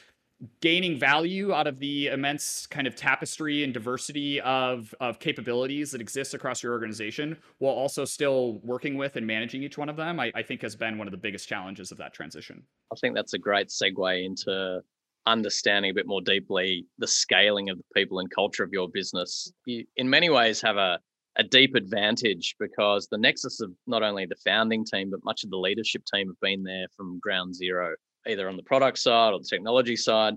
gaining 0.61 0.99
value 0.99 1.51
out 1.51 1.65
of 1.65 1.79
the 1.79 2.07
immense 2.07 2.67
kind 2.67 2.85
of 2.85 2.95
tapestry 2.95 3.63
and 3.63 3.73
diversity 3.73 4.39
of, 4.41 4.93
of 4.99 5.19
capabilities 5.19 5.91
that 5.91 6.01
exists 6.01 6.33
across 6.33 6.61
your 6.61 6.73
organization 6.73 7.37
while 7.57 7.73
also 7.73 8.05
still 8.05 8.59
working 8.63 8.97
with 8.97 9.15
and 9.15 9.25
managing 9.25 9.63
each 9.63 9.77
one 9.77 9.89
of 9.89 9.95
them, 9.95 10.19
I, 10.19 10.31
I 10.35 10.43
think 10.43 10.61
has 10.61 10.75
been 10.75 10.97
one 10.97 11.07
of 11.07 11.11
the 11.11 11.17
biggest 11.17 11.49
challenges 11.49 11.91
of 11.91 11.97
that 11.97 12.13
transition. 12.13 12.63
I 12.91 12.95
think 13.01 13.15
that's 13.15 13.33
a 13.33 13.39
great 13.39 13.69
segue 13.69 14.25
into 14.25 14.81
understanding 15.25 15.91
a 15.91 15.93
bit 15.93 16.07
more 16.07 16.21
deeply 16.21 16.85
the 16.99 17.07
scaling 17.07 17.69
of 17.69 17.77
the 17.77 17.83
people 17.93 18.19
and 18.19 18.29
culture 18.29 18.63
of 18.63 18.71
your 18.71 18.87
business. 18.89 19.51
You, 19.65 19.85
in 19.97 20.09
many 20.09 20.29
ways, 20.29 20.61
have 20.61 20.77
a 20.77 20.99
a 21.37 21.43
deep 21.43 21.75
advantage 21.75 22.55
because 22.59 23.07
the 23.07 23.17
nexus 23.17 23.61
of 23.61 23.71
not 23.85 24.03
only 24.03 24.25
the 24.25 24.35
founding 24.43 24.83
team, 24.83 25.11
but 25.11 25.23
much 25.23 25.43
of 25.43 25.51
the 25.51 25.57
leadership 25.57 26.03
team 26.11 26.27
have 26.27 26.39
been 26.41 26.63
there 26.63 26.87
from 26.95 27.19
ground 27.19 27.55
zero, 27.55 27.95
either 28.27 28.49
on 28.49 28.57
the 28.57 28.63
product 28.63 28.97
side 28.97 29.33
or 29.33 29.39
the 29.39 29.47
technology 29.47 29.95
side. 29.95 30.33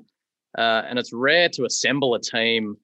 Uh, 0.58 0.82
and 0.86 0.98
it's 0.98 1.12
rare 1.12 1.48
to 1.48 1.64
assemble 1.64 2.14
a 2.14 2.20
team 2.20 2.76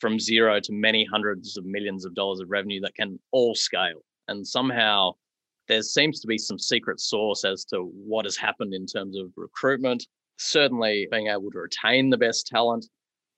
from 0.00 0.20
zero 0.20 0.60
to 0.60 0.72
many 0.72 1.04
hundreds 1.10 1.56
of 1.56 1.64
millions 1.64 2.04
of 2.04 2.14
dollars 2.14 2.40
of 2.40 2.50
revenue 2.50 2.80
that 2.80 2.94
can 2.94 3.18
all 3.32 3.54
scale. 3.54 4.04
And 4.28 4.46
somehow 4.46 5.12
there 5.66 5.82
seems 5.82 6.20
to 6.20 6.26
be 6.26 6.38
some 6.38 6.58
secret 6.58 7.00
source 7.00 7.44
as 7.44 7.64
to 7.66 7.78
what 7.78 8.24
has 8.24 8.36
happened 8.36 8.74
in 8.74 8.86
terms 8.86 9.16
of 9.16 9.32
recruitment, 9.36 10.06
certainly 10.36 11.08
being 11.10 11.28
able 11.28 11.50
to 11.50 11.58
retain 11.58 12.10
the 12.10 12.18
best 12.18 12.46
talent. 12.46 12.86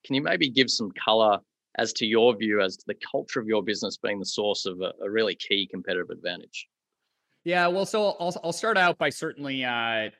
Can 0.05 0.14
you 0.14 0.22
maybe 0.22 0.51
give 0.51 0.70
some 0.70 0.90
color 0.92 1.38
as 1.77 1.93
to 1.95 2.07
your 2.07 2.37
view 2.37 2.61
as 2.61 2.77
to 2.77 2.85
the 2.87 2.97
culture 3.11 3.41
of 3.41 3.47
your 3.47 3.62
business 3.62 3.97
being 3.97 4.19
the 4.19 4.27
source 4.27 4.67
of 4.67 4.81
a, 4.81 4.93
a 5.03 5.11
really 5.11 5.35
key 5.35 5.69
competitive 5.71 6.11
advantage? 6.11 6.69
Yeah, 7.45 7.69
well, 7.69 7.87
so 7.87 8.17
I'll, 8.19 8.35
I'll 8.43 8.53
start 8.53 8.77
out 8.77 8.99
by 8.99 9.11
certainly 9.11 9.65
uh, 9.65 10.11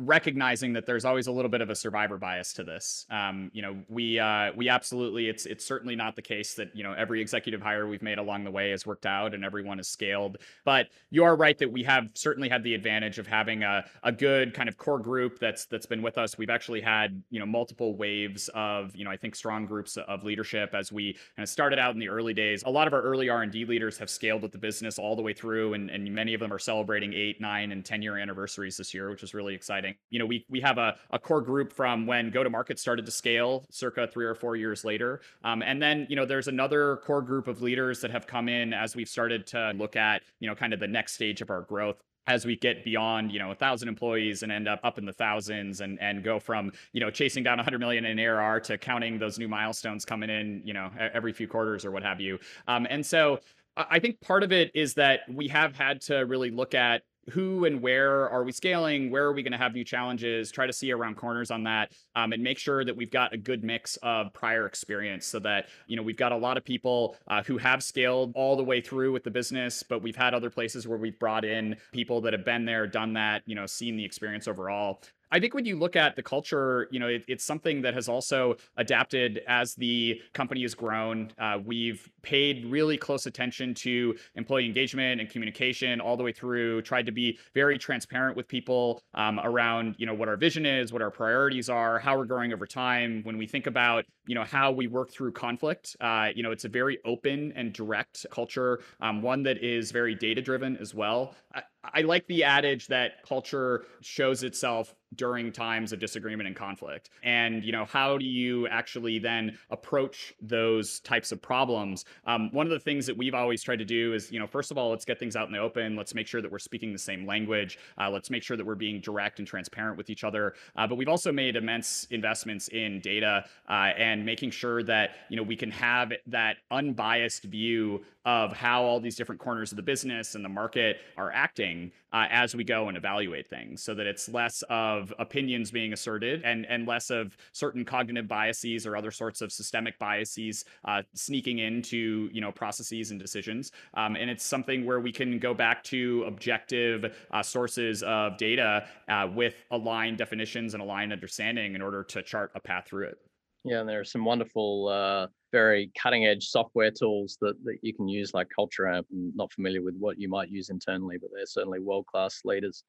recognizing 0.00 0.72
that 0.72 0.86
there's 0.86 1.04
always 1.04 1.26
a 1.26 1.32
little 1.32 1.50
bit 1.50 1.60
of 1.60 1.70
a 1.70 1.74
survivor 1.74 2.16
bias 2.16 2.52
to 2.54 2.64
this. 2.64 3.06
Um, 3.10 3.50
you 3.52 3.62
know, 3.62 3.76
we 3.88 4.18
uh, 4.18 4.52
we 4.56 4.68
absolutely 4.68 5.28
it's 5.28 5.46
it's 5.46 5.64
certainly 5.64 5.94
not 5.94 6.16
the 6.16 6.22
case 6.22 6.54
that 6.54 6.74
you 6.74 6.82
know 6.82 6.92
every 6.92 7.20
executive 7.20 7.60
hire 7.60 7.86
we've 7.86 8.02
made 8.02 8.18
along 8.18 8.44
the 8.44 8.50
way 8.50 8.70
has 8.70 8.86
worked 8.86 9.06
out 9.06 9.34
and 9.34 9.44
everyone 9.44 9.78
is 9.78 9.88
scaled. 9.88 10.38
But 10.64 10.88
you 11.10 11.24
are 11.24 11.36
right 11.36 11.56
that 11.58 11.70
we 11.70 11.82
have 11.84 12.08
certainly 12.14 12.48
had 12.48 12.64
the 12.64 12.74
advantage 12.74 13.18
of 13.18 13.26
having 13.26 13.62
a, 13.62 13.84
a 14.02 14.12
good 14.12 14.54
kind 14.54 14.68
of 14.68 14.76
core 14.76 14.98
group 14.98 15.38
that's 15.38 15.66
that's 15.66 15.86
been 15.86 16.02
with 16.02 16.18
us. 16.18 16.38
We've 16.38 16.50
actually 16.50 16.80
had 16.80 17.22
you 17.30 17.38
know 17.38 17.46
multiple 17.46 17.96
waves 17.96 18.48
of 18.54 18.96
you 18.96 19.04
know 19.04 19.10
I 19.10 19.16
think 19.16 19.34
strong 19.34 19.66
groups 19.66 19.96
of 19.96 20.24
leadership 20.24 20.74
as 20.74 20.90
we 20.90 21.12
kind 21.36 21.44
of 21.44 21.48
started 21.48 21.78
out 21.78 21.94
in 21.94 22.00
the 22.00 22.08
early 22.08 22.34
days. 22.34 22.62
A 22.64 22.70
lot 22.70 22.86
of 22.86 22.94
our 22.94 23.02
early 23.02 23.28
R 23.28 23.42
and 23.42 23.52
D 23.52 23.64
leaders 23.64 23.98
have 23.98 24.10
scaled 24.10 24.42
with 24.42 24.52
the 24.52 24.58
business 24.58 24.98
all 24.98 25.14
the 25.14 25.22
way 25.22 25.34
through, 25.34 25.74
and 25.74 25.90
and 25.90 26.12
many 26.14 26.34
of 26.34 26.40
them 26.40 26.52
are 26.52 26.58
celebrating 26.58 27.12
eight, 27.12 27.40
nine, 27.40 27.72
and 27.72 27.84
ten 27.84 28.02
year 28.02 28.16
anniversaries 28.16 28.76
this 28.76 28.94
year, 28.94 29.10
which 29.10 29.22
is 29.22 29.34
really 29.34 29.54
exciting 29.54 29.89
You 30.10 30.18
know, 30.18 30.26
we 30.26 30.44
we 30.48 30.60
have 30.60 30.78
a, 30.78 30.96
a 31.10 31.18
core 31.18 31.40
group 31.40 31.72
from 31.72 32.06
when 32.06 32.30
go 32.30 32.42
to 32.42 32.50
market 32.50 32.78
started 32.78 33.06
to 33.06 33.12
scale, 33.12 33.66
circa 33.70 34.06
three 34.06 34.24
or 34.24 34.34
four 34.34 34.56
years 34.56 34.84
later, 34.84 35.20
um, 35.44 35.62
and 35.62 35.80
then 35.82 36.06
you 36.08 36.16
know 36.16 36.24
there's 36.24 36.48
another 36.48 36.96
core 37.04 37.22
group 37.22 37.48
of 37.48 37.62
leaders 37.62 38.00
that 38.00 38.10
have 38.10 38.26
come 38.26 38.48
in 38.48 38.72
as 38.72 38.96
we've 38.96 39.08
started 39.08 39.46
to 39.48 39.72
look 39.76 39.96
at 39.96 40.22
you 40.40 40.48
know 40.48 40.54
kind 40.54 40.72
of 40.72 40.80
the 40.80 40.88
next 40.88 41.14
stage 41.14 41.40
of 41.40 41.50
our 41.50 41.62
growth. 41.62 41.96
As 42.26 42.44
we 42.44 42.54
get 42.54 42.84
beyond 42.84 43.32
you 43.32 43.38
know 43.38 43.50
a 43.50 43.54
thousand 43.54 43.88
employees 43.88 44.42
and 44.42 44.52
end 44.52 44.68
up 44.68 44.80
up 44.84 44.98
in 44.98 45.04
the 45.04 45.12
thousands 45.12 45.80
and 45.80 46.00
and 46.00 46.22
go 46.22 46.38
from 46.38 46.70
you 46.92 47.00
know 47.00 47.10
chasing 47.10 47.42
down 47.42 47.58
100 47.58 47.78
million 47.78 48.04
in 48.04 48.18
ARR 48.18 48.60
to 48.60 48.78
counting 48.78 49.18
those 49.18 49.38
new 49.38 49.48
milestones 49.48 50.04
coming 50.04 50.30
in 50.30 50.62
you 50.64 50.74
know 50.74 50.90
every 50.98 51.32
few 51.32 51.48
quarters 51.48 51.84
or 51.84 51.90
what 51.90 52.02
have 52.02 52.20
you. 52.20 52.38
Um, 52.68 52.86
and 52.88 53.04
so 53.04 53.40
I 53.76 53.98
think 53.98 54.20
part 54.20 54.42
of 54.42 54.52
it 54.52 54.70
is 54.74 54.94
that 54.94 55.20
we 55.28 55.48
have 55.48 55.76
had 55.76 56.00
to 56.02 56.18
really 56.18 56.50
look 56.50 56.74
at 56.74 57.02
who 57.30 57.64
and 57.64 57.82
where 57.82 58.28
are 58.28 58.44
we 58.44 58.52
scaling? 58.52 59.10
Where 59.10 59.24
are 59.24 59.32
we 59.32 59.42
going 59.42 59.52
to 59.52 59.58
have 59.58 59.74
new 59.74 59.84
challenges? 59.84 60.50
Try 60.50 60.66
to 60.66 60.72
see 60.72 60.90
around 60.92 61.16
corners 61.16 61.50
on 61.50 61.64
that, 61.64 61.92
um, 62.16 62.32
and 62.32 62.42
make 62.42 62.58
sure 62.58 62.84
that 62.84 62.96
we've 62.96 63.10
got 63.10 63.32
a 63.32 63.36
good 63.36 63.62
mix 63.62 63.96
of 64.02 64.32
prior 64.32 64.66
experience, 64.66 65.26
so 65.26 65.38
that 65.40 65.68
you 65.86 65.96
know 65.96 66.02
we've 66.02 66.16
got 66.16 66.32
a 66.32 66.36
lot 66.36 66.56
of 66.56 66.64
people 66.64 67.16
uh, 67.28 67.42
who 67.42 67.58
have 67.58 67.82
scaled 67.82 68.32
all 68.34 68.56
the 68.56 68.64
way 68.64 68.80
through 68.80 69.12
with 69.12 69.24
the 69.24 69.30
business, 69.30 69.82
but 69.82 70.02
we've 70.02 70.16
had 70.16 70.34
other 70.34 70.50
places 70.50 70.88
where 70.88 70.98
we've 70.98 71.18
brought 71.18 71.44
in 71.44 71.76
people 71.92 72.20
that 72.22 72.32
have 72.32 72.44
been 72.44 72.64
there, 72.64 72.86
done 72.86 73.12
that, 73.14 73.42
you 73.46 73.54
know, 73.54 73.66
seen 73.66 73.96
the 73.96 74.04
experience 74.04 74.48
overall. 74.48 75.00
I 75.32 75.38
think 75.38 75.54
when 75.54 75.64
you 75.64 75.76
look 75.76 75.94
at 75.94 76.16
the 76.16 76.22
culture, 76.22 76.88
you 76.90 76.98
know, 76.98 77.06
it, 77.06 77.24
it's 77.28 77.44
something 77.44 77.82
that 77.82 77.94
has 77.94 78.08
also 78.08 78.56
adapted 78.76 79.42
as 79.46 79.74
the 79.74 80.20
company 80.32 80.62
has 80.62 80.74
grown. 80.74 81.30
Uh, 81.38 81.58
we've 81.64 82.10
paid 82.22 82.66
really 82.66 82.96
close 82.96 83.26
attention 83.26 83.72
to 83.74 84.16
employee 84.34 84.66
engagement 84.66 85.20
and 85.20 85.30
communication 85.30 86.00
all 86.00 86.16
the 86.16 86.22
way 86.24 86.32
through. 86.32 86.82
Tried 86.82 87.06
to 87.06 87.12
be 87.12 87.38
very 87.54 87.78
transparent 87.78 88.36
with 88.36 88.48
people 88.48 89.02
um, 89.14 89.38
around, 89.40 89.94
you 89.98 90.06
know, 90.06 90.14
what 90.14 90.28
our 90.28 90.36
vision 90.36 90.66
is, 90.66 90.92
what 90.92 91.02
our 91.02 91.10
priorities 91.10 91.70
are, 91.70 91.98
how 91.98 92.18
we're 92.18 92.24
growing 92.24 92.52
over 92.52 92.66
time. 92.66 93.22
When 93.22 93.38
we 93.38 93.46
think 93.46 93.66
about, 93.66 94.04
you 94.26 94.34
know, 94.34 94.44
how 94.44 94.72
we 94.72 94.88
work 94.88 95.10
through 95.10 95.32
conflict, 95.32 95.96
uh, 96.00 96.30
you 96.34 96.42
know, 96.42 96.50
it's 96.50 96.64
a 96.64 96.68
very 96.68 96.98
open 97.04 97.52
and 97.54 97.72
direct 97.72 98.26
culture, 98.30 98.80
um, 99.00 99.22
one 99.22 99.44
that 99.44 99.62
is 99.62 99.92
very 99.92 100.14
data 100.14 100.42
driven 100.42 100.76
as 100.76 100.94
well. 100.94 101.34
I 101.54 101.62
like 102.02 102.26
the 102.26 102.44
adage 102.44 102.86
that 102.88 103.22
culture 103.26 103.84
shows 104.00 104.42
itself 104.42 104.94
during 105.16 105.50
times 105.50 105.92
of 105.92 105.98
disagreement 105.98 106.46
and 106.46 106.54
conflict. 106.54 107.10
And 107.22 107.64
you 107.64 107.72
know 107.72 107.84
how 107.84 108.16
do 108.16 108.24
you 108.24 108.68
actually 108.68 109.18
then 109.18 109.58
approach 109.70 110.34
those 110.40 111.00
types 111.00 111.32
of 111.32 111.42
problems? 111.42 112.04
Um, 112.26 112.50
one 112.52 112.66
of 112.66 112.70
the 112.70 112.78
things 112.78 113.06
that 113.06 113.16
we've 113.16 113.34
always 113.34 113.62
tried 113.62 113.80
to 113.80 113.84
do 113.84 114.14
is 114.14 114.30
you 114.30 114.38
know 114.38 114.46
first 114.46 114.70
of 114.70 114.78
all 114.78 114.90
let's 114.90 115.04
get 115.04 115.18
things 115.18 115.36
out 115.36 115.46
in 115.48 115.52
the 115.52 115.58
open. 115.58 115.96
Let's 115.96 116.14
make 116.14 116.26
sure 116.26 116.40
that 116.40 116.50
we're 116.50 116.58
speaking 116.58 116.92
the 116.92 116.98
same 116.98 117.26
language. 117.26 117.78
Uh, 117.98 118.10
let's 118.10 118.30
make 118.30 118.42
sure 118.42 118.56
that 118.56 118.64
we're 118.64 118.74
being 118.76 119.00
direct 119.00 119.38
and 119.38 119.48
transparent 119.48 119.96
with 119.96 120.10
each 120.10 120.22
other. 120.22 120.54
Uh, 120.76 120.86
but 120.86 120.96
we've 120.96 121.08
also 121.08 121.32
made 121.32 121.56
immense 121.56 122.06
investments 122.10 122.68
in 122.68 123.00
data 123.00 123.44
uh, 123.68 123.90
and 123.96 124.24
making 124.24 124.50
sure 124.50 124.82
that 124.84 125.16
you 125.28 125.36
know 125.36 125.42
we 125.42 125.56
can 125.56 125.70
have 125.70 126.12
that 126.26 126.58
unbiased 126.70 127.44
view 127.44 128.00
of 128.24 128.52
how 128.52 128.82
all 128.82 129.00
these 129.00 129.16
different 129.16 129.40
corners 129.40 129.72
of 129.72 129.76
the 129.76 129.82
business 129.82 130.34
and 130.34 130.44
the 130.44 130.48
market 130.48 130.98
are 131.16 131.32
acting 131.32 131.90
uh, 132.12 132.26
as 132.30 132.54
we 132.54 132.64
go 132.64 132.88
and 132.88 132.96
evaluate 132.96 133.48
things 133.48 133.82
so 133.82 133.94
that 133.94 134.06
it's 134.06 134.28
less 134.28 134.62
of 134.68 135.12
opinions 135.18 135.70
being 135.70 135.92
asserted 135.92 136.42
and, 136.44 136.66
and 136.66 136.86
less 136.86 137.10
of 137.10 137.36
certain 137.52 137.84
cognitive 137.84 138.28
biases 138.28 138.86
or 138.86 138.96
other 138.96 139.10
sorts 139.10 139.40
of 139.40 139.52
systemic 139.52 139.98
biases 139.98 140.64
uh, 140.84 141.02
sneaking 141.14 141.58
into 141.58 142.28
you 142.32 142.40
know 142.40 142.52
processes 142.52 143.10
and 143.10 143.20
decisions. 143.20 143.72
Um, 143.94 144.16
and 144.16 144.28
it's 144.28 144.44
something 144.44 144.84
where 144.84 145.00
we 145.00 145.12
can 145.12 145.38
go 145.38 145.54
back 145.54 145.82
to 145.84 146.24
objective 146.26 147.16
uh, 147.30 147.42
sources 147.42 148.02
of 148.02 148.36
data 148.36 148.86
uh, 149.08 149.28
with 149.32 149.54
aligned 149.70 150.18
definitions 150.18 150.74
and 150.74 150.82
aligned 150.82 151.12
understanding 151.12 151.74
in 151.74 151.82
order 151.82 152.02
to 152.04 152.22
chart 152.22 152.50
a 152.54 152.60
path 152.60 152.86
through 152.86 153.06
it 153.06 153.18
yeah, 153.64 153.80
and 153.80 153.88
there 153.88 154.00
are 154.00 154.04
some 154.04 154.24
wonderful, 154.24 154.88
uh, 154.88 155.26
very 155.52 155.90
cutting 155.98 156.26
edge 156.26 156.48
software 156.48 156.90
tools 156.90 157.36
that, 157.40 157.54
that 157.64 157.78
you 157.82 157.92
can 157.92 158.08
use, 158.08 158.32
like 158.32 158.48
Culture 158.54 158.88
Amp. 158.88 159.06
I'm 159.12 159.32
not 159.34 159.52
familiar 159.52 159.82
with 159.82 159.96
what 159.96 160.18
you 160.18 160.28
might 160.28 160.48
use 160.48 160.70
internally, 160.70 161.18
but 161.18 161.30
they're 161.34 161.46
certainly 161.46 161.80
world 161.80 162.06
class 162.06 162.40
leaders. 162.44 162.84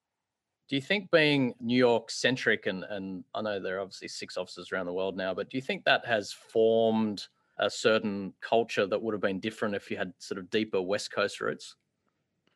Do 0.69 0.75
you 0.75 0.81
think 0.81 1.11
being 1.11 1.53
New 1.59 1.77
York 1.77 2.09
centric, 2.09 2.67
and, 2.67 2.85
and 2.89 3.23
I 3.35 3.41
know 3.41 3.59
there 3.59 3.77
are 3.77 3.81
obviously 3.81 4.07
six 4.07 4.37
offices 4.37 4.71
around 4.71 4.85
the 4.85 4.93
world 4.93 5.17
now, 5.17 5.33
but 5.33 5.49
do 5.49 5.57
you 5.57 5.61
think 5.61 5.83
that 5.83 6.05
has 6.05 6.31
formed 6.31 7.27
a 7.57 7.69
certain 7.69 8.33
culture 8.41 8.87
that 8.87 9.01
would 9.01 9.13
have 9.13 9.21
been 9.21 9.39
different 9.39 9.75
if 9.75 9.91
you 9.91 9.97
had 9.97 10.13
sort 10.19 10.39
of 10.39 10.49
deeper 10.49 10.81
West 10.81 11.11
Coast 11.11 11.41
roots? 11.41 11.75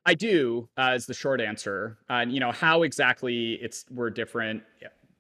I 0.06 0.14
do, 0.14 0.70
uh, 0.78 0.94
is 0.96 1.08
the 1.08 1.14
short 1.14 1.42
answer. 1.42 1.98
And 2.10 2.30
uh, 2.30 2.34
you 2.34 2.40
know 2.40 2.52
how 2.52 2.84
exactly 2.84 3.54
it's 3.54 3.86
we're 3.90 4.12
different. 4.12 4.64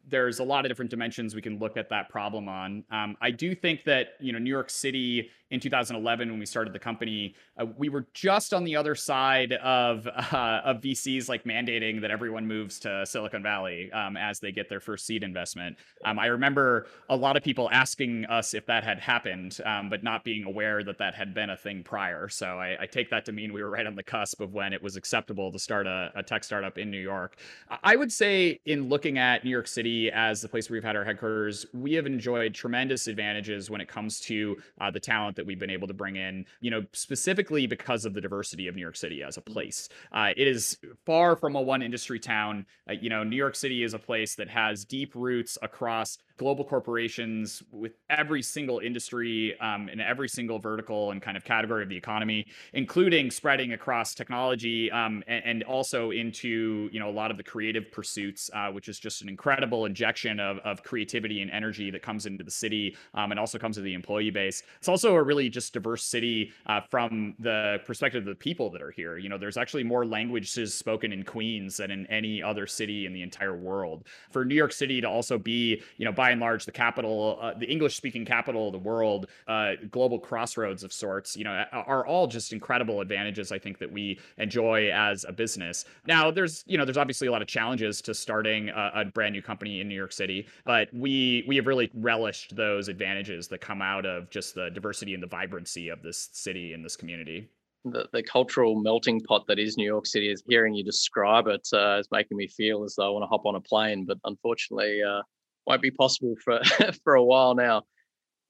There's 0.07 0.39
a 0.39 0.43
lot 0.43 0.65
of 0.65 0.69
different 0.69 0.91
dimensions 0.91 1.35
we 1.35 1.41
can 1.41 1.59
look 1.59 1.77
at 1.77 1.89
that 1.89 2.09
problem 2.09 2.47
on. 2.47 2.83
Um, 2.91 3.17
I 3.21 3.31
do 3.31 3.55
think 3.55 3.83
that 3.85 4.09
you 4.19 4.33
know 4.33 4.39
New 4.39 4.49
York 4.49 4.69
City 4.69 5.29
in 5.51 5.59
2011 5.59 6.29
when 6.29 6.39
we 6.39 6.45
started 6.45 6.73
the 6.73 6.79
company, 6.79 7.35
uh, 7.59 7.65
we 7.77 7.87
were 7.87 8.07
just 8.13 8.53
on 8.53 8.63
the 8.63 8.75
other 8.75 8.95
side 8.95 9.53
of 9.53 10.07
uh, 10.33 10.61
of 10.63 10.81
VCs 10.81 11.29
like 11.29 11.43
mandating 11.43 12.01
that 12.01 12.11
everyone 12.11 12.47
moves 12.47 12.79
to 12.79 13.05
Silicon 13.05 13.43
Valley 13.43 13.91
um, 13.91 14.17
as 14.17 14.39
they 14.39 14.51
get 14.51 14.69
their 14.69 14.79
first 14.79 15.05
seed 15.05 15.23
investment. 15.23 15.77
Um, 16.03 16.17
I 16.19 16.27
remember 16.27 16.87
a 17.09 17.15
lot 17.15 17.37
of 17.37 17.43
people 17.43 17.69
asking 17.71 18.25
us 18.25 18.53
if 18.53 18.65
that 18.65 18.83
had 18.83 18.99
happened, 18.99 19.59
um, 19.65 19.89
but 19.89 20.03
not 20.03 20.23
being 20.23 20.43
aware 20.45 20.83
that 20.83 20.97
that 20.97 21.13
had 21.13 21.33
been 21.33 21.51
a 21.51 21.57
thing 21.57 21.83
prior. 21.83 22.27
So 22.27 22.59
I, 22.59 22.75
I, 22.81 22.85
take 22.85 23.09
that 23.09 23.25
to 23.25 23.31
mean 23.31 23.51
we 23.51 23.61
were 23.61 23.69
right 23.69 23.85
on 23.85 23.95
the 23.95 24.03
cusp 24.03 24.41
of 24.41 24.53
when 24.53 24.73
it 24.73 24.81
was 24.81 24.95
acceptable 24.95 25.51
to 25.51 25.59
start 25.59 25.85
a, 25.87 26.11
a 26.15 26.23
tech 26.23 26.43
startup 26.43 26.77
in 26.77 26.89
New 26.89 26.99
York. 26.99 27.37
I 27.83 27.95
would 27.95 28.11
say 28.11 28.59
in 28.65 28.89
looking 28.89 29.17
at 29.17 29.43
New 29.43 29.49
York 29.49 29.67
City 29.67 29.94
as 30.13 30.41
the 30.41 30.47
place 30.47 30.69
where 30.69 30.75
we've 30.75 30.83
had 30.83 30.95
our 30.95 31.03
headquarters, 31.03 31.65
we 31.73 31.93
have 31.93 32.05
enjoyed 32.05 32.53
tremendous 32.53 33.07
advantages 33.07 33.69
when 33.69 33.81
it 33.81 33.87
comes 33.87 34.19
to 34.21 34.57
uh, 34.81 34.91
the 34.91 34.99
talent 34.99 35.35
that 35.35 35.45
we've 35.45 35.59
been 35.59 35.69
able 35.69 35.87
to 35.87 35.93
bring 35.93 36.15
in, 36.15 36.45
you 36.61 36.71
know, 36.71 36.83
specifically 36.93 37.67
because 37.67 38.05
of 38.05 38.13
the 38.13 38.21
diversity 38.21 38.67
of 38.67 38.75
New 38.75 38.81
York 38.81 38.95
City 38.95 39.23
as 39.23 39.37
a 39.37 39.41
place. 39.41 39.89
Uh, 40.11 40.31
it 40.35 40.47
is 40.47 40.77
far 41.05 41.35
from 41.35 41.55
a 41.55 41.61
one 41.61 41.81
industry 41.81 42.19
town. 42.19 42.65
Uh, 42.89 42.93
you 42.93 43.09
know, 43.09 43.23
New 43.23 43.35
York 43.35 43.55
City 43.55 43.83
is 43.83 43.93
a 43.93 43.99
place 43.99 44.35
that 44.35 44.49
has 44.49 44.85
deep 44.85 45.13
roots 45.15 45.57
across 45.61 46.17
global 46.37 46.65
corporations 46.65 47.63
with 47.71 47.93
every 48.09 48.41
single 48.41 48.79
industry 48.79 49.57
um, 49.59 49.87
and 49.89 50.01
every 50.01 50.27
single 50.27 50.59
vertical 50.59 51.11
and 51.11 51.21
kind 51.21 51.37
of 51.37 51.45
category 51.45 51.83
of 51.83 51.89
the 51.89 51.95
economy, 51.95 52.45
including 52.73 53.31
spreading 53.31 53.73
across 53.73 54.13
technology 54.13 54.91
um, 54.91 55.23
and, 55.27 55.43
and, 55.45 55.63
also 55.63 56.11
into 56.11 56.89
you 56.91 56.99
know 56.99 57.09
a 57.09 57.11
lot 57.11 57.31
of 57.31 57.37
the 57.37 57.43
creative 57.43 57.91
pursuits, 57.91 58.49
uh, 58.53 58.69
which 58.69 58.87
is 58.87 58.99
just 58.99 59.21
an 59.21 59.29
incredible 59.29 59.85
injection 59.85 60.39
of, 60.39 60.59
of 60.59 60.83
creativity 60.83 61.41
and 61.41 61.49
energy 61.49 61.89
that 61.89 62.01
comes 62.01 62.25
into 62.25 62.43
the 62.43 62.51
city 62.51 62.95
um, 63.13 63.31
and 63.31 63.39
also 63.39 63.57
comes 63.57 63.77
to 63.77 63.81
the 63.81 63.93
employee 63.93 64.29
base. 64.29 64.61
It's 64.77 64.89
also 64.89 65.15
a 65.15 65.23
really 65.23 65.49
just 65.49 65.73
diverse 65.73 66.03
city 66.03 66.51
uh, 66.67 66.81
from 66.81 67.33
the 67.39 67.79
perspective 67.85 68.23
of 68.23 68.27
the 68.27 68.35
people 68.35 68.69
that 68.71 68.81
are 68.81 68.91
here. 68.91 69.17
You 69.17 69.29
know, 69.29 69.37
there's 69.37 69.57
actually 69.57 69.83
more 69.83 70.05
languages 70.05 70.73
spoken 70.73 71.11
in 71.11 71.23
Queens 71.23 71.77
than 71.77 71.89
in 71.89 72.05
any 72.07 72.43
other 72.43 72.67
city 72.67 73.05
in 73.05 73.13
the 73.13 73.21
entire 73.21 73.55
world. 73.55 74.05
For 74.31 74.45
New 74.45 74.55
York 74.55 74.73
City 74.73 75.01
to 75.01 75.09
also 75.09 75.37
be 75.37 75.81
you 75.97 76.05
know 76.05 76.11
by 76.11 76.24
and 76.31 76.41
large 76.41 76.65
the 76.65 76.71
capital, 76.71 77.37
uh, 77.41 77.53
the 77.53 77.65
English 77.65 77.95
speaking 77.95 78.25
capital 78.25 78.67
of 78.67 78.73
the 78.73 78.79
world, 78.79 79.27
uh, 79.47 79.73
global 79.91 80.19
crossroads 80.19 80.83
of 80.83 80.91
sorts, 80.93 81.35
you 81.35 81.43
know, 81.43 81.65
are 81.71 82.05
all 82.05 82.27
just 82.27 82.53
incredible 82.53 83.01
advantages 83.01 83.51
I 83.51 83.59
think 83.59 83.79
that 83.79 83.91
we 83.91 84.19
enjoy 84.37 84.91
as 84.91 85.25
a 85.27 85.31
business. 85.31 85.85
Now, 86.07 86.31
there's 86.31 86.63
you 86.67 86.77
know, 86.77 86.85
there's 86.85 86.97
obviously 86.97 87.27
a 87.27 87.31
lot 87.31 87.41
of 87.41 87.47
challenges 87.47 88.01
to 88.03 88.13
starting 88.13 88.69
a, 88.69 88.91
a 88.95 89.05
brand 89.05 89.33
new 89.33 89.41
company 89.41 89.81
in 89.81 89.87
New 89.87 89.95
York 89.95 90.11
City, 90.11 90.47
but 90.65 90.89
we 90.93 91.43
we 91.47 91.55
have 91.55 91.67
really 91.67 91.89
relished 91.93 92.55
those 92.55 92.87
advantages 92.87 93.47
that 93.49 93.61
come 93.61 93.81
out 93.81 94.05
of 94.05 94.29
just 94.29 94.55
the 94.55 94.69
diversity 94.69 95.13
and 95.13 95.23
the 95.23 95.27
vibrancy 95.27 95.89
of 95.89 96.01
this 96.01 96.29
city 96.33 96.73
and 96.73 96.83
this 96.83 96.95
community 96.95 97.49
the, 97.85 98.07
the 98.11 98.23
cultural 98.23 98.81
melting 98.81 99.21
pot 99.21 99.45
that 99.47 99.59
is 99.59 99.77
New 99.77 99.85
York 99.85 100.07
City 100.07 100.31
is 100.31 100.43
hearing 100.47 100.73
you 100.73 100.83
describe 100.83 101.47
it 101.47 101.67
uh, 101.71 101.97
is 101.99 102.07
making 102.11 102.37
me 102.37 102.47
feel 102.47 102.83
as 102.83 102.95
though 102.95 103.07
I 103.07 103.09
want 103.09 103.23
to 103.23 103.27
hop 103.27 103.45
on 103.45 103.55
a 103.55 103.61
plane, 103.61 104.05
but 104.05 104.17
unfortunately, 104.25 105.01
uh, 105.03 105.21
won't 105.67 105.81
be 105.81 105.91
possible 105.91 106.35
for 106.43 106.61
for 107.03 107.15
a 107.15 107.23
while 107.23 107.55
now. 107.55 107.83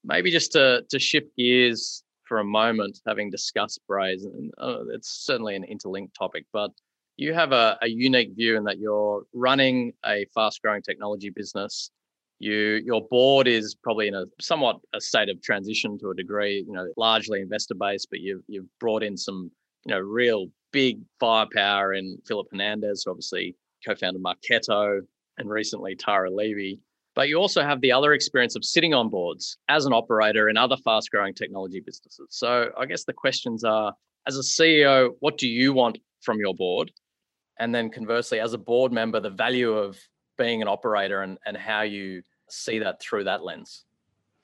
Maybe 0.03 0.31
just 0.31 0.51
to 0.53 0.83
to 0.89 0.99
shift 0.99 1.35
gears 1.37 2.03
for 2.23 2.39
a 2.39 2.43
moment, 2.43 3.01
having 3.07 3.29
discussed 3.29 3.79
Braze, 3.87 4.25
and 4.25 4.51
uh, 4.57 4.85
it's 4.93 5.09
certainly 5.25 5.55
an 5.55 5.63
interlinked 5.63 6.15
topic, 6.15 6.45
but 6.51 6.71
you 7.17 7.33
have 7.33 7.51
a, 7.51 7.77
a 7.81 7.87
unique 7.87 8.31
view 8.35 8.57
in 8.57 8.63
that 8.65 8.77
you're 8.77 9.23
running 9.33 9.93
a 10.05 10.25
fast-growing 10.33 10.81
technology 10.81 11.29
business. 11.29 11.91
You 12.39 12.81
your 12.85 13.07
board 13.07 13.47
is 13.47 13.75
probably 13.75 14.09
in 14.09 14.15
a 14.15 14.25
somewhat 14.41 14.79
a 14.93 14.99
state 14.99 15.29
of 15.29 15.41
transition 15.41 15.97
to 15.99 16.09
a 16.09 16.15
degree, 16.15 16.65
you 16.67 16.73
know, 16.73 16.91
largely 16.97 17.41
investor 17.41 17.75
based, 17.75 18.09
but 18.09 18.19
you've 18.19 18.43
you've 18.47 18.67
brought 18.79 19.03
in 19.03 19.15
some, 19.15 19.49
you 19.85 19.93
know, 19.93 20.01
real 20.01 20.47
big 20.73 20.99
firepower 21.19 21.93
in 21.93 22.17
Philip 22.27 22.47
Fernandez, 22.49 23.05
obviously 23.07 23.55
co-founded 23.85 24.21
Marketo, 24.21 24.99
and 25.37 25.49
recently 25.49 25.95
Tara 25.95 26.29
Levy. 26.29 26.79
But 27.15 27.29
you 27.29 27.37
also 27.37 27.63
have 27.63 27.79
the 27.79 27.93
other 27.93 28.13
experience 28.13 28.55
of 28.55 28.65
sitting 28.65 28.93
on 28.93 29.09
boards 29.09 29.57
as 29.69 29.85
an 29.85 29.93
operator 29.93 30.49
in 30.49 30.57
other 30.57 30.75
fast 30.77 31.09
growing 31.09 31.33
technology 31.33 31.79
businesses. 31.79 32.27
So 32.29 32.71
I 32.77 32.85
guess 32.85 33.05
the 33.05 33.13
questions 33.13 33.63
are 33.63 33.93
as 34.27 34.37
a 34.37 34.41
CEO, 34.41 35.11
what 35.19 35.37
do 35.37 35.47
you 35.47 35.73
want 35.73 35.97
from 36.21 36.39
your 36.39 36.53
board? 36.53 36.91
And 37.57 37.73
then 37.73 37.89
conversely, 37.89 38.39
as 38.41 38.53
a 38.53 38.57
board 38.57 38.91
member, 38.91 39.21
the 39.21 39.29
value 39.29 39.71
of 39.71 39.97
being 40.37 40.61
an 40.61 40.67
operator 40.67 41.21
and, 41.21 41.37
and 41.45 41.55
how 41.55 41.83
you 41.83 42.21
see 42.49 42.79
that 42.79 43.01
through 43.01 43.23
that 43.25 43.43
lens. 43.43 43.84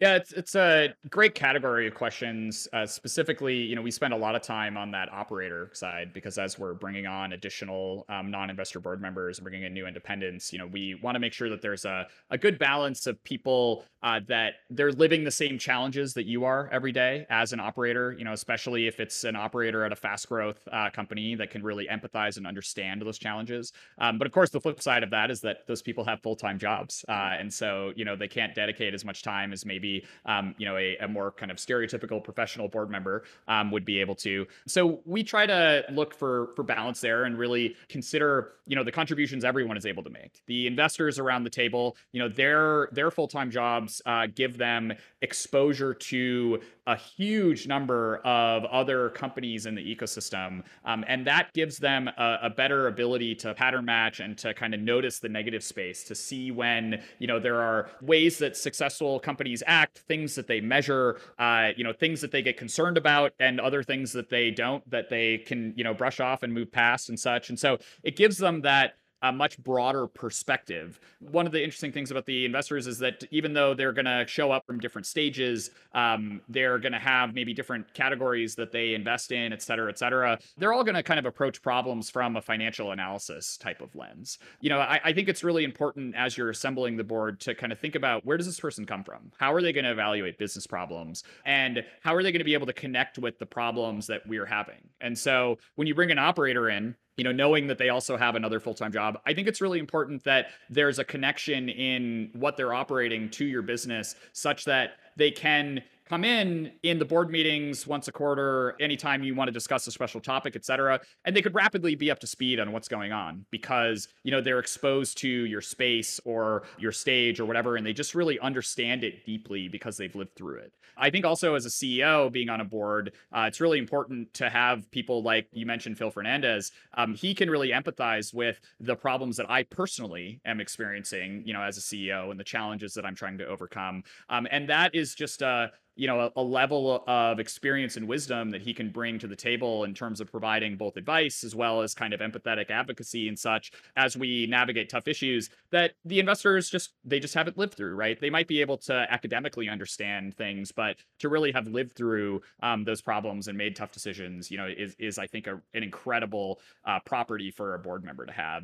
Yeah, 0.01 0.15
it's 0.15 0.31
it's 0.33 0.55
a 0.55 0.95
great 1.11 1.35
category 1.35 1.87
of 1.87 1.93
questions. 1.93 2.67
Uh, 2.73 2.87
specifically, 2.87 3.55
you 3.55 3.75
know, 3.75 3.83
we 3.83 3.91
spend 3.91 4.15
a 4.15 4.17
lot 4.17 4.35
of 4.35 4.41
time 4.41 4.75
on 4.75 4.89
that 4.91 5.13
operator 5.13 5.69
side 5.73 6.11
because 6.11 6.39
as 6.39 6.57
we're 6.57 6.73
bringing 6.73 7.05
on 7.05 7.33
additional 7.33 8.03
um, 8.09 8.31
non-investor 8.31 8.79
board 8.79 8.99
members 8.99 9.37
and 9.37 9.43
bringing 9.43 9.61
in 9.61 9.75
new 9.75 9.85
independents, 9.85 10.51
you 10.51 10.57
know, 10.57 10.65
we 10.65 10.95
want 11.03 11.13
to 11.13 11.19
make 11.19 11.33
sure 11.33 11.49
that 11.49 11.61
there's 11.61 11.85
a, 11.85 12.07
a 12.31 12.37
good 12.37 12.57
balance 12.57 13.05
of 13.05 13.23
people 13.23 13.85
uh, 14.03 14.19
that 14.27 14.55
they're 14.69 14.91
living 14.91 15.23
the 15.23 15.31
same 15.31 15.57
challenges 15.57 16.13
that 16.13 16.25
you 16.25 16.43
are 16.43 16.69
every 16.71 16.91
day 16.91 17.25
as 17.29 17.53
an 17.53 17.59
operator. 17.59 18.15
You 18.17 18.25
know, 18.25 18.33
especially 18.33 18.87
if 18.87 18.99
it's 18.99 19.23
an 19.23 19.35
operator 19.35 19.85
at 19.85 19.91
a 19.91 19.95
fast 19.95 20.27
growth 20.27 20.67
uh, 20.71 20.89
company 20.89 21.35
that 21.35 21.51
can 21.51 21.63
really 21.63 21.87
empathize 21.87 22.37
and 22.37 22.47
understand 22.47 23.01
those 23.01 23.17
challenges. 23.17 23.73
Um, 23.97 24.17
but 24.17 24.25
of 24.25 24.33
course, 24.33 24.49
the 24.49 24.59
flip 24.59 24.81
side 24.81 25.03
of 25.03 25.09
that 25.11 25.29
is 25.29 25.41
that 25.41 25.67
those 25.67 25.81
people 25.81 26.03
have 26.05 26.21
full 26.21 26.35
time 26.35 26.57
jobs, 26.57 27.05
uh, 27.07 27.35
and 27.39 27.51
so 27.51 27.93
you 27.95 28.05
know 28.05 28.15
they 28.15 28.27
can't 28.27 28.55
dedicate 28.55 28.93
as 28.93 29.05
much 29.05 29.21
time 29.23 29.53
as 29.53 29.65
maybe 29.65 30.05
um, 30.25 30.55
you 30.57 30.65
know 30.65 30.77
a, 30.77 30.97
a, 30.97 31.07
more 31.07 31.31
kind 31.31 31.51
of 31.51 31.57
stereotypical 31.57 32.23
professional 32.23 32.67
board 32.67 32.89
member 32.89 33.23
um, 33.47 33.69
would 33.71 33.85
be 33.85 33.99
able 33.99 34.15
to. 34.15 34.47
So 34.65 35.01
we 35.05 35.23
try 35.23 35.45
to 35.45 35.85
look 35.91 36.13
for 36.13 36.51
for 36.55 36.63
balance 36.63 37.01
there 37.01 37.25
and 37.25 37.37
really 37.37 37.75
consider 37.89 38.53
you 38.65 38.75
know 38.75 38.83
the 38.83 38.91
contributions 38.91 39.43
everyone 39.43 39.77
is 39.77 39.85
able 39.85 40.03
to 40.03 40.09
make. 40.09 40.41
The 40.47 40.65
investors 40.65 41.19
around 41.19 41.43
the 41.43 41.49
table, 41.49 41.97
you 42.13 42.19
know 42.21 42.29
their 42.29 42.89
their 42.91 43.11
full 43.11 43.27
time 43.27 43.51
jobs 43.51 43.90
uh, 44.05 44.27
give 44.33 44.57
them 44.57 44.93
exposure 45.21 45.93
to 45.93 46.59
a 46.87 46.95
huge 46.95 47.67
number 47.67 48.17
of 48.25 48.65
other 48.65 49.09
companies 49.09 49.65
in 49.65 49.75
the 49.75 49.95
ecosystem. 49.95 50.63
Um, 50.83 51.03
and 51.07 51.25
that 51.27 51.53
gives 51.53 51.77
them 51.77 52.07
a, 52.07 52.39
a, 52.43 52.49
better 52.49 52.87
ability 52.87 53.35
to 53.35 53.53
pattern 53.53 53.85
match 53.85 54.19
and 54.19 54.37
to 54.39 54.53
kind 54.53 54.73
of 54.73 54.79
notice 54.79 55.19
the 55.19 55.29
negative 55.29 55.63
space 55.63 56.03
to 56.05 56.15
see 56.15 56.51
when, 56.51 57.01
you 57.19 57.27
know, 57.27 57.39
there 57.39 57.61
are 57.61 57.89
ways 58.01 58.39
that 58.39 58.57
successful 58.57 59.19
companies 59.19 59.61
act 59.67 59.99
things 59.99 60.35
that 60.35 60.47
they 60.47 60.59
measure, 60.59 61.19
uh, 61.37 61.69
you 61.77 61.83
know, 61.83 61.93
things 61.93 62.19
that 62.21 62.31
they 62.31 62.41
get 62.41 62.57
concerned 62.57 62.97
about, 62.97 63.31
and 63.39 63.59
other 63.59 63.83
things 63.83 64.11
that 64.13 64.29
they 64.29 64.51
don't 64.51 64.87
that 64.89 65.09
they 65.09 65.37
can 65.37 65.73
you 65.75 65.83
know 65.83 65.93
brush 65.93 66.19
off 66.19 66.43
and 66.43 66.53
move 66.53 66.71
past 66.71 67.09
and 67.09 67.19
such. 67.19 67.49
And 67.49 67.59
so 67.59 67.77
it 68.03 68.15
gives 68.15 68.37
them 68.37 68.61
that 68.61 68.95
a 69.21 69.31
much 69.31 69.57
broader 69.59 70.07
perspective. 70.07 70.99
One 71.19 71.45
of 71.45 71.51
the 71.51 71.63
interesting 71.63 71.91
things 71.91 72.11
about 72.11 72.25
the 72.25 72.45
investors 72.45 72.87
is 72.87 72.99
that 72.99 73.23
even 73.31 73.53
though 73.53 73.73
they're 73.73 73.91
going 73.91 74.05
to 74.05 74.25
show 74.27 74.51
up 74.51 74.65
from 74.65 74.79
different 74.79 75.05
stages, 75.05 75.69
um, 75.93 76.41
they're 76.49 76.79
going 76.79 76.93
to 76.93 76.99
have 76.99 77.33
maybe 77.33 77.53
different 77.53 77.93
categories 77.93 78.55
that 78.55 78.71
they 78.71 78.93
invest 78.93 79.31
in, 79.31 79.53
et 79.53 79.61
cetera, 79.61 79.89
et 79.89 79.99
cetera. 79.99 80.39
They're 80.57 80.73
all 80.73 80.83
going 80.83 80.95
to 80.95 81.03
kind 81.03 81.19
of 81.19 81.25
approach 81.25 81.61
problems 81.61 82.09
from 82.09 82.35
a 82.35 82.41
financial 82.41 82.91
analysis 82.91 83.57
type 83.57 83.81
of 83.81 83.95
lens. 83.95 84.39
You 84.59 84.69
know, 84.69 84.79
I, 84.79 84.99
I 85.03 85.13
think 85.13 85.29
it's 85.29 85.43
really 85.43 85.63
important 85.63 86.15
as 86.15 86.37
you're 86.37 86.49
assembling 86.49 86.97
the 86.97 87.03
board 87.03 87.39
to 87.41 87.53
kind 87.53 87.71
of 87.71 87.79
think 87.79 87.95
about 87.95 88.25
where 88.25 88.37
does 88.37 88.47
this 88.47 88.59
person 88.59 88.85
come 88.85 89.03
from? 89.03 89.31
How 89.37 89.53
are 89.53 89.61
they 89.61 89.73
going 89.73 89.85
to 89.85 89.91
evaluate 89.91 90.37
business 90.37 90.65
problems? 90.65 91.23
And 91.45 91.83
how 92.01 92.15
are 92.15 92.23
they 92.23 92.31
going 92.31 92.39
to 92.39 92.45
be 92.45 92.53
able 92.53 92.67
to 92.67 92.73
connect 92.73 93.19
with 93.19 93.37
the 93.39 93.45
problems 93.45 94.07
that 94.07 94.25
we're 94.27 94.45
having? 94.45 94.89
And 94.99 95.17
so 95.17 95.57
when 95.75 95.87
you 95.87 95.95
bring 95.95 96.11
an 96.11 96.19
operator 96.19 96.69
in, 96.69 96.95
you 97.17 97.23
know, 97.23 97.31
knowing 97.31 97.67
that 97.67 97.77
they 97.77 97.89
also 97.89 98.17
have 98.17 98.35
another 98.35 98.59
full 98.59 98.73
time 98.73 98.91
job, 98.91 99.19
I 99.25 99.33
think 99.33 99.47
it's 99.47 99.61
really 99.61 99.79
important 99.79 100.23
that 100.23 100.47
there's 100.69 100.99
a 100.99 101.03
connection 101.03 101.69
in 101.69 102.29
what 102.33 102.57
they're 102.57 102.73
operating 102.73 103.29
to 103.31 103.45
your 103.45 103.61
business 103.61 104.15
such 104.33 104.65
that 104.65 104.91
they 105.17 105.31
can 105.31 105.81
come 106.11 106.25
in 106.25 106.69
in 106.83 106.99
the 106.99 107.05
board 107.05 107.31
meetings 107.31 107.87
once 107.87 108.09
a 108.09 108.11
quarter 108.11 108.75
anytime 108.81 109.23
you 109.23 109.33
want 109.33 109.47
to 109.47 109.51
discuss 109.53 109.87
a 109.87 109.91
special 109.91 110.19
topic 110.19 110.57
et 110.57 110.65
cetera 110.65 110.99
and 111.23 111.33
they 111.33 111.41
could 111.41 111.55
rapidly 111.55 111.95
be 111.95 112.11
up 112.11 112.19
to 112.19 112.27
speed 112.27 112.59
on 112.59 112.73
what's 112.73 112.89
going 112.89 113.13
on 113.13 113.45
because 113.49 114.09
you 114.23 114.29
know 114.29 114.41
they're 114.41 114.59
exposed 114.59 115.17
to 115.17 115.29
your 115.29 115.61
space 115.61 116.19
or 116.25 116.63
your 116.77 116.91
stage 116.91 117.39
or 117.39 117.45
whatever 117.45 117.77
and 117.77 117.85
they 117.85 117.93
just 117.93 118.13
really 118.13 118.37
understand 118.41 119.05
it 119.05 119.25
deeply 119.25 119.69
because 119.69 119.95
they've 119.95 120.13
lived 120.13 120.35
through 120.35 120.57
it. 120.57 120.73
I 120.97 121.09
think 121.09 121.23
also 121.23 121.55
as 121.55 121.65
a 121.65 121.69
ceo 121.69 122.29
being 122.29 122.49
on 122.49 122.59
a 122.59 122.65
board 122.65 123.13
uh, 123.31 123.45
it's 123.47 123.61
really 123.61 123.79
important 123.79 124.33
to 124.33 124.49
have 124.49 124.91
people 124.91 125.23
like 125.23 125.47
you 125.53 125.65
mentioned 125.65 125.97
phil 125.97 126.11
fernandez 126.11 126.73
um, 126.95 127.15
he 127.15 127.33
can 127.33 127.49
really 127.49 127.69
empathize 127.69 128.33
with 128.33 128.59
the 128.81 128.97
problems 128.97 129.37
that 129.37 129.49
i 129.49 129.63
personally 129.63 130.41
am 130.43 130.59
experiencing 130.59 131.41
you 131.45 131.53
know 131.53 131.61
as 131.61 131.77
a 131.77 131.81
ceo 131.81 132.31
and 132.31 132.39
the 132.39 132.43
challenges 132.43 132.93
that 132.95 133.05
i'm 133.05 133.15
trying 133.15 133.37
to 133.37 133.47
overcome. 133.47 134.03
Um, 134.29 134.45
and 134.51 134.67
that 134.67 134.93
is 134.93 135.15
just 135.15 135.41
a 135.41 135.71
you 136.01 136.07
know 136.07 136.19
a, 136.19 136.31
a, 136.35 136.41
level 136.41 137.03
of 137.05 137.39
experience 137.39 137.95
and 137.95 138.07
wisdom 138.07 138.49
that 138.49 138.63
he 138.63 138.73
can 138.73 138.89
bring 138.89 139.19
to 139.19 139.27
the 139.27 139.35
table 139.35 139.83
in 139.83 139.93
terms 139.93 140.19
of 140.19 140.31
providing 140.31 140.75
both 140.75 140.97
advice 140.97 141.43
as 141.43 141.53
well 141.53 141.83
as 141.83 141.93
kind 141.93 142.11
of 142.11 142.21
empathetic 142.21 142.71
advocacy 142.71 143.27
and 143.27 143.37
such 143.37 143.71
as 143.95 144.17
we 144.17 144.47
navigate 144.47 144.89
tough 144.89 145.07
issues 145.07 145.51
that 145.71 145.91
the 146.03 146.19
investors 146.19 146.71
just 146.71 146.93
they 147.05 147.19
just 147.19 147.35
haven't 147.35 147.55
lived 147.55 147.75
through 147.75 147.93
right? 147.93 148.19
They 148.19 148.31
might 148.31 148.47
be 148.47 148.61
able 148.61 148.77
to 148.79 149.05
academically 149.11 149.69
understand 149.69 150.35
things 150.35 150.71
but 150.71 150.95
to 151.19 151.29
really 151.29 151.51
have 151.51 151.67
lived 151.67 151.91
through 151.91 152.41
um, 152.63 152.83
those 152.83 153.03
problems 153.03 153.47
and 153.47 153.55
made 153.55 153.75
tough 153.75 153.91
decisions 153.91 154.49
you 154.49 154.57
know 154.57 154.65
is 154.65 154.95
is 154.97 155.19
i 155.19 155.27
think 155.27 155.45
a, 155.45 155.61
an 155.75 155.83
incredible 155.83 156.59
uh, 156.85 156.99
property 157.05 157.51
for 157.51 157.75
a 157.75 157.79
board 157.79 158.03
member 158.03 158.25
to 158.25 158.31
have 158.31 158.63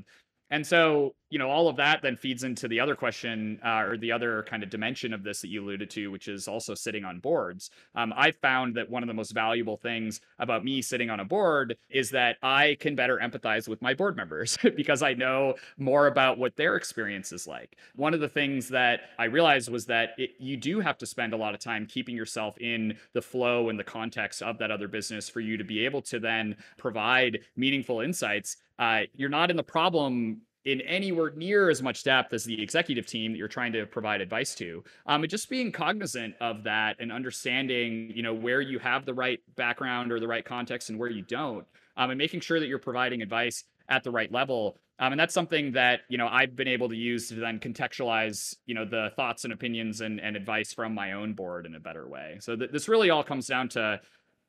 and 0.49 0.65
so, 0.65 1.13
you 1.29 1.39
know, 1.39 1.49
all 1.49 1.67
of 1.67 1.75
that 1.75 2.01
then 2.01 2.15
feeds 2.15 2.43
into 2.43 2.69
the 2.69 2.79
other 2.79 2.95
question 2.95 3.59
uh, 3.65 3.83
or 3.83 3.97
the 3.97 4.13
other 4.13 4.43
kind 4.43 4.63
of 4.63 4.69
dimension 4.69 5.13
of 5.13 5.23
this 5.23 5.41
that 5.41 5.49
you 5.49 5.61
alluded 5.61 5.89
to, 5.89 6.09
which 6.09 6.29
is 6.29 6.47
also 6.47 6.73
sitting 6.73 7.03
on 7.03 7.19
boards. 7.19 7.69
Um, 7.95 8.13
I 8.15 8.31
found 8.31 8.75
that 8.75 8.89
one 8.89 9.03
of 9.03 9.07
the 9.07 9.13
most 9.13 9.31
valuable 9.31 9.75
things 9.75 10.21
about 10.39 10.63
me 10.63 10.81
sitting 10.81 11.09
on 11.09 11.19
a 11.19 11.25
board 11.25 11.75
is 11.89 12.11
that 12.11 12.37
I 12.41 12.77
can 12.79 12.95
better 12.95 13.19
empathize 13.21 13.67
with 13.67 13.81
my 13.81 13.93
board 13.93 14.15
members 14.15 14.57
because 14.75 15.01
I 15.01 15.13
know 15.13 15.55
more 15.77 16.07
about 16.07 16.37
what 16.37 16.55
their 16.55 16.77
experience 16.77 17.33
is 17.33 17.45
like. 17.45 17.77
One 17.95 18.13
of 18.13 18.21
the 18.21 18.29
things 18.29 18.69
that 18.69 19.01
I 19.19 19.25
realized 19.25 19.69
was 19.69 19.85
that 19.87 20.11
it, 20.17 20.31
you 20.39 20.55
do 20.55 20.79
have 20.79 20.97
to 20.99 21.05
spend 21.05 21.33
a 21.33 21.37
lot 21.37 21.53
of 21.53 21.59
time 21.59 21.85
keeping 21.87 22.15
yourself 22.15 22.57
in 22.59 22.97
the 23.13 23.21
flow 23.21 23.67
and 23.67 23.77
the 23.77 23.83
context 23.83 24.41
of 24.41 24.59
that 24.59 24.71
other 24.71 24.87
business 24.87 25.27
for 25.27 25.41
you 25.41 25.57
to 25.57 25.65
be 25.65 25.83
able 25.83 26.01
to 26.03 26.19
then 26.19 26.55
provide 26.77 27.39
meaningful 27.57 27.99
insights 27.99 28.57
uh, 28.79 29.01
you're 29.15 29.29
not 29.29 29.49
in 29.49 29.57
the 29.57 29.63
problem 29.63 30.36
in 30.67 30.81
anywhere 30.81 31.31
near 31.33 31.69
as 31.69 31.81
much 31.81 32.03
depth 32.03 32.33
as 32.33 32.43
the 32.43 32.61
executive 32.61 33.05
team 33.05 33.31
that 33.31 33.37
you're 33.37 33.47
trying 33.47 33.71
to 33.71 33.85
provide 33.85 34.19
advice 34.19 34.53
to. 34.53 34.83
Um, 35.05 35.23
and 35.23 35.31
just 35.31 35.49
being 35.49 35.71
cognizant 35.71 36.35
of 36.41 36.63
that 36.63 36.97
and 36.99 37.09
understanding, 37.09 38.11
you 38.13 38.21
know, 38.21 38.33
where 38.33 38.59
you 38.59 38.77
have 38.79 39.05
the 39.05 39.13
right 39.13 39.39
background 39.55 40.11
or 40.11 40.19
the 40.19 40.27
right 40.27 40.43
context 40.43 40.89
and 40.89 40.99
where 40.99 41.09
you 41.09 41.21
don't, 41.21 41.65
um, 41.95 42.09
and 42.09 42.17
making 42.17 42.41
sure 42.41 42.59
that 42.59 42.67
you're 42.67 42.79
providing 42.79 43.21
advice 43.21 43.63
at 43.87 44.03
the 44.03 44.11
right 44.11 44.29
level. 44.29 44.77
Um, 44.99 45.13
and 45.13 45.19
that's 45.19 45.33
something 45.33 45.71
that 45.73 46.01
you 46.09 46.17
know 46.17 46.27
I've 46.27 46.55
been 46.55 46.67
able 46.67 46.89
to 46.89 46.95
use 46.95 47.29
to 47.29 47.35
then 47.35 47.59
contextualize 47.59 48.55
you 48.65 48.73
know 48.73 48.83
the 48.83 49.11
thoughts 49.15 49.43
and 49.43 49.53
opinions 49.53 50.01
and, 50.01 50.19
and 50.19 50.35
advice 50.35 50.73
from 50.73 50.93
my 50.93 51.13
own 51.13 51.33
board 51.33 51.65
in 51.65 51.75
a 51.75 51.79
better 51.79 52.07
way. 52.07 52.37
So 52.41 52.55
th- 52.55 52.71
this 52.71 52.89
really 52.89 53.09
all 53.09 53.23
comes 53.23 53.47
down 53.47 53.69
to 53.69 54.01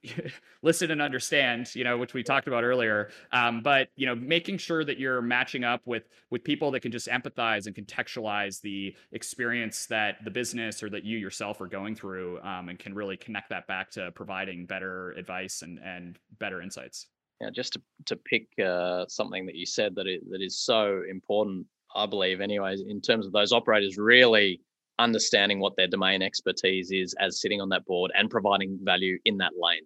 listen 0.62 0.90
and 0.90 1.02
understand 1.02 1.74
you 1.74 1.84
know 1.84 1.96
which 1.96 2.14
we 2.14 2.22
talked 2.22 2.48
about 2.48 2.64
earlier. 2.64 3.10
Um, 3.32 3.62
but 3.62 3.88
you 3.96 4.06
know 4.06 4.14
making 4.14 4.58
sure 4.58 4.84
that 4.84 4.98
you're 4.98 5.22
matching 5.22 5.64
up 5.64 5.82
with 5.84 6.08
with 6.30 6.44
people 6.44 6.70
that 6.72 6.80
can 6.80 6.92
just 6.92 7.08
empathize 7.08 7.66
and 7.66 7.74
contextualize 7.74 8.60
the 8.60 8.94
experience 9.12 9.86
that 9.86 10.16
the 10.24 10.30
business 10.30 10.82
or 10.82 10.90
that 10.90 11.04
you 11.04 11.18
yourself 11.18 11.60
are 11.60 11.66
going 11.66 11.94
through 11.94 12.40
um, 12.42 12.68
and 12.68 12.78
can 12.78 12.94
really 12.94 13.16
connect 13.16 13.50
that 13.50 13.66
back 13.66 13.90
to 13.90 14.10
providing 14.12 14.66
better 14.66 15.12
advice 15.12 15.62
and 15.62 15.78
and 15.84 16.18
better 16.38 16.62
insights. 16.62 17.06
Yeah 17.40 17.50
just 17.54 17.74
to, 17.74 17.82
to 18.06 18.16
pick 18.16 18.48
uh, 18.58 19.04
something 19.08 19.46
that 19.46 19.54
you 19.54 19.66
said 19.66 19.94
that 19.94 20.06
it, 20.06 20.28
that 20.30 20.42
is 20.42 20.58
so 20.58 21.02
important 21.08 21.64
i 21.94 22.04
believe 22.04 22.40
anyways 22.40 22.82
in 22.82 23.00
terms 23.00 23.26
of 23.26 23.32
those 23.32 23.52
operators 23.52 23.96
really 23.96 24.60
understanding 24.98 25.60
what 25.60 25.76
their 25.76 25.86
domain 25.86 26.22
expertise 26.22 26.90
is 26.90 27.14
as 27.20 27.40
sitting 27.40 27.60
on 27.60 27.68
that 27.70 27.84
board 27.86 28.10
and 28.16 28.30
providing 28.30 28.78
value 28.82 29.18
in 29.24 29.38
that 29.38 29.52
lane. 29.58 29.82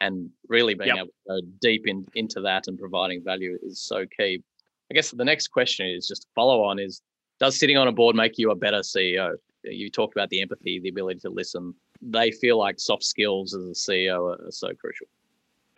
And 0.00 0.30
really 0.48 0.74
being 0.74 0.96
yep. 0.96 0.98
able 0.98 1.06
to 1.06 1.12
go 1.28 1.48
deep 1.60 1.86
in, 1.86 2.04
into 2.14 2.40
that 2.40 2.66
and 2.66 2.78
providing 2.78 3.22
value 3.24 3.56
is 3.62 3.80
so 3.80 4.04
key. 4.16 4.42
I 4.90 4.94
guess 4.94 5.10
the 5.10 5.24
next 5.24 5.48
question 5.48 5.86
is 5.86 6.08
just 6.08 6.26
follow 6.34 6.64
on 6.64 6.78
is 6.78 7.02
does 7.38 7.58
sitting 7.58 7.76
on 7.76 7.88
a 7.88 7.92
board 7.92 8.16
make 8.16 8.36
you 8.36 8.50
a 8.50 8.54
better 8.54 8.80
CEO? 8.80 9.34
You 9.64 9.90
talked 9.90 10.14
about 10.16 10.28
the 10.30 10.42
empathy, 10.42 10.80
the 10.80 10.88
ability 10.88 11.20
to 11.20 11.30
listen. 11.30 11.74
They 12.00 12.32
feel 12.32 12.58
like 12.58 12.80
soft 12.80 13.04
skills 13.04 13.54
as 13.54 13.64
a 13.64 13.90
CEO 13.90 14.18
are, 14.18 14.46
are 14.46 14.50
so 14.50 14.68
crucial. 14.74 15.06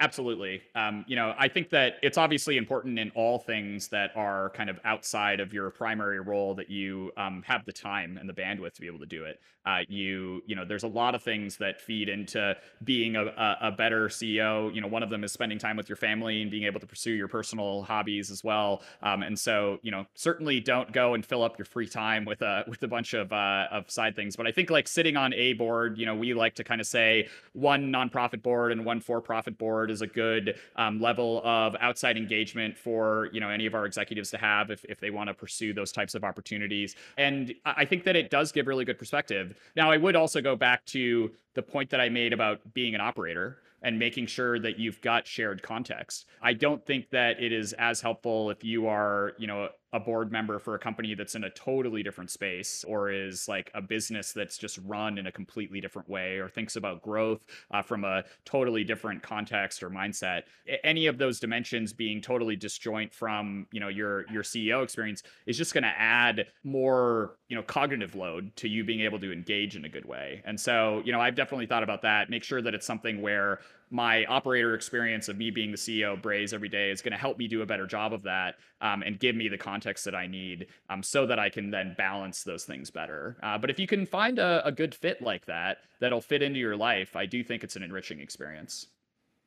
Absolutely. 0.01 0.61
Um, 0.75 1.05
you 1.07 1.15
know, 1.15 1.35
I 1.39 1.47
think 1.47 1.71
that 1.71 1.95
it's 2.03 2.19
obviously 2.19 2.57
important 2.57 2.99
in 2.99 3.11
all 3.15 3.39
things 3.39 3.89
that 3.89 4.11
are 4.17 4.51
kind 4.51 4.69
of 4.69 4.81
outside 4.85 5.39
of 5.39 5.53
your 5.53 5.71
primary 5.71 6.19
role 6.19 6.55
that 6.57 6.69
you 6.69 7.13
um, 7.17 7.45
have 7.47 7.65
the 7.65 7.73
time 7.73 8.19
and 8.19 8.29
the 8.29 8.33
bandwidth 8.33 8.75
to 8.75 8.81
be 8.81 8.89
able 8.89 8.99
to 8.99 9.07
do 9.07 9.25
it. 9.25 9.41
Uh, 9.67 9.79
you, 9.89 10.43
you 10.47 10.55
know, 10.55 10.65
there's 10.65 10.83
a 10.83 10.89
lot 10.89 11.15
of 11.15 11.23
things 11.23 11.57
that 11.57 11.81
feed 11.81 12.11
into 12.11 12.55
being 12.83 13.17
a, 13.17 13.57
a, 13.63 13.73
better 13.73 14.09
CEO. 14.09 14.75
You 14.75 14.83
know, 14.83 14.89
one 14.89 15.03
of 15.03 15.09
them 15.09 15.25
is 15.25 15.33
spending 15.33 15.59
time 15.59 15.75
with 15.75 15.89
your 15.89 15.97
family 15.97 16.43
and 16.43 16.51
being 16.51 16.65
able 16.65 16.81
to 16.81 16.87
pursue 16.87 17.13
your 17.13 17.29
personal 17.29 17.83
hobbies 17.83 18.31
as 18.31 18.45
well. 18.45 18.83
Um, 19.03 19.23
and 19.23 19.39
so, 19.39 19.79
you 19.81 19.91
know, 19.91 20.05
certainly 20.15 20.61
don't 20.61 20.93
go 20.93 21.15
and 21.15 21.25
fill 21.25 21.43
up 21.43 21.57
your 21.57 21.65
free 21.65 21.89
time 21.89 22.27
with 22.27 22.43
a 22.43 22.65
with 22.69 22.83
a 22.83 22.89
bunch 22.89 23.15
of 23.15 23.33
uh, 23.33 23.69
of 23.71 23.91
side 23.91 24.15
things. 24.15 24.37
But 24.37 24.47
I 24.47 24.53
think 24.53 24.69
like 24.69 24.87
sitting 24.87 25.17
on 25.17 25.33
a 25.33 25.55
board, 25.55 25.97
you 25.97 26.05
know, 26.05 26.15
we 26.15 26.35
like 26.35 26.57
to 26.57 26.65
kind 26.65 26.83
of 26.83 26.87
say 26.87 27.29
one 27.55 27.91
nonprofit 27.91 28.43
board 28.43 28.71
and 28.71 28.85
one 28.85 29.01
for-profit 29.01 29.57
board 29.57 29.91
is 29.95 30.03
a 30.03 30.07
good 30.07 30.57
um, 30.77 31.01
level 31.01 31.41
of 31.45 31.75
outside 31.81 32.19
engagement 32.19 32.77
for 32.77 33.31
you 33.33 33.41
know 33.41 33.49
any 33.49 33.65
of 33.65 33.75
our 33.75 33.87
executives 33.87 34.31
to 34.31 34.37
have 34.37 34.71
if, 34.71 34.85
if 34.85 35.01
they 35.01 35.11
want 35.11 35.29
to 35.29 35.35
pursue 35.35 35.73
those 35.73 35.93
types 35.93 36.15
of 36.15 36.25
opportunities 36.25 36.95
and 37.17 37.55
i 37.65 37.85
think 37.85 38.05
that 38.05 38.17
it 38.17 38.31
does 38.31 38.53
give 38.53 38.67
really 38.67 38.85
good 38.85 38.99
perspective 38.99 39.55
now 39.77 39.91
i 39.91 39.97
would 39.97 40.17
also 40.17 40.43
go 40.43 40.55
back 40.55 40.85
to 40.85 41.31
the 41.55 41.63
point 41.63 41.89
that 41.89 42.01
i 42.01 42.09
made 42.09 42.33
about 42.35 42.61
being 42.75 42.95
an 42.95 43.01
operator 43.01 43.59
and 43.85 43.99
making 43.99 44.27
sure 44.27 44.59
that 44.59 44.79
you've 44.79 45.01
got 45.03 45.27
shared 45.27 45.63
context. 45.63 46.25
I 46.41 46.55
don't 46.55 46.85
think 46.85 47.11
that 47.11 47.41
it 47.41 47.53
is 47.53 47.75
as 47.75 48.01
helpful 48.01 48.51
if 48.51 48.65
you 48.65 48.87
are, 48.87 49.35
you 49.39 49.47
know, 49.47 49.69
a 49.95 50.01
board 50.01 50.33
member 50.33 50.59
for 50.59 50.75
a 50.75 50.79
company 50.79 51.15
that's 51.15 51.37
in 51.37 51.45
a 51.45 51.51
totally 51.51 52.03
different 52.03 52.29
space 52.29 52.85
or 52.87 53.13
is 53.13 53.47
like 53.47 53.71
a 53.75 53.81
business 53.81 54.33
that's 54.33 54.59
just 54.59 54.79
run 54.85 55.19
in 55.19 55.29
a 55.29 55.33
completely 55.33 55.81
different 55.81 56.09
way 56.09 56.39
or 56.39 56.49
thinks 56.49 56.75
about 56.75 57.01
growth 57.01 57.41
uh, 57.71 57.81
from 57.81 58.03
a 58.03 58.25
totally 58.45 58.83
different 58.83 59.23
context 59.23 59.85
or 59.85 59.91
mindset. 59.91 60.43
Any 60.83 61.07
of 61.07 61.17
those 61.17 61.39
dimensions 61.39 61.93
being 61.93 62.21
totally 62.21 62.57
disjoint 62.57 63.15
from 63.15 63.69
you 63.71 63.79
know 63.79 63.89
your 63.89 64.29
your 64.33 64.43
ceo 64.43 64.83
experience 64.83 65.23
is 65.47 65.57
just 65.57 65.73
going 65.73 65.85
to 65.85 65.95
add 65.97 66.47
more 66.65 67.37
you 67.49 67.55
know 67.55 67.63
cognitive 67.63 68.17
load 68.17 68.55
to 68.57 68.69
you 68.69 68.83
being 68.83 69.01
able 69.01 69.21
to 69.21 69.33
engage 69.33 69.77
in 69.77 69.85
a 69.85 69.89
good 69.89 70.07
way. 70.07 70.43
And 70.45 70.59
so 70.59 71.03
you 71.05 71.13
know 71.13 71.21
i've 71.21 71.37
definitely 71.37 71.67
thought 71.67 71.85
about 71.85 72.03
that 72.03 72.31
make 72.31 72.43
sure 72.43 72.61
that 72.61 72.75
it's 72.75 72.87
something 72.87 73.23
where 73.23 73.61
my 73.91 74.25
operator 74.27 74.75
experience 74.75 75.29
of 75.29 75.37
me 75.37 75.51
being 75.51 75.71
the 75.71 75.77
CEO 75.77 76.15
of 76.15 76.23
Braze 76.23 76.53
every 76.53 76.69
day 76.69 76.91
is 76.91 77.03
going 77.03 77.13
to 77.13 77.19
help 77.19 77.39
me 77.39 77.49
do 77.49 77.63
a 77.63 77.67
better 77.67 77.87
job 77.87 78.13
of 78.13 78.23
that 78.23 78.57
um, 78.81 79.03
and 79.03 79.19
give 79.19 79.37
me 79.37 79.49
the 79.49 79.59
context 79.59 80.05
that 80.05 80.15
I 80.15 80.27
need 80.27 80.67
um, 80.91 81.03
so 81.03 81.27
that 81.27 81.39
I 81.39 81.49
can 81.49 81.71
then 81.71 81.95
balance 81.97 82.43
those 82.43 82.65
things 82.65 82.91
better. 82.91 83.37
Uh, 83.43 83.59
but 83.59 83.71
if 83.71 83.79
you 83.79 83.87
can 83.87 84.07
find 84.07 84.39
a, 84.39 84.67
a 84.67 84.73
good 84.73 84.95
fit 84.95 85.23
like 85.23 85.47
that, 85.47 85.79
that'll 86.01 86.21
fit 86.21 86.43
into 86.43 86.59
your 86.59 86.77
life, 86.77 87.17
I 87.17 87.27
do 87.27 87.45
think 87.45 87.65
it's 87.65 87.77
an 87.77 87.83
enriching 87.83 88.21
experience 88.21 88.87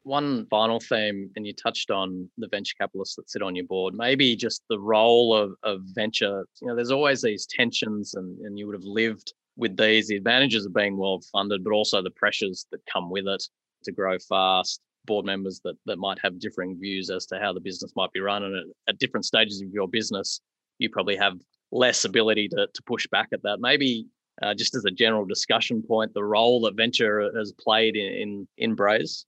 one 0.08 0.48
final 0.48 0.80
theme, 0.80 1.30
and 1.36 1.46
you 1.46 1.54
touched 1.54 1.92
on 1.92 2.30
the 2.38 2.48
venture 2.48 2.76
capitalists 2.80 3.18
that 3.18 3.30
sit 3.30 3.42
on 3.42 3.56
your 3.56 3.66
board, 3.66 3.94
maybe 3.94 4.36
just 4.38 4.64
the 4.70 4.80
role 4.80 5.36
of, 5.36 5.54
of 5.64 5.82
venture. 5.94 6.48
You 6.62 6.70
know, 6.70 6.76
there's 6.76 6.92
always 6.92 7.22
these 7.22 7.46
tensions, 7.46 8.16
and, 8.16 8.40
and 8.40 8.58
you 8.58 8.68
would 8.68 8.76
have 8.76 8.86
lived 8.86 9.34
with 9.58 9.76
these, 9.76 10.08
the 10.08 10.16
advantages 10.16 10.66
of 10.66 10.74
being 10.74 10.98
well 10.98 11.20
funded, 11.32 11.64
but 11.64 11.74
also 11.74 12.02
the 12.02 12.12
pressures 12.12 12.66
that 12.72 12.80
come 12.92 13.10
with 13.10 13.28
it 13.28 13.44
to 13.84 13.92
grow 13.92 14.18
fast, 14.20 14.82
board 15.06 15.26
members 15.26 15.62
that, 15.64 15.76
that 15.86 15.98
might 15.98 16.20
have 16.22 16.40
differing 16.40 16.78
views 16.80 17.10
as 17.10 17.26
to 17.28 17.40
how 17.40 17.54
the 17.54 17.60
business 17.60 17.94
might 17.96 18.12
be 18.12 18.20
run. 18.20 18.44
And 18.44 18.56
at, 18.56 18.66
at 18.90 19.00
different 19.00 19.26
stages 19.26 19.62
of 19.62 19.72
your 19.72 19.88
business, 19.88 20.42
you 20.80 20.90
probably 20.90 21.16
have 21.16 21.34
less 21.72 22.06
ability 22.06 22.50
to, 22.50 22.68
to 22.74 22.84
push 22.84 23.08
back 23.08 23.30
at 23.34 23.44
that. 23.44 23.60
Maybe 23.60 24.06
uh, 24.42 24.54
just 24.54 24.76
as 24.76 24.86
a 24.86 24.92
general 24.92 25.26
discussion 25.26 25.82
point, 25.82 26.14
the 26.14 26.24
role 26.24 26.62
that 26.62 26.76
venture 26.76 27.32
has 27.36 27.54
played 27.54 27.96
in, 27.96 28.14
in, 28.14 28.48
in 28.58 28.76
Braze? 28.76 29.26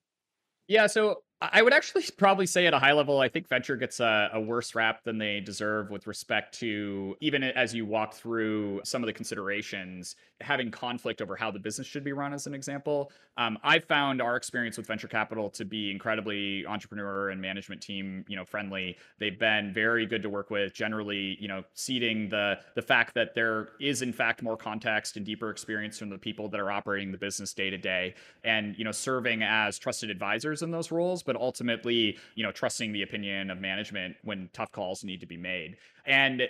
Yeah, 0.68 0.88
so 0.88 1.24
I 1.42 1.62
would 1.62 1.74
actually 1.74 2.04
probably 2.18 2.46
say 2.46 2.68
at 2.68 2.74
a 2.74 2.80
high 2.80 2.92
level, 2.92 3.22
I 3.22 3.30
think 3.30 3.48
venture 3.48 3.78
gets 3.78 4.00
a, 4.00 4.30
a, 4.34 4.42
worse 4.42 4.76
rap 4.76 5.04
than 5.04 5.18
they 5.18 5.40
deserve 5.40 5.90
with 5.90 6.06
respect 6.08 6.58
to 6.60 7.16
even 7.22 7.44
as 7.44 7.74
you 7.74 7.86
walk 7.86 8.14
through 8.14 8.82
some 8.84 9.04
of 9.04 9.08
the 9.08 9.14
considerations, 9.14 10.16
having 10.42 10.72
conflict 10.72 11.22
over 11.22 11.36
how 11.36 11.52
the 11.52 11.60
business 11.60 11.88
should 11.88 12.04
be 12.04 12.12
run, 12.12 12.34
as 12.34 12.48
an 12.48 12.54
example. 12.54 13.12
Um, 13.38 13.58
I've 13.64 13.86
found 13.86 14.22
our 14.22 14.36
experience 14.36 14.76
with 14.76 14.88
venture 14.88 15.08
capital 15.08 15.50
to 15.52 15.64
be 15.64 15.92
incredibly 15.92 16.66
entrepreneur 16.66 17.30
and 17.30 17.42
management 17.42 17.82
team, 17.82 18.26
you 18.28 18.36
know, 18.36 18.44
friendly. 18.44 18.98
They've 19.20 19.40
been 19.40 19.74
very 19.74 20.06
good 20.06 20.24
to 20.24 20.30
work 20.30 20.50
with. 20.50 20.74
Generally, 20.74 21.38
you 21.40 21.48
know, 21.48 21.64
ceding 21.74 22.28
the 22.30 22.60
the 22.76 22.82
fact 22.82 23.14
that 23.14 23.34
there 23.34 23.70
is 23.80 24.02
in 24.02 24.12
fact 24.12 24.42
more 24.42 24.58
context 24.58 25.16
and 25.16 25.26
deeper 25.26 25.50
experience 25.50 25.98
from 25.98 26.10
the 26.10 26.18
people 26.18 26.50
that 26.50 26.60
are 26.60 26.72
operating 26.72 27.12
the 27.12 27.18
business 27.18 27.54
day 27.54 27.70
to 27.70 27.78
day, 27.78 28.16
and 28.44 28.78
you 28.78 28.84
know, 28.84 28.92
serving 28.92 29.42
as 29.44 29.80
trusted 29.80 30.10
advisors 30.10 30.62
in 30.62 30.72
those 30.72 30.92
roles 30.92 31.24
but 31.30 31.36
ultimately, 31.40 32.18
you 32.34 32.44
know, 32.44 32.52
trusting 32.52 32.92
the 32.92 33.04
opinion 33.04 33.52
of 33.52 33.62
management 33.62 34.16
when 34.24 34.50
tough 34.52 34.72
calls 34.72 35.04
need 35.04 35.20
to 35.20 35.28
be 35.28 35.38
made. 35.38 35.78
And 36.08 36.42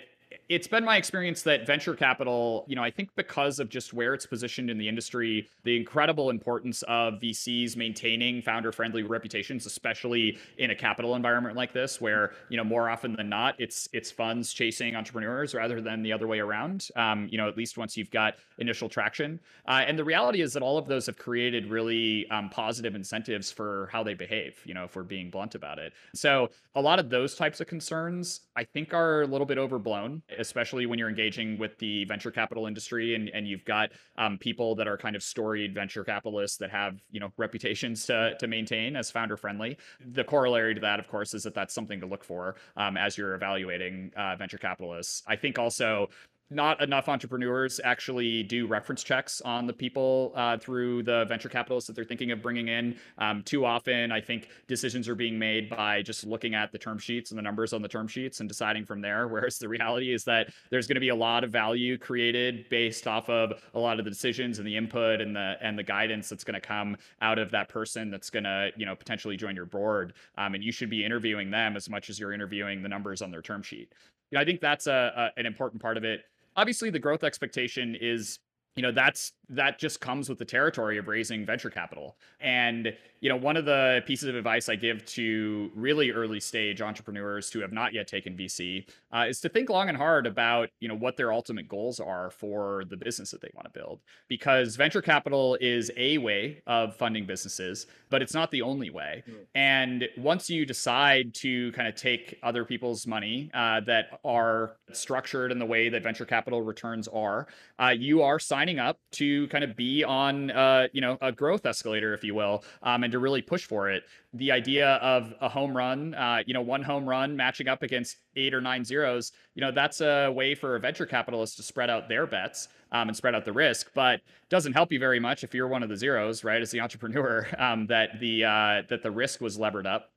it's 0.48 0.68
been 0.68 0.84
my 0.84 0.96
experience 0.96 1.42
that 1.42 1.66
venture 1.66 1.94
capital, 1.94 2.64
you 2.68 2.76
know, 2.76 2.82
I 2.82 2.90
think 2.90 3.10
because 3.16 3.58
of 3.58 3.68
just 3.68 3.92
where 3.92 4.14
it's 4.14 4.26
positioned 4.26 4.70
in 4.70 4.78
the 4.78 4.88
industry, 4.88 5.48
the 5.64 5.76
incredible 5.76 6.30
importance 6.30 6.82
of 6.88 7.14
VCs 7.14 7.76
maintaining 7.76 8.42
founder 8.42 8.72
friendly 8.72 9.02
reputations, 9.02 9.66
especially 9.66 10.38
in 10.58 10.70
a 10.70 10.74
capital 10.74 11.14
environment 11.14 11.56
like 11.56 11.72
this, 11.72 12.00
where, 12.00 12.32
you 12.48 12.56
know, 12.56 12.64
more 12.64 12.88
often 12.88 13.14
than 13.14 13.28
not, 13.28 13.54
it's 13.58 13.88
it's 13.92 14.10
funds 14.10 14.52
chasing 14.52 14.94
entrepreneurs 14.94 15.54
rather 15.54 15.80
than 15.80 16.02
the 16.02 16.12
other 16.12 16.26
way 16.26 16.38
around. 16.38 16.88
Um, 16.96 17.28
you 17.30 17.38
know, 17.38 17.48
at 17.48 17.56
least 17.56 17.76
once 17.76 17.96
you've 17.96 18.10
got 18.10 18.34
initial 18.58 18.88
traction. 18.88 19.40
Uh, 19.66 19.84
and 19.86 19.98
the 19.98 20.04
reality 20.04 20.42
is 20.42 20.52
that 20.52 20.62
all 20.62 20.78
of 20.78 20.86
those 20.86 21.06
have 21.06 21.16
created 21.16 21.66
really 21.66 22.28
um, 22.30 22.50
positive 22.50 22.94
incentives 22.94 23.50
for 23.50 23.88
how 23.92 24.02
they 24.02 24.14
behave, 24.14 24.60
you 24.64 24.74
know, 24.74 24.84
if 24.84 24.94
we're 24.94 25.02
being 25.02 25.30
blunt 25.30 25.54
about 25.54 25.78
it. 25.78 25.92
So 26.14 26.50
a 26.74 26.80
lot 26.80 26.98
of 26.98 27.10
those 27.10 27.34
types 27.34 27.60
of 27.60 27.66
concerns, 27.66 28.40
I 28.56 28.64
think, 28.64 28.94
are 28.94 29.22
a 29.22 29.26
little 29.26 29.46
bit 29.46 29.58
overblown 29.58 30.19
especially 30.38 30.86
when 30.86 30.98
you're 30.98 31.08
engaging 31.08 31.58
with 31.58 31.78
the 31.78 32.04
venture 32.04 32.30
capital 32.30 32.66
industry 32.66 33.14
and, 33.14 33.28
and 33.30 33.46
you've 33.46 33.64
got 33.64 33.90
um, 34.18 34.38
people 34.38 34.74
that 34.74 34.88
are 34.88 34.96
kind 34.96 35.16
of 35.16 35.22
storied 35.22 35.74
venture 35.74 36.04
capitalists 36.04 36.56
that 36.58 36.70
have 36.70 37.00
you 37.10 37.20
know 37.20 37.32
reputations 37.36 38.06
to, 38.06 38.34
to 38.38 38.46
maintain 38.46 38.96
as 38.96 39.10
founder 39.10 39.36
friendly. 39.36 39.76
The 40.12 40.24
corollary 40.24 40.74
to 40.74 40.80
that, 40.80 41.00
of 41.00 41.08
course, 41.08 41.34
is 41.34 41.42
that 41.44 41.54
that's 41.54 41.74
something 41.74 42.00
to 42.00 42.06
look 42.06 42.24
for 42.24 42.56
um, 42.76 42.96
as 42.96 43.16
you're 43.16 43.34
evaluating 43.34 44.12
uh, 44.16 44.36
venture 44.36 44.58
capitalists. 44.58 45.22
I 45.26 45.36
think 45.36 45.58
also 45.58 46.08
not 46.50 46.80
enough 46.82 47.08
entrepreneurs 47.08 47.80
actually 47.84 48.42
do 48.42 48.66
reference 48.66 49.04
checks 49.04 49.40
on 49.42 49.66
the 49.66 49.72
people 49.72 50.32
uh, 50.34 50.58
through 50.58 51.02
the 51.04 51.24
venture 51.26 51.48
capitalists 51.48 51.86
that 51.86 51.94
they're 51.94 52.04
thinking 52.04 52.32
of 52.32 52.42
bringing 52.42 52.68
in. 52.68 52.96
Um, 53.18 53.42
too 53.42 53.64
often, 53.64 54.10
I 54.10 54.20
think 54.20 54.48
decisions 54.66 55.08
are 55.08 55.14
being 55.14 55.38
made 55.38 55.70
by 55.70 56.02
just 56.02 56.26
looking 56.26 56.54
at 56.54 56.72
the 56.72 56.78
term 56.78 56.98
sheets 56.98 57.30
and 57.30 57.38
the 57.38 57.42
numbers 57.42 57.72
on 57.72 57.82
the 57.82 57.88
term 57.88 58.08
sheets 58.08 58.40
and 58.40 58.48
deciding 58.48 58.84
from 58.84 59.00
there. 59.00 59.28
Whereas 59.30 59.58
the 59.58 59.68
reality 59.68 60.12
is 60.12 60.24
that 60.24 60.48
there's 60.70 60.88
going 60.88 60.96
to 60.96 61.00
be 61.00 61.10
a 61.10 61.14
lot 61.14 61.44
of 61.44 61.50
value 61.50 61.96
created 61.96 62.68
based 62.68 63.06
off 63.06 63.30
of 63.30 63.52
a 63.74 63.78
lot 63.78 64.00
of 64.00 64.04
the 64.04 64.10
decisions 64.10 64.58
and 64.58 64.66
the 64.66 64.76
input 64.76 65.20
and 65.20 65.36
the 65.36 65.56
and 65.60 65.78
the 65.78 65.82
guidance 65.82 66.28
that's 66.28 66.44
going 66.44 66.54
to 66.54 66.60
come 66.60 66.96
out 67.22 67.38
of 67.38 67.50
that 67.52 67.68
person 67.68 68.10
that's 68.10 68.30
going 68.30 68.44
to 68.44 68.70
you 68.76 68.86
know 68.86 68.96
potentially 68.96 69.36
join 69.36 69.54
your 69.54 69.66
board. 69.66 70.14
Um, 70.36 70.54
and 70.54 70.64
you 70.64 70.72
should 70.72 70.90
be 70.90 71.04
interviewing 71.04 71.50
them 71.50 71.76
as 71.76 71.88
much 71.88 72.10
as 72.10 72.18
you're 72.18 72.32
interviewing 72.32 72.82
the 72.82 72.88
numbers 72.88 73.22
on 73.22 73.30
their 73.30 73.42
term 73.42 73.62
sheet. 73.62 73.92
You 74.30 74.36
know, 74.36 74.42
I 74.42 74.44
think 74.44 74.60
that's 74.60 74.86
a, 74.88 75.30
a 75.36 75.38
an 75.38 75.46
important 75.46 75.80
part 75.80 75.96
of 75.96 76.04
it 76.04 76.24
obviously 76.60 76.90
the 76.90 76.98
growth 76.98 77.24
expectation 77.24 77.96
is 78.00 78.38
you 78.76 78.82
know 78.82 78.92
that's 78.92 79.32
that 79.48 79.78
just 79.78 80.00
comes 80.00 80.28
with 80.28 80.38
the 80.38 80.44
territory 80.44 80.98
of 80.98 81.08
raising 81.08 81.44
venture 81.44 81.70
capital. 81.70 82.16
And 82.40 82.94
you 83.20 83.28
know 83.28 83.36
one 83.36 83.56
of 83.56 83.64
the 83.64 84.02
pieces 84.06 84.28
of 84.28 84.34
advice 84.34 84.68
i 84.68 84.76
give 84.76 85.04
to 85.04 85.70
really 85.74 86.10
early 86.10 86.40
stage 86.40 86.80
entrepreneurs 86.80 87.50
who 87.50 87.60
have 87.60 87.72
not 87.72 87.92
yet 87.92 88.06
taken 88.06 88.36
vc 88.36 88.86
uh, 89.12 89.26
is 89.28 89.40
to 89.40 89.48
think 89.48 89.68
long 89.68 89.88
and 89.88 89.96
hard 89.96 90.26
about 90.26 90.68
you 90.80 90.88
know 90.88 90.96
what 90.96 91.16
their 91.16 91.32
ultimate 91.32 91.68
goals 91.68 92.00
are 92.00 92.30
for 92.30 92.84
the 92.88 92.96
business 92.96 93.30
that 93.30 93.40
they 93.40 93.50
want 93.54 93.72
to 93.72 93.78
build 93.78 94.00
because 94.28 94.76
venture 94.76 95.02
capital 95.02 95.56
is 95.60 95.90
a 95.96 96.18
way 96.18 96.62
of 96.66 96.96
funding 96.96 97.26
businesses 97.26 97.86
but 98.08 98.22
it's 98.22 98.34
not 98.34 98.50
the 98.50 98.62
only 98.62 98.90
way 98.90 99.22
mm. 99.28 99.34
and 99.54 100.08
once 100.16 100.48
you 100.48 100.64
decide 100.64 101.34
to 101.34 101.70
kind 101.72 101.88
of 101.88 101.94
take 101.94 102.38
other 102.42 102.64
people's 102.64 103.06
money 103.06 103.50
uh, 103.54 103.80
that 103.80 104.20
are 104.24 104.76
structured 104.92 105.52
in 105.52 105.58
the 105.58 105.66
way 105.66 105.88
that 105.88 106.02
venture 106.02 106.24
capital 106.24 106.62
returns 106.62 107.06
are 107.08 107.46
uh, 107.80 107.88
you 107.88 108.22
are 108.22 108.38
signing 108.38 108.78
up 108.78 108.98
to 109.12 109.48
kind 109.48 109.64
of 109.64 109.76
be 109.76 110.04
on, 110.04 110.50
uh, 110.50 110.86
you 110.92 111.00
know, 111.00 111.16
a 111.20 111.32
growth 111.32 111.64
escalator, 111.64 112.12
if 112.12 112.22
you 112.22 112.34
will, 112.34 112.62
um, 112.82 113.04
and 113.04 113.09
to 113.10 113.18
really 113.18 113.42
push 113.42 113.64
for 113.64 113.90
it. 113.90 114.04
The 114.32 114.52
idea 114.52 114.94
of 114.96 115.34
a 115.40 115.48
home 115.48 115.76
run, 115.76 116.14
uh, 116.14 116.42
you 116.46 116.54
know, 116.54 116.60
one 116.60 116.82
home 116.82 117.08
run 117.08 117.36
matching 117.36 117.68
up 117.68 117.82
against 117.82 118.18
eight 118.36 118.54
or 118.54 118.60
nine 118.60 118.84
zeros, 118.84 119.32
you 119.54 119.60
know, 119.60 119.70
that's 119.70 120.00
a 120.00 120.30
way 120.30 120.54
for 120.54 120.76
a 120.76 120.80
venture 120.80 121.06
capitalist 121.06 121.56
to 121.56 121.62
spread 121.62 121.90
out 121.90 122.08
their 122.08 122.26
bets 122.26 122.68
um, 122.92 123.08
and 123.08 123.16
spread 123.16 123.34
out 123.34 123.44
the 123.44 123.52
risk, 123.52 123.90
but 123.94 124.20
doesn't 124.48 124.72
help 124.72 124.92
you 124.92 124.98
very 124.98 125.20
much 125.20 125.44
if 125.44 125.54
you're 125.54 125.68
one 125.68 125.82
of 125.82 125.88
the 125.88 125.96
zeros, 125.96 126.44
right? 126.44 126.60
As 126.60 126.70
the 126.70 126.80
entrepreneur, 126.86 127.46
um, 127.58 127.86
that 127.86 128.20
the 128.20 128.44
uh, 128.44 128.82
that 128.88 129.02
the 129.02 129.10
risk 129.10 129.40
was 129.40 129.58
levered 129.58 129.86
up. 129.86 130.10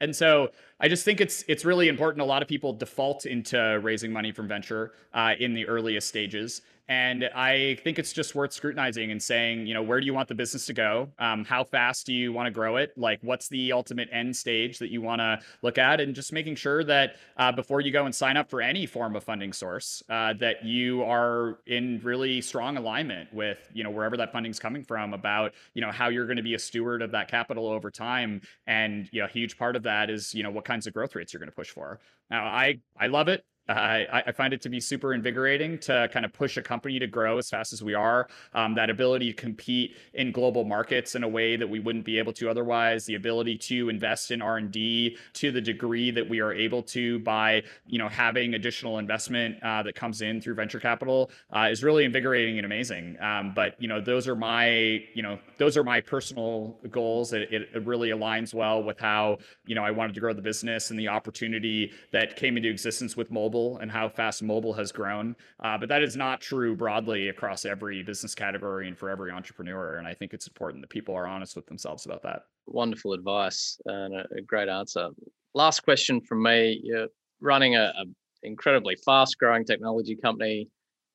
And 0.00 0.16
so 0.16 0.50
I 0.80 0.88
just 0.88 1.04
think 1.04 1.20
it's 1.20 1.44
it's 1.46 1.64
really 1.64 1.88
important. 1.88 2.22
A 2.22 2.24
lot 2.24 2.42
of 2.42 2.48
people 2.48 2.72
default 2.72 3.26
into 3.26 3.78
raising 3.82 4.12
money 4.12 4.32
from 4.32 4.48
venture 4.48 4.92
uh, 5.12 5.34
in 5.38 5.52
the 5.52 5.66
earliest 5.66 6.08
stages, 6.08 6.62
and 6.90 7.30
I 7.36 7.78
think 7.84 8.00
it's 8.00 8.12
just 8.12 8.34
worth 8.34 8.52
scrutinizing 8.52 9.12
and 9.12 9.22
saying, 9.22 9.68
you 9.68 9.74
know, 9.74 9.82
where 9.82 10.00
do 10.00 10.06
you 10.06 10.12
want 10.12 10.26
the 10.26 10.34
business 10.34 10.66
to 10.66 10.72
go? 10.72 11.08
Um, 11.20 11.44
how 11.44 11.62
fast 11.62 12.04
do 12.04 12.12
you 12.12 12.32
want 12.32 12.48
to 12.48 12.50
grow 12.50 12.78
it? 12.78 12.92
Like, 12.96 13.20
what's 13.22 13.48
the 13.48 13.70
ultimate 13.70 14.08
end 14.10 14.34
stage 14.34 14.80
that 14.80 14.90
you 14.90 15.00
want 15.00 15.20
to 15.20 15.38
look 15.62 15.78
at? 15.78 16.00
And 16.00 16.16
just 16.16 16.32
making 16.32 16.56
sure 16.56 16.82
that 16.82 17.14
uh, 17.36 17.52
before 17.52 17.80
you 17.80 17.92
go 17.92 18.06
and 18.06 18.14
sign 18.14 18.36
up 18.36 18.50
for 18.50 18.60
any 18.60 18.86
form 18.86 19.14
of 19.14 19.22
funding 19.22 19.52
source, 19.52 20.02
uh, 20.10 20.32
that 20.40 20.64
you 20.64 21.04
are 21.04 21.60
in 21.68 22.00
really 22.02 22.40
strong 22.40 22.76
alignment 22.76 23.32
with, 23.32 23.70
you 23.72 23.84
know, 23.84 23.90
wherever 23.90 24.16
that 24.16 24.32
funding's 24.32 24.58
coming 24.58 24.82
from 24.82 25.14
about, 25.14 25.52
you 25.74 25.80
know, 25.80 25.92
how 25.92 26.08
you're 26.08 26.26
going 26.26 26.38
to 26.38 26.42
be 26.42 26.54
a 26.54 26.58
steward 26.58 27.02
of 27.02 27.12
that 27.12 27.28
capital 27.28 27.68
over 27.68 27.92
time. 27.92 28.40
And, 28.66 29.08
you 29.12 29.20
know, 29.20 29.26
a 29.26 29.30
huge 29.30 29.56
part 29.56 29.76
of 29.76 29.84
that 29.84 30.10
is, 30.10 30.34
you 30.34 30.42
know, 30.42 30.50
what 30.50 30.64
kinds 30.64 30.88
of 30.88 30.92
growth 30.92 31.14
rates 31.14 31.32
you're 31.32 31.38
going 31.38 31.50
to 31.50 31.54
push 31.54 31.70
for. 31.70 32.00
Now, 32.32 32.46
I 32.46 32.80
I 32.98 33.06
love 33.06 33.28
it. 33.28 33.44
I, 33.72 34.22
I, 34.26 34.32
find 34.32 34.52
it 34.52 34.60
to 34.62 34.68
be 34.68 34.80
super 34.80 35.14
invigorating 35.14 35.78
to 35.80 36.08
kind 36.12 36.24
of 36.24 36.32
push 36.32 36.56
a 36.56 36.62
company 36.62 36.98
to 36.98 37.06
grow 37.06 37.38
as 37.38 37.48
fast 37.48 37.72
as 37.72 37.82
we 37.82 37.94
are. 37.94 38.28
Um, 38.54 38.74
that 38.74 38.90
ability 38.90 39.32
to 39.32 39.40
compete 39.40 39.96
in 40.14 40.32
global 40.32 40.64
markets 40.64 41.14
in 41.14 41.22
a 41.22 41.28
way 41.28 41.56
that 41.56 41.68
we 41.68 41.78
wouldn't 41.78 42.04
be 42.04 42.18
able 42.18 42.32
to 42.34 42.50
otherwise. 42.50 43.04
The 43.06 43.14
ability 43.14 43.58
to 43.58 43.88
invest 43.88 44.30
in 44.30 44.42
R 44.42 44.56
and 44.56 44.70
D 44.70 45.16
to 45.34 45.52
the 45.52 45.60
degree 45.60 46.10
that 46.10 46.28
we 46.28 46.40
are 46.40 46.52
able 46.52 46.82
to 46.84 47.18
by 47.20 47.62
you 47.86 47.98
know 47.98 48.08
having 48.08 48.54
additional 48.54 48.98
investment 48.98 49.62
uh, 49.62 49.82
that 49.82 49.94
comes 49.94 50.22
in 50.22 50.40
through 50.40 50.54
venture 50.54 50.80
capital 50.80 51.30
uh, 51.54 51.68
is 51.70 51.84
really 51.84 52.04
invigorating 52.04 52.58
and 52.58 52.64
amazing. 52.64 53.16
Um, 53.20 53.52
but 53.54 53.80
you 53.80 53.88
know 53.88 54.00
those 54.00 54.26
are 54.26 54.36
my 54.36 54.68
you 55.14 55.22
know 55.22 55.38
those 55.58 55.76
are 55.76 55.84
my 55.84 56.00
personal 56.00 56.76
goals. 56.90 57.32
It, 57.32 57.52
it, 57.52 57.68
it 57.74 57.86
really 57.86 58.10
aligns 58.10 58.52
well 58.54 58.82
with 58.82 58.98
how 58.98 59.38
you 59.66 59.74
know 59.74 59.84
I 59.84 59.90
wanted 59.90 60.14
to 60.14 60.20
grow 60.20 60.32
the 60.32 60.42
business 60.42 60.90
and 60.90 60.98
the 60.98 61.08
opportunity 61.08 61.92
that 62.12 62.36
came 62.36 62.56
into 62.56 62.68
existence 62.68 63.16
with 63.16 63.30
mobile 63.30 63.59
mobile 63.60 63.78
and 63.78 63.90
how 63.90 64.08
fast 64.08 64.42
mobile 64.42 64.72
has 64.74 64.92
grown. 64.92 65.36
Uh, 65.62 65.78
but 65.78 65.88
that 65.88 66.02
is 66.02 66.16
not 66.16 66.40
true 66.40 66.74
broadly 66.76 67.28
across 67.28 67.64
every 67.64 68.02
business 68.02 68.34
category 68.34 68.88
and 68.88 68.96
for 68.96 69.10
every 69.10 69.30
entrepreneur. 69.30 69.96
And 69.96 70.06
I 70.06 70.14
think 70.14 70.32
it's 70.32 70.46
important 70.46 70.82
that 70.82 70.90
people 70.90 71.14
are 71.14 71.26
honest 71.26 71.56
with 71.56 71.66
themselves 71.66 72.06
about 72.06 72.22
that. 72.22 72.42
Wonderful 72.66 73.12
advice 73.12 73.78
and 73.86 74.14
a, 74.14 74.42
great 74.46 74.68
answer. 74.68 75.08
Last 75.54 75.80
question 75.80 76.20
from 76.20 76.42
me. 76.42 76.80
You're 76.82 77.08
running 77.40 77.76
a, 77.76 77.92
a 77.96 78.04
incredibly 78.42 78.96
fast 79.04 79.38
growing 79.38 79.64
technology 79.64 80.16
company. 80.16 80.68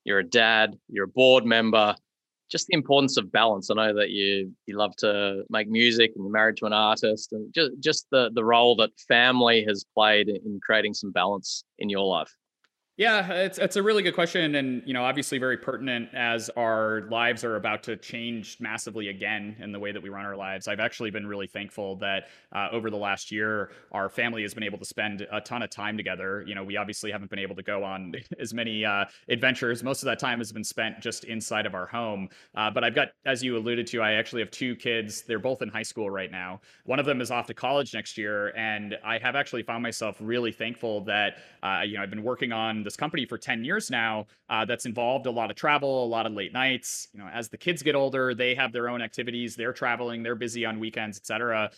You're 0.04 0.20
a 0.20 0.30
dad, 0.30 0.76
you're 0.88 1.06
a 1.06 1.08
board 1.08 1.46
member 1.46 1.96
just 2.50 2.68
the 2.68 2.76
importance 2.76 3.18
of 3.18 3.32
balance. 3.32 3.70
I 3.70 3.76
know 3.76 3.93
that 3.96 4.10
you 4.10 4.52
you 4.66 4.78
love 4.78 4.96
to 4.98 5.43
make 5.50 5.68
music 5.70 6.12
and 6.16 6.26
you're 6.26 6.32
married 6.32 6.58
to 6.58 6.66
an 6.66 6.74
artist, 6.74 7.34
and 7.34 7.54
just 7.54 7.72
just 7.80 8.08
the 8.12 8.32
the 8.34 8.43
role 8.43 8.76
that 8.78 8.91
family 9.08 9.64
has 9.68 9.86
played 9.93 10.30
in 10.30 10.60
creating 10.64 10.93
some 10.93 11.12
balance 11.12 11.64
in 11.80 11.89
your 11.89 12.06
life. 12.06 12.34
Yeah, 12.98 13.30
it's 13.30 13.58
it's 13.58 13.76
a 13.76 13.84
really 13.84 14.04
good 14.04 14.16
question, 14.16 14.56
and 14.56 14.82
you 14.86 14.93
know, 14.93 15.04
obviously 15.04 15.38
very 15.38 15.58
pertinent 15.58 16.08
as 16.14 16.50
our 16.52 17.02
lives 17.12 17.43
are 17.43 17.58
about 17.58 17.84
to 17.84 17.98
change 17.98 18.56
massively 18.62 19.10
again 19.10 19.58
in 19.60 19.74
the 19.74 19.80
way 19.80 19.91
that 19.91 20.02
we 20.02 20.08
run 20.08 20.24
our 20.24 20.38
lives. 20.38 20.70
I've 20.70 20.80
actually 20.80 21.12
been 21.12 21.28
really 21.28 21.48
thankful 21.48 21.98
that 21.98 22.30
uh, 22.54 22.70
over 22.72 22.89
the 22.89 22.96
last 22.96 23.34
year, 23.34 23.72
our 23.91 24.08
family 24.08 24.43
has 24.43 24.54
been 24.54 24.64
able 24.64 24.78
to 24.78 24.86
spend 24.86 25.28
a 25.30 25.41
ton 25.41 25.62
of 25.62 25.70
time 25.72 25.98
together. 25.98 26.46
You 26.48 26.56
know, 26.56 26.64
we 26.64 26.78
obviously 26.78 27.12
haven't 27.12 27.30
been 27.30 27.39
able 27.39 27.56
to 27.58 27.64
go 27.64 27.84
on 27.84 28.14
as 28.39 28.54
many 28.54 28.86
uh, 28.86 29.04
adventures. 29.28 29.84
Most 29.84 30.02
of 30.02 30.06
that 30.06 30.18
time 30.18 30.38
has 30.38 30.54
been 30.54 30.64
spent 30.64 31.02
just 31.02 31.26
inside 31.26 31.66
of 31.66 31.76
our 31.76 31.88
home. 31.88 32.30
Uh, 32.56 32.72
but 32.72 32.86
I've 32.86 32.96
got, 32.96 33.10
as 33.26 33.43
you 33.43 33.58
alluded 33.58 33.88
to, 33.88 34.02
I 34.02 34.14
actually 34.14 34.41
have 34.41 34.52
two 34.52 34.74
kids. 34.74 35.24
They're 35.24 35.38
both 35.38 35.62
in 35.62 35.68
high 35.68 35.84
school 35.84 36.10
right 36.10 36.32
now. 36.32 36.62
One 36.86 37.00
of 37.00 37.06
them 37.06 37.20
is 37.20 37.30
off 37.30 37.48
to 37.48 37.54
college 37.54 37.93
next 37.93 38.18
year, 38.18 38.56
and 38.56 38.98
I 39.04 39.18
have 39.18 39.36
actually 39.36 39.64
found 39.64 39.84
myself 39.84 40.16
really 40.22 40.54
thankful 40.54 41.02
that 41.02 41.39
uh, 41.62 41.82
you 41.86 41.98
know 41.98 42.04
I've 42.04 42.10
been 42.10 42.24
working 42.24 42.54
on 42.54 42.85
this 42.86 42.96
company 42.96 43.26
for 43.26 43.38
10 43.38 43.64
years 43.64 43.92
now 43.92 44.28
uh, 44.50 44.64
that's 44.64 44.86
involved 44.86 45.26
a 45.26 45.32
lot 45.32 45.50
of 45.50 45.58
travel, 45.58 46.06
a 46.06 46.08
lot 46.08 46.26
of 46.26 46.32
late 46.32 46.54
nights. 46.54 47.10
You 47.14 47.20
know, 47.20 47.28
as 47.28 47.50
the 47.50 47.58
kids 47.58 47.84
get 47.84 47.96
older, 47.96 48.34
they 48.34 48.56
have 48.56 48.72
their 48.72 48.88
own 48.88 49.02
activities, 49.02 49.56
they're 49.56 49.74
traveling, 49.74 50.24
they're 50.24 50.36
busy 50.36 50.66
on 50.66 50.80
weekends, 50.80 51.18
etc 51.18 51.72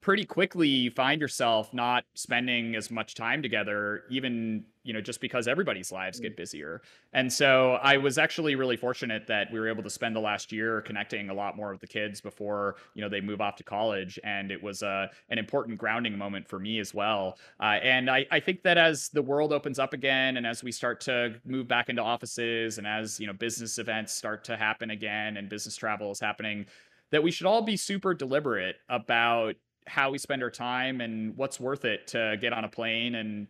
pretty 0.00 0.24
quickly 0.24 0.68
you 0.68 0.90
find 0.90 1.20
yourself 1.20 1.74
not 1.74 2.04
spending 2.14 2.76
as 2.76 2.90
much 2.90 3.14
time 3.14 3.42
together 3.42 4.04
even 4.10 4.64
you 4.84 4.92
know 4.92 5.00
just 5.00 5.20
because 5.20 5.48
everybody's 5.48 5.90
lives 5.90 6.20
get 6.20 6.32
mm. 6.32 6.36
busier 6.36 6.80
and 7.12 7.32
so 7.32 7.78
i 7.82 7.96
was 7.96 8.16
actually 8.16 8.54
really 8.54 8.76
fortunate 8.76 9.26
that 9.26 9.52
we 9.52 9.58
were 9.58 9.68
able 9.68 9.82
to 9.82 9.90
spend 9.90 10.14
the 10.14 10.20
last 10.20 10.52
year 10.52 10.82
connecting 10.82 11.30
a 11.30 11.34
lot 11.34 11.56
more 11.56 11.72
with 11.72 11.80
the 11.80 11.86
kids 11.86 12.20
before 12.20 12.76
you 12.94 13.02
know 13.02 13.08
they 13.08 13.20
move 13.20 13.40
off 13.40 13.56
to 13.56 13.64
college 13.64 14.20
and 14.22 14.52
it 14.52 14.62
was 14.62 14.82
uh, 14.82 15.06
an 15.30 15.38
important 15.38 15.76
grounding 15.76 16.16
moment 16.16 16.48
for 16.48 16.60
me 16.60 16.78
as 16.78 16.94
well 16.94 17.36
uh, 17.60 17.78
and 17.82 18.08
I, 18.08 18.24
I 18.30 18.38
think 18.38 18.62
that 18.62 18.78
as 18.78 19.08
the 19.08 19.22
world 19.22 19.52
opens 19.52 19.80
up 19.80 19.94
again 19.94 20.36
and 20.36 20.46
as 20.46 20.62
we 20.62 20.70
start 20.70 21.00
to 21.02 21.34
move 21.44 21.66
back 21.66 21.88
into 21.88 22.02
offices 22.02 22.78
and 22.78 22.86
as 22.86 23.18
you 23.18 23.26
know 23.26 23.32
business 23.32 23.78
events 23.78 24.14
start 24.14 24.44
to 24.44 24.56
happen 24.56 24.90
again 24.90 25.36
and 25.38 25.48
business 25.48 25.74
travel 25.76 26.12
is 26.12 26.20
happening 26.20 26.66
that 27.10 27.22
we 27.22 27.30
should 27.30 27.46
all 27.46 27.62
be 27.62 27.76
super 27.76 28.14
deliberate 28.14 28.76
about 28.88 29.56
how 29.88 30.10
we 30.10 30.18
spend 30.18 30.42
our 30.42 30.50
time 30.50 31.00
and 31.00 31.36
what's 31.36 31.58
worth 31.58 31.84
it 31.84 32.06
to 32.08 32.36
get 32.40 32.52
on 32.52 32.64
a 32.64 32.68
plane 32.68 33.16
and 33.16 33.46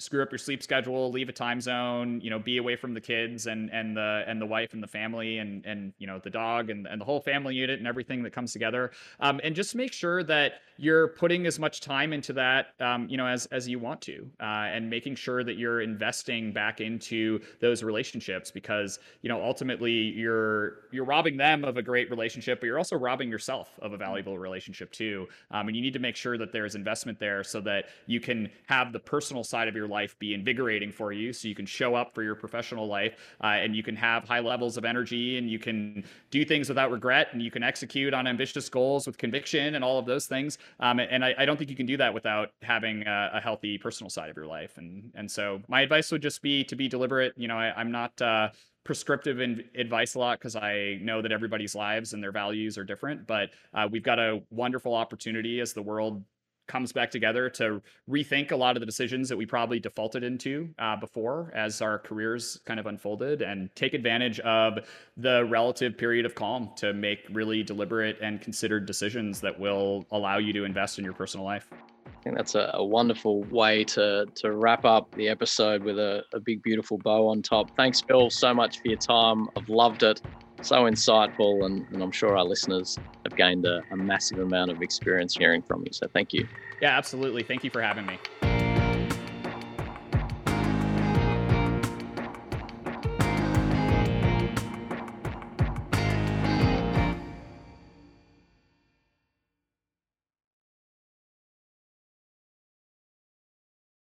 screw 0.00 0.22
up 0.22 0.32
your 0.32 0.38
sleep 0.38 0.62
schedule, 0.62 1.12
leave 1.12 1.28
a 1.28 1.32
time 1.32 1.60
zone, 1.60 2.20
you 2.22 2.30
know, 2.30 2.38
be 2.38 2.56
away 2.56 2.74
from 2.74 2.94
the 2.94 3.00
kids 3.00 3.46
and 3.46 3.70
and 3.70 3.94
the 3.96 4.24
and 4.26 4.40
the 4.40 4.46
wife 4.46 4.72
and 4.72 4.82
the 4.82 4.88
family 4.88 5.38
and 5.38 5.64
and 5.66 5.92
you 5.98 6.06
know 6.06 6.18
the 6.18 6.30
dog 6.30 6.70
and, 6.70 6.86
and 6.86 7.00
the 7.00 7.04
whole 7.04 7.20
family 7.20 7.54
unit 7.54 7.78
and 7.78 7.86
everything 7.86 8.22
that 8.22 8.32
comes 8.32 8.52
together. 8.52 8.90
Um, 9.20 9.40
and 9.44 9.54
just 9.54 9.74
make 9.74 9.92
sure 9.92 10.22
that 10.24 10.54
you're 10.78 11.08
putting 11.08 11.46
as 11.46 11.58
much 11.58 11.82
time 11.82 12.14
into 12.14 12.32
that, 12.32 12.68
um, 12.80 13.06
you 13.10 13.18
know, 13.18 13.26
as 13.26 13.44
as 13.46 13.68
you 13.68 13.78
want 13.78 14.00
to, 14.02 14.26
uh, 14.40 14.72
and 14.72 14.88
making 14.88 15.16
sure 15.16 15.44
that 15.44 15.58
you're 15.58 15.82
investing 15.82 16.50
back 16.50 16.80
into 16.80 17.38
those 17.60 17.82
relationships 17.82 18.50
because 18.50 18.98
you 19.20 19.28
know 19.28 19.44
ultimately 19.44 19.92
you're 19.92 20.78
you're 20.92 21.04
robbing 21.04 21.36
them 21.36 21.62
of 21.62 21.76
a 21.76 21.82
great 21.82 22.08
relationship, 22.10 22.60
but 22.60 22.66
you're 22.66 22.78
also 22.78 22.96
robbing 22.96 23.28
yourself 23.28 23.78
of 23.82 23.92
a 23.92 23.98
valuable 23.98 24.38
relationship 24.38 24.90
too. 24.92 25.28
Um, 25.50 25.68
and 25.68 25.76
you 25.76 25.82
need 25.82 25.92
to 25.92 25.98
make 25.98 26.16
sure 26.16 26.38
that 26.38 26.52
there's 26.52 26.74
investment 26.74 27.18
there 27.18 27.44
so 27.44 27.60
that 27.60 27.86
you 28.06 28.18
can 28.18 28.48
have 28.66 28.94
the 28.94 28.98
personal 28.98 29.44
side 29.44 29.68
of 29.68 29.76
your 29.76 29.89
life 29.90 30.18
be 30.18 30.32
invigorating 30.32 30.90
for 30.90 31.12
you 31.12 31.32
so 31.32 31.48
you 31.48 31.54
can 31.54 31.66
show 31.66 31.94
up 31.94 32.14
for 32.14 32.22
your 32.22 32.34
professional 32.34 32.86
life 32.86 33.14
uh, 33.42 33.48
and 33.48 33.76
you 33.76 33.82
can 33.82 33.96
have 33.96 34.24
high 34.24 34.40
levels 34.40 34.76
of 34.76 34.84
energy 34.84 35.36
and 35.36 35.50
you 35.50 35.58
can 35.58 36.04
do 36.30 36.44
things 36.44 36.68
without 36.68 36.90
regret 36.90 37.28
and 37.32 37.42
you 37.42 37.50
can 37.50 37.62
execute 37.62 38.14
on 38.14 38.26
ambitious 38.26 38.68
goals 38.68 39.06
with 39.06 39.18
conviction 39.18 39.74
and 39.74 39.84
all 39.84 39.98
of 39.98 40.06
those 40.06 40.26
things 40.26 40.58
um, 40.80 40.98
and 40.98 41.24
I, 41.24 41.34
I, 41.38 41.44
don't 41.44 41.56
think 41.56 41.68
you 41.68 41.76
can 41.76 41.86
do 41.86 41.96
that 41.96 42.14
without 42.14 42.50
having 42.62 43.06
a, 43.06 43.30
a, 43.34 43.40
healthy 43.40 43.76
personal 43.76 44.08
side 44.08 44.30
of 44.30 44.36
your 44.36 44.46
life 44.46 44.78
and 44.78 45.10
and 45.14 45.30
so 45.30 45.60
my 45.68 45.80
advice 45.80 46.12
would 46.12 46.22
just 46.22 46.40
be 46.42 46.64
to 46.64 46.76
be 46.76 46.88
deliberate 46.88 47.32
you 47.36 47.48
know 47.48 47.58
I, 47.58 47.80
am 47.80 47.90
not 47.90 48.20
uh, 48.22 48.50
prescriptive 48.84 49.40
in 49.40 49.64
advice 49.76 50.14
a 50.14 50.18
lot 50.18 50.38
because 50.38 50.56
I 50.56 50.98
know 51.02 51.20
that 51.22 51.32
everybody's 51.32 51.74
lives 51.74 52.12
and 52.12 52.22
their 52.22 52.32
values 52.32 52.78
are 52.78 52.84
different. 52.84 53.26
But 53.26 53.50
uh, 53.74 53.88
we've 53.90 54.02
got 54.02 54.18
a 54.18 54.42
wonderful 54.50 54.94
opportunity 54.94 55.60
as 55.60 55.72
the 55.72 55.82
world 55.82 56.24
comes 56.70 56.92
back 56.92 57.10
together 57.10 57.50
to 57.50 57.82
rethink 58.08 58.52
a 58.52 58.56
lot 58.56 58.76
of 58.76 58.80
the 58.80 58.86
decisions 58.86 59.28
that 59.28 59.36
we 59.36 59.44
probably 59.44 59.80
defaulted 59.80 60.22
into 60.22 60.68
uh, 60.78 60.94
before 60.94 61.52
as 61.52 61.82
our 61.82 61.98
careers 61.98 62.60
kind 62.64 62.78
of 62.78 62.86
unfolded 62.86 63.42
and 63.42 63.68
take 63.74 63.92
advantage 63.92 64.38
of 64.40 64.78
the 65.16 65.44
relative 65.46 65.98
period 65.98 66.24
of 66.24 66.36
calm 66.36 66.70
to 66.76 66.92
make 66.92 67.26
really 67.32 67.64
deliberate 67.64 68.16
and 68.22 68.40
considered 68.40 68.86
decisions 68.86 69.40
that 69.40 69.58
will 69.58 70.06
allow 70.12 70.38
you 70.38 70.52
to 70.52 70.64
invest 70.64 70.96
in 71.00 71.04
your 71.04 71.12
personal 71.12 71.44
life. 71.44 71.68
I 72.06 72.22
think 72.22 72.36
that's 72.36 72.54
a, 72.54 72.70
a 72.74 72.84
wonderful 72.84 73.42
way 73.44 73.82
to, 73.84 74.26
to 74.36 74.52
wrap 74.52 74.84
up 74.84 75.12
the 75.16 75.28
episode 75.28 75.82
with 75.82 75.98
a, 75.98 76.22
a 76.32 76.38
big, 76.38 76.62
beautiful 76.62 76.98
bow 76.98 77.26
on 77.26 77.42
top. 77.42 77.74
Thanks, 77.76 78.00
Bill, 78.00 78.30
so 78.30 78.54
much 78.54 78.80
for 78.80 78.88
your 78.88 78.98
time. 78.98 79.48
I've 79.56 79.68
loved 79.68 80.04
it 80.04 80.22
so 80.62 80.84
insightful, 80.84 81.66
and, 81.66 81.86
and 81.92 82.02
I'm 82.02 82.12
sure 82.12 82.36
our 82.36 82.44
listeners 82.44 82.98
have 83.24 83.36
gained 83.36 83.66
a, 83.66 83.82
a 83.90 83.96
massive 83.96 84.38
amount 84.38 84.70
of 84.70 84.82
experience 84.82 85.36
hearing 85.36 85.62
from 85.62 85.82
you. 85.84 85.92
So 85.92 86.06
thank 86.12 86.32
you. 86.32 86.46
Yeah, 86.80 86.96
absolutely. 86.96 87.42
Thank 87.42 87.64
you 87.64 87.70
for 87.70 87.82
having 87.82 88.06
me. 88.06 88.49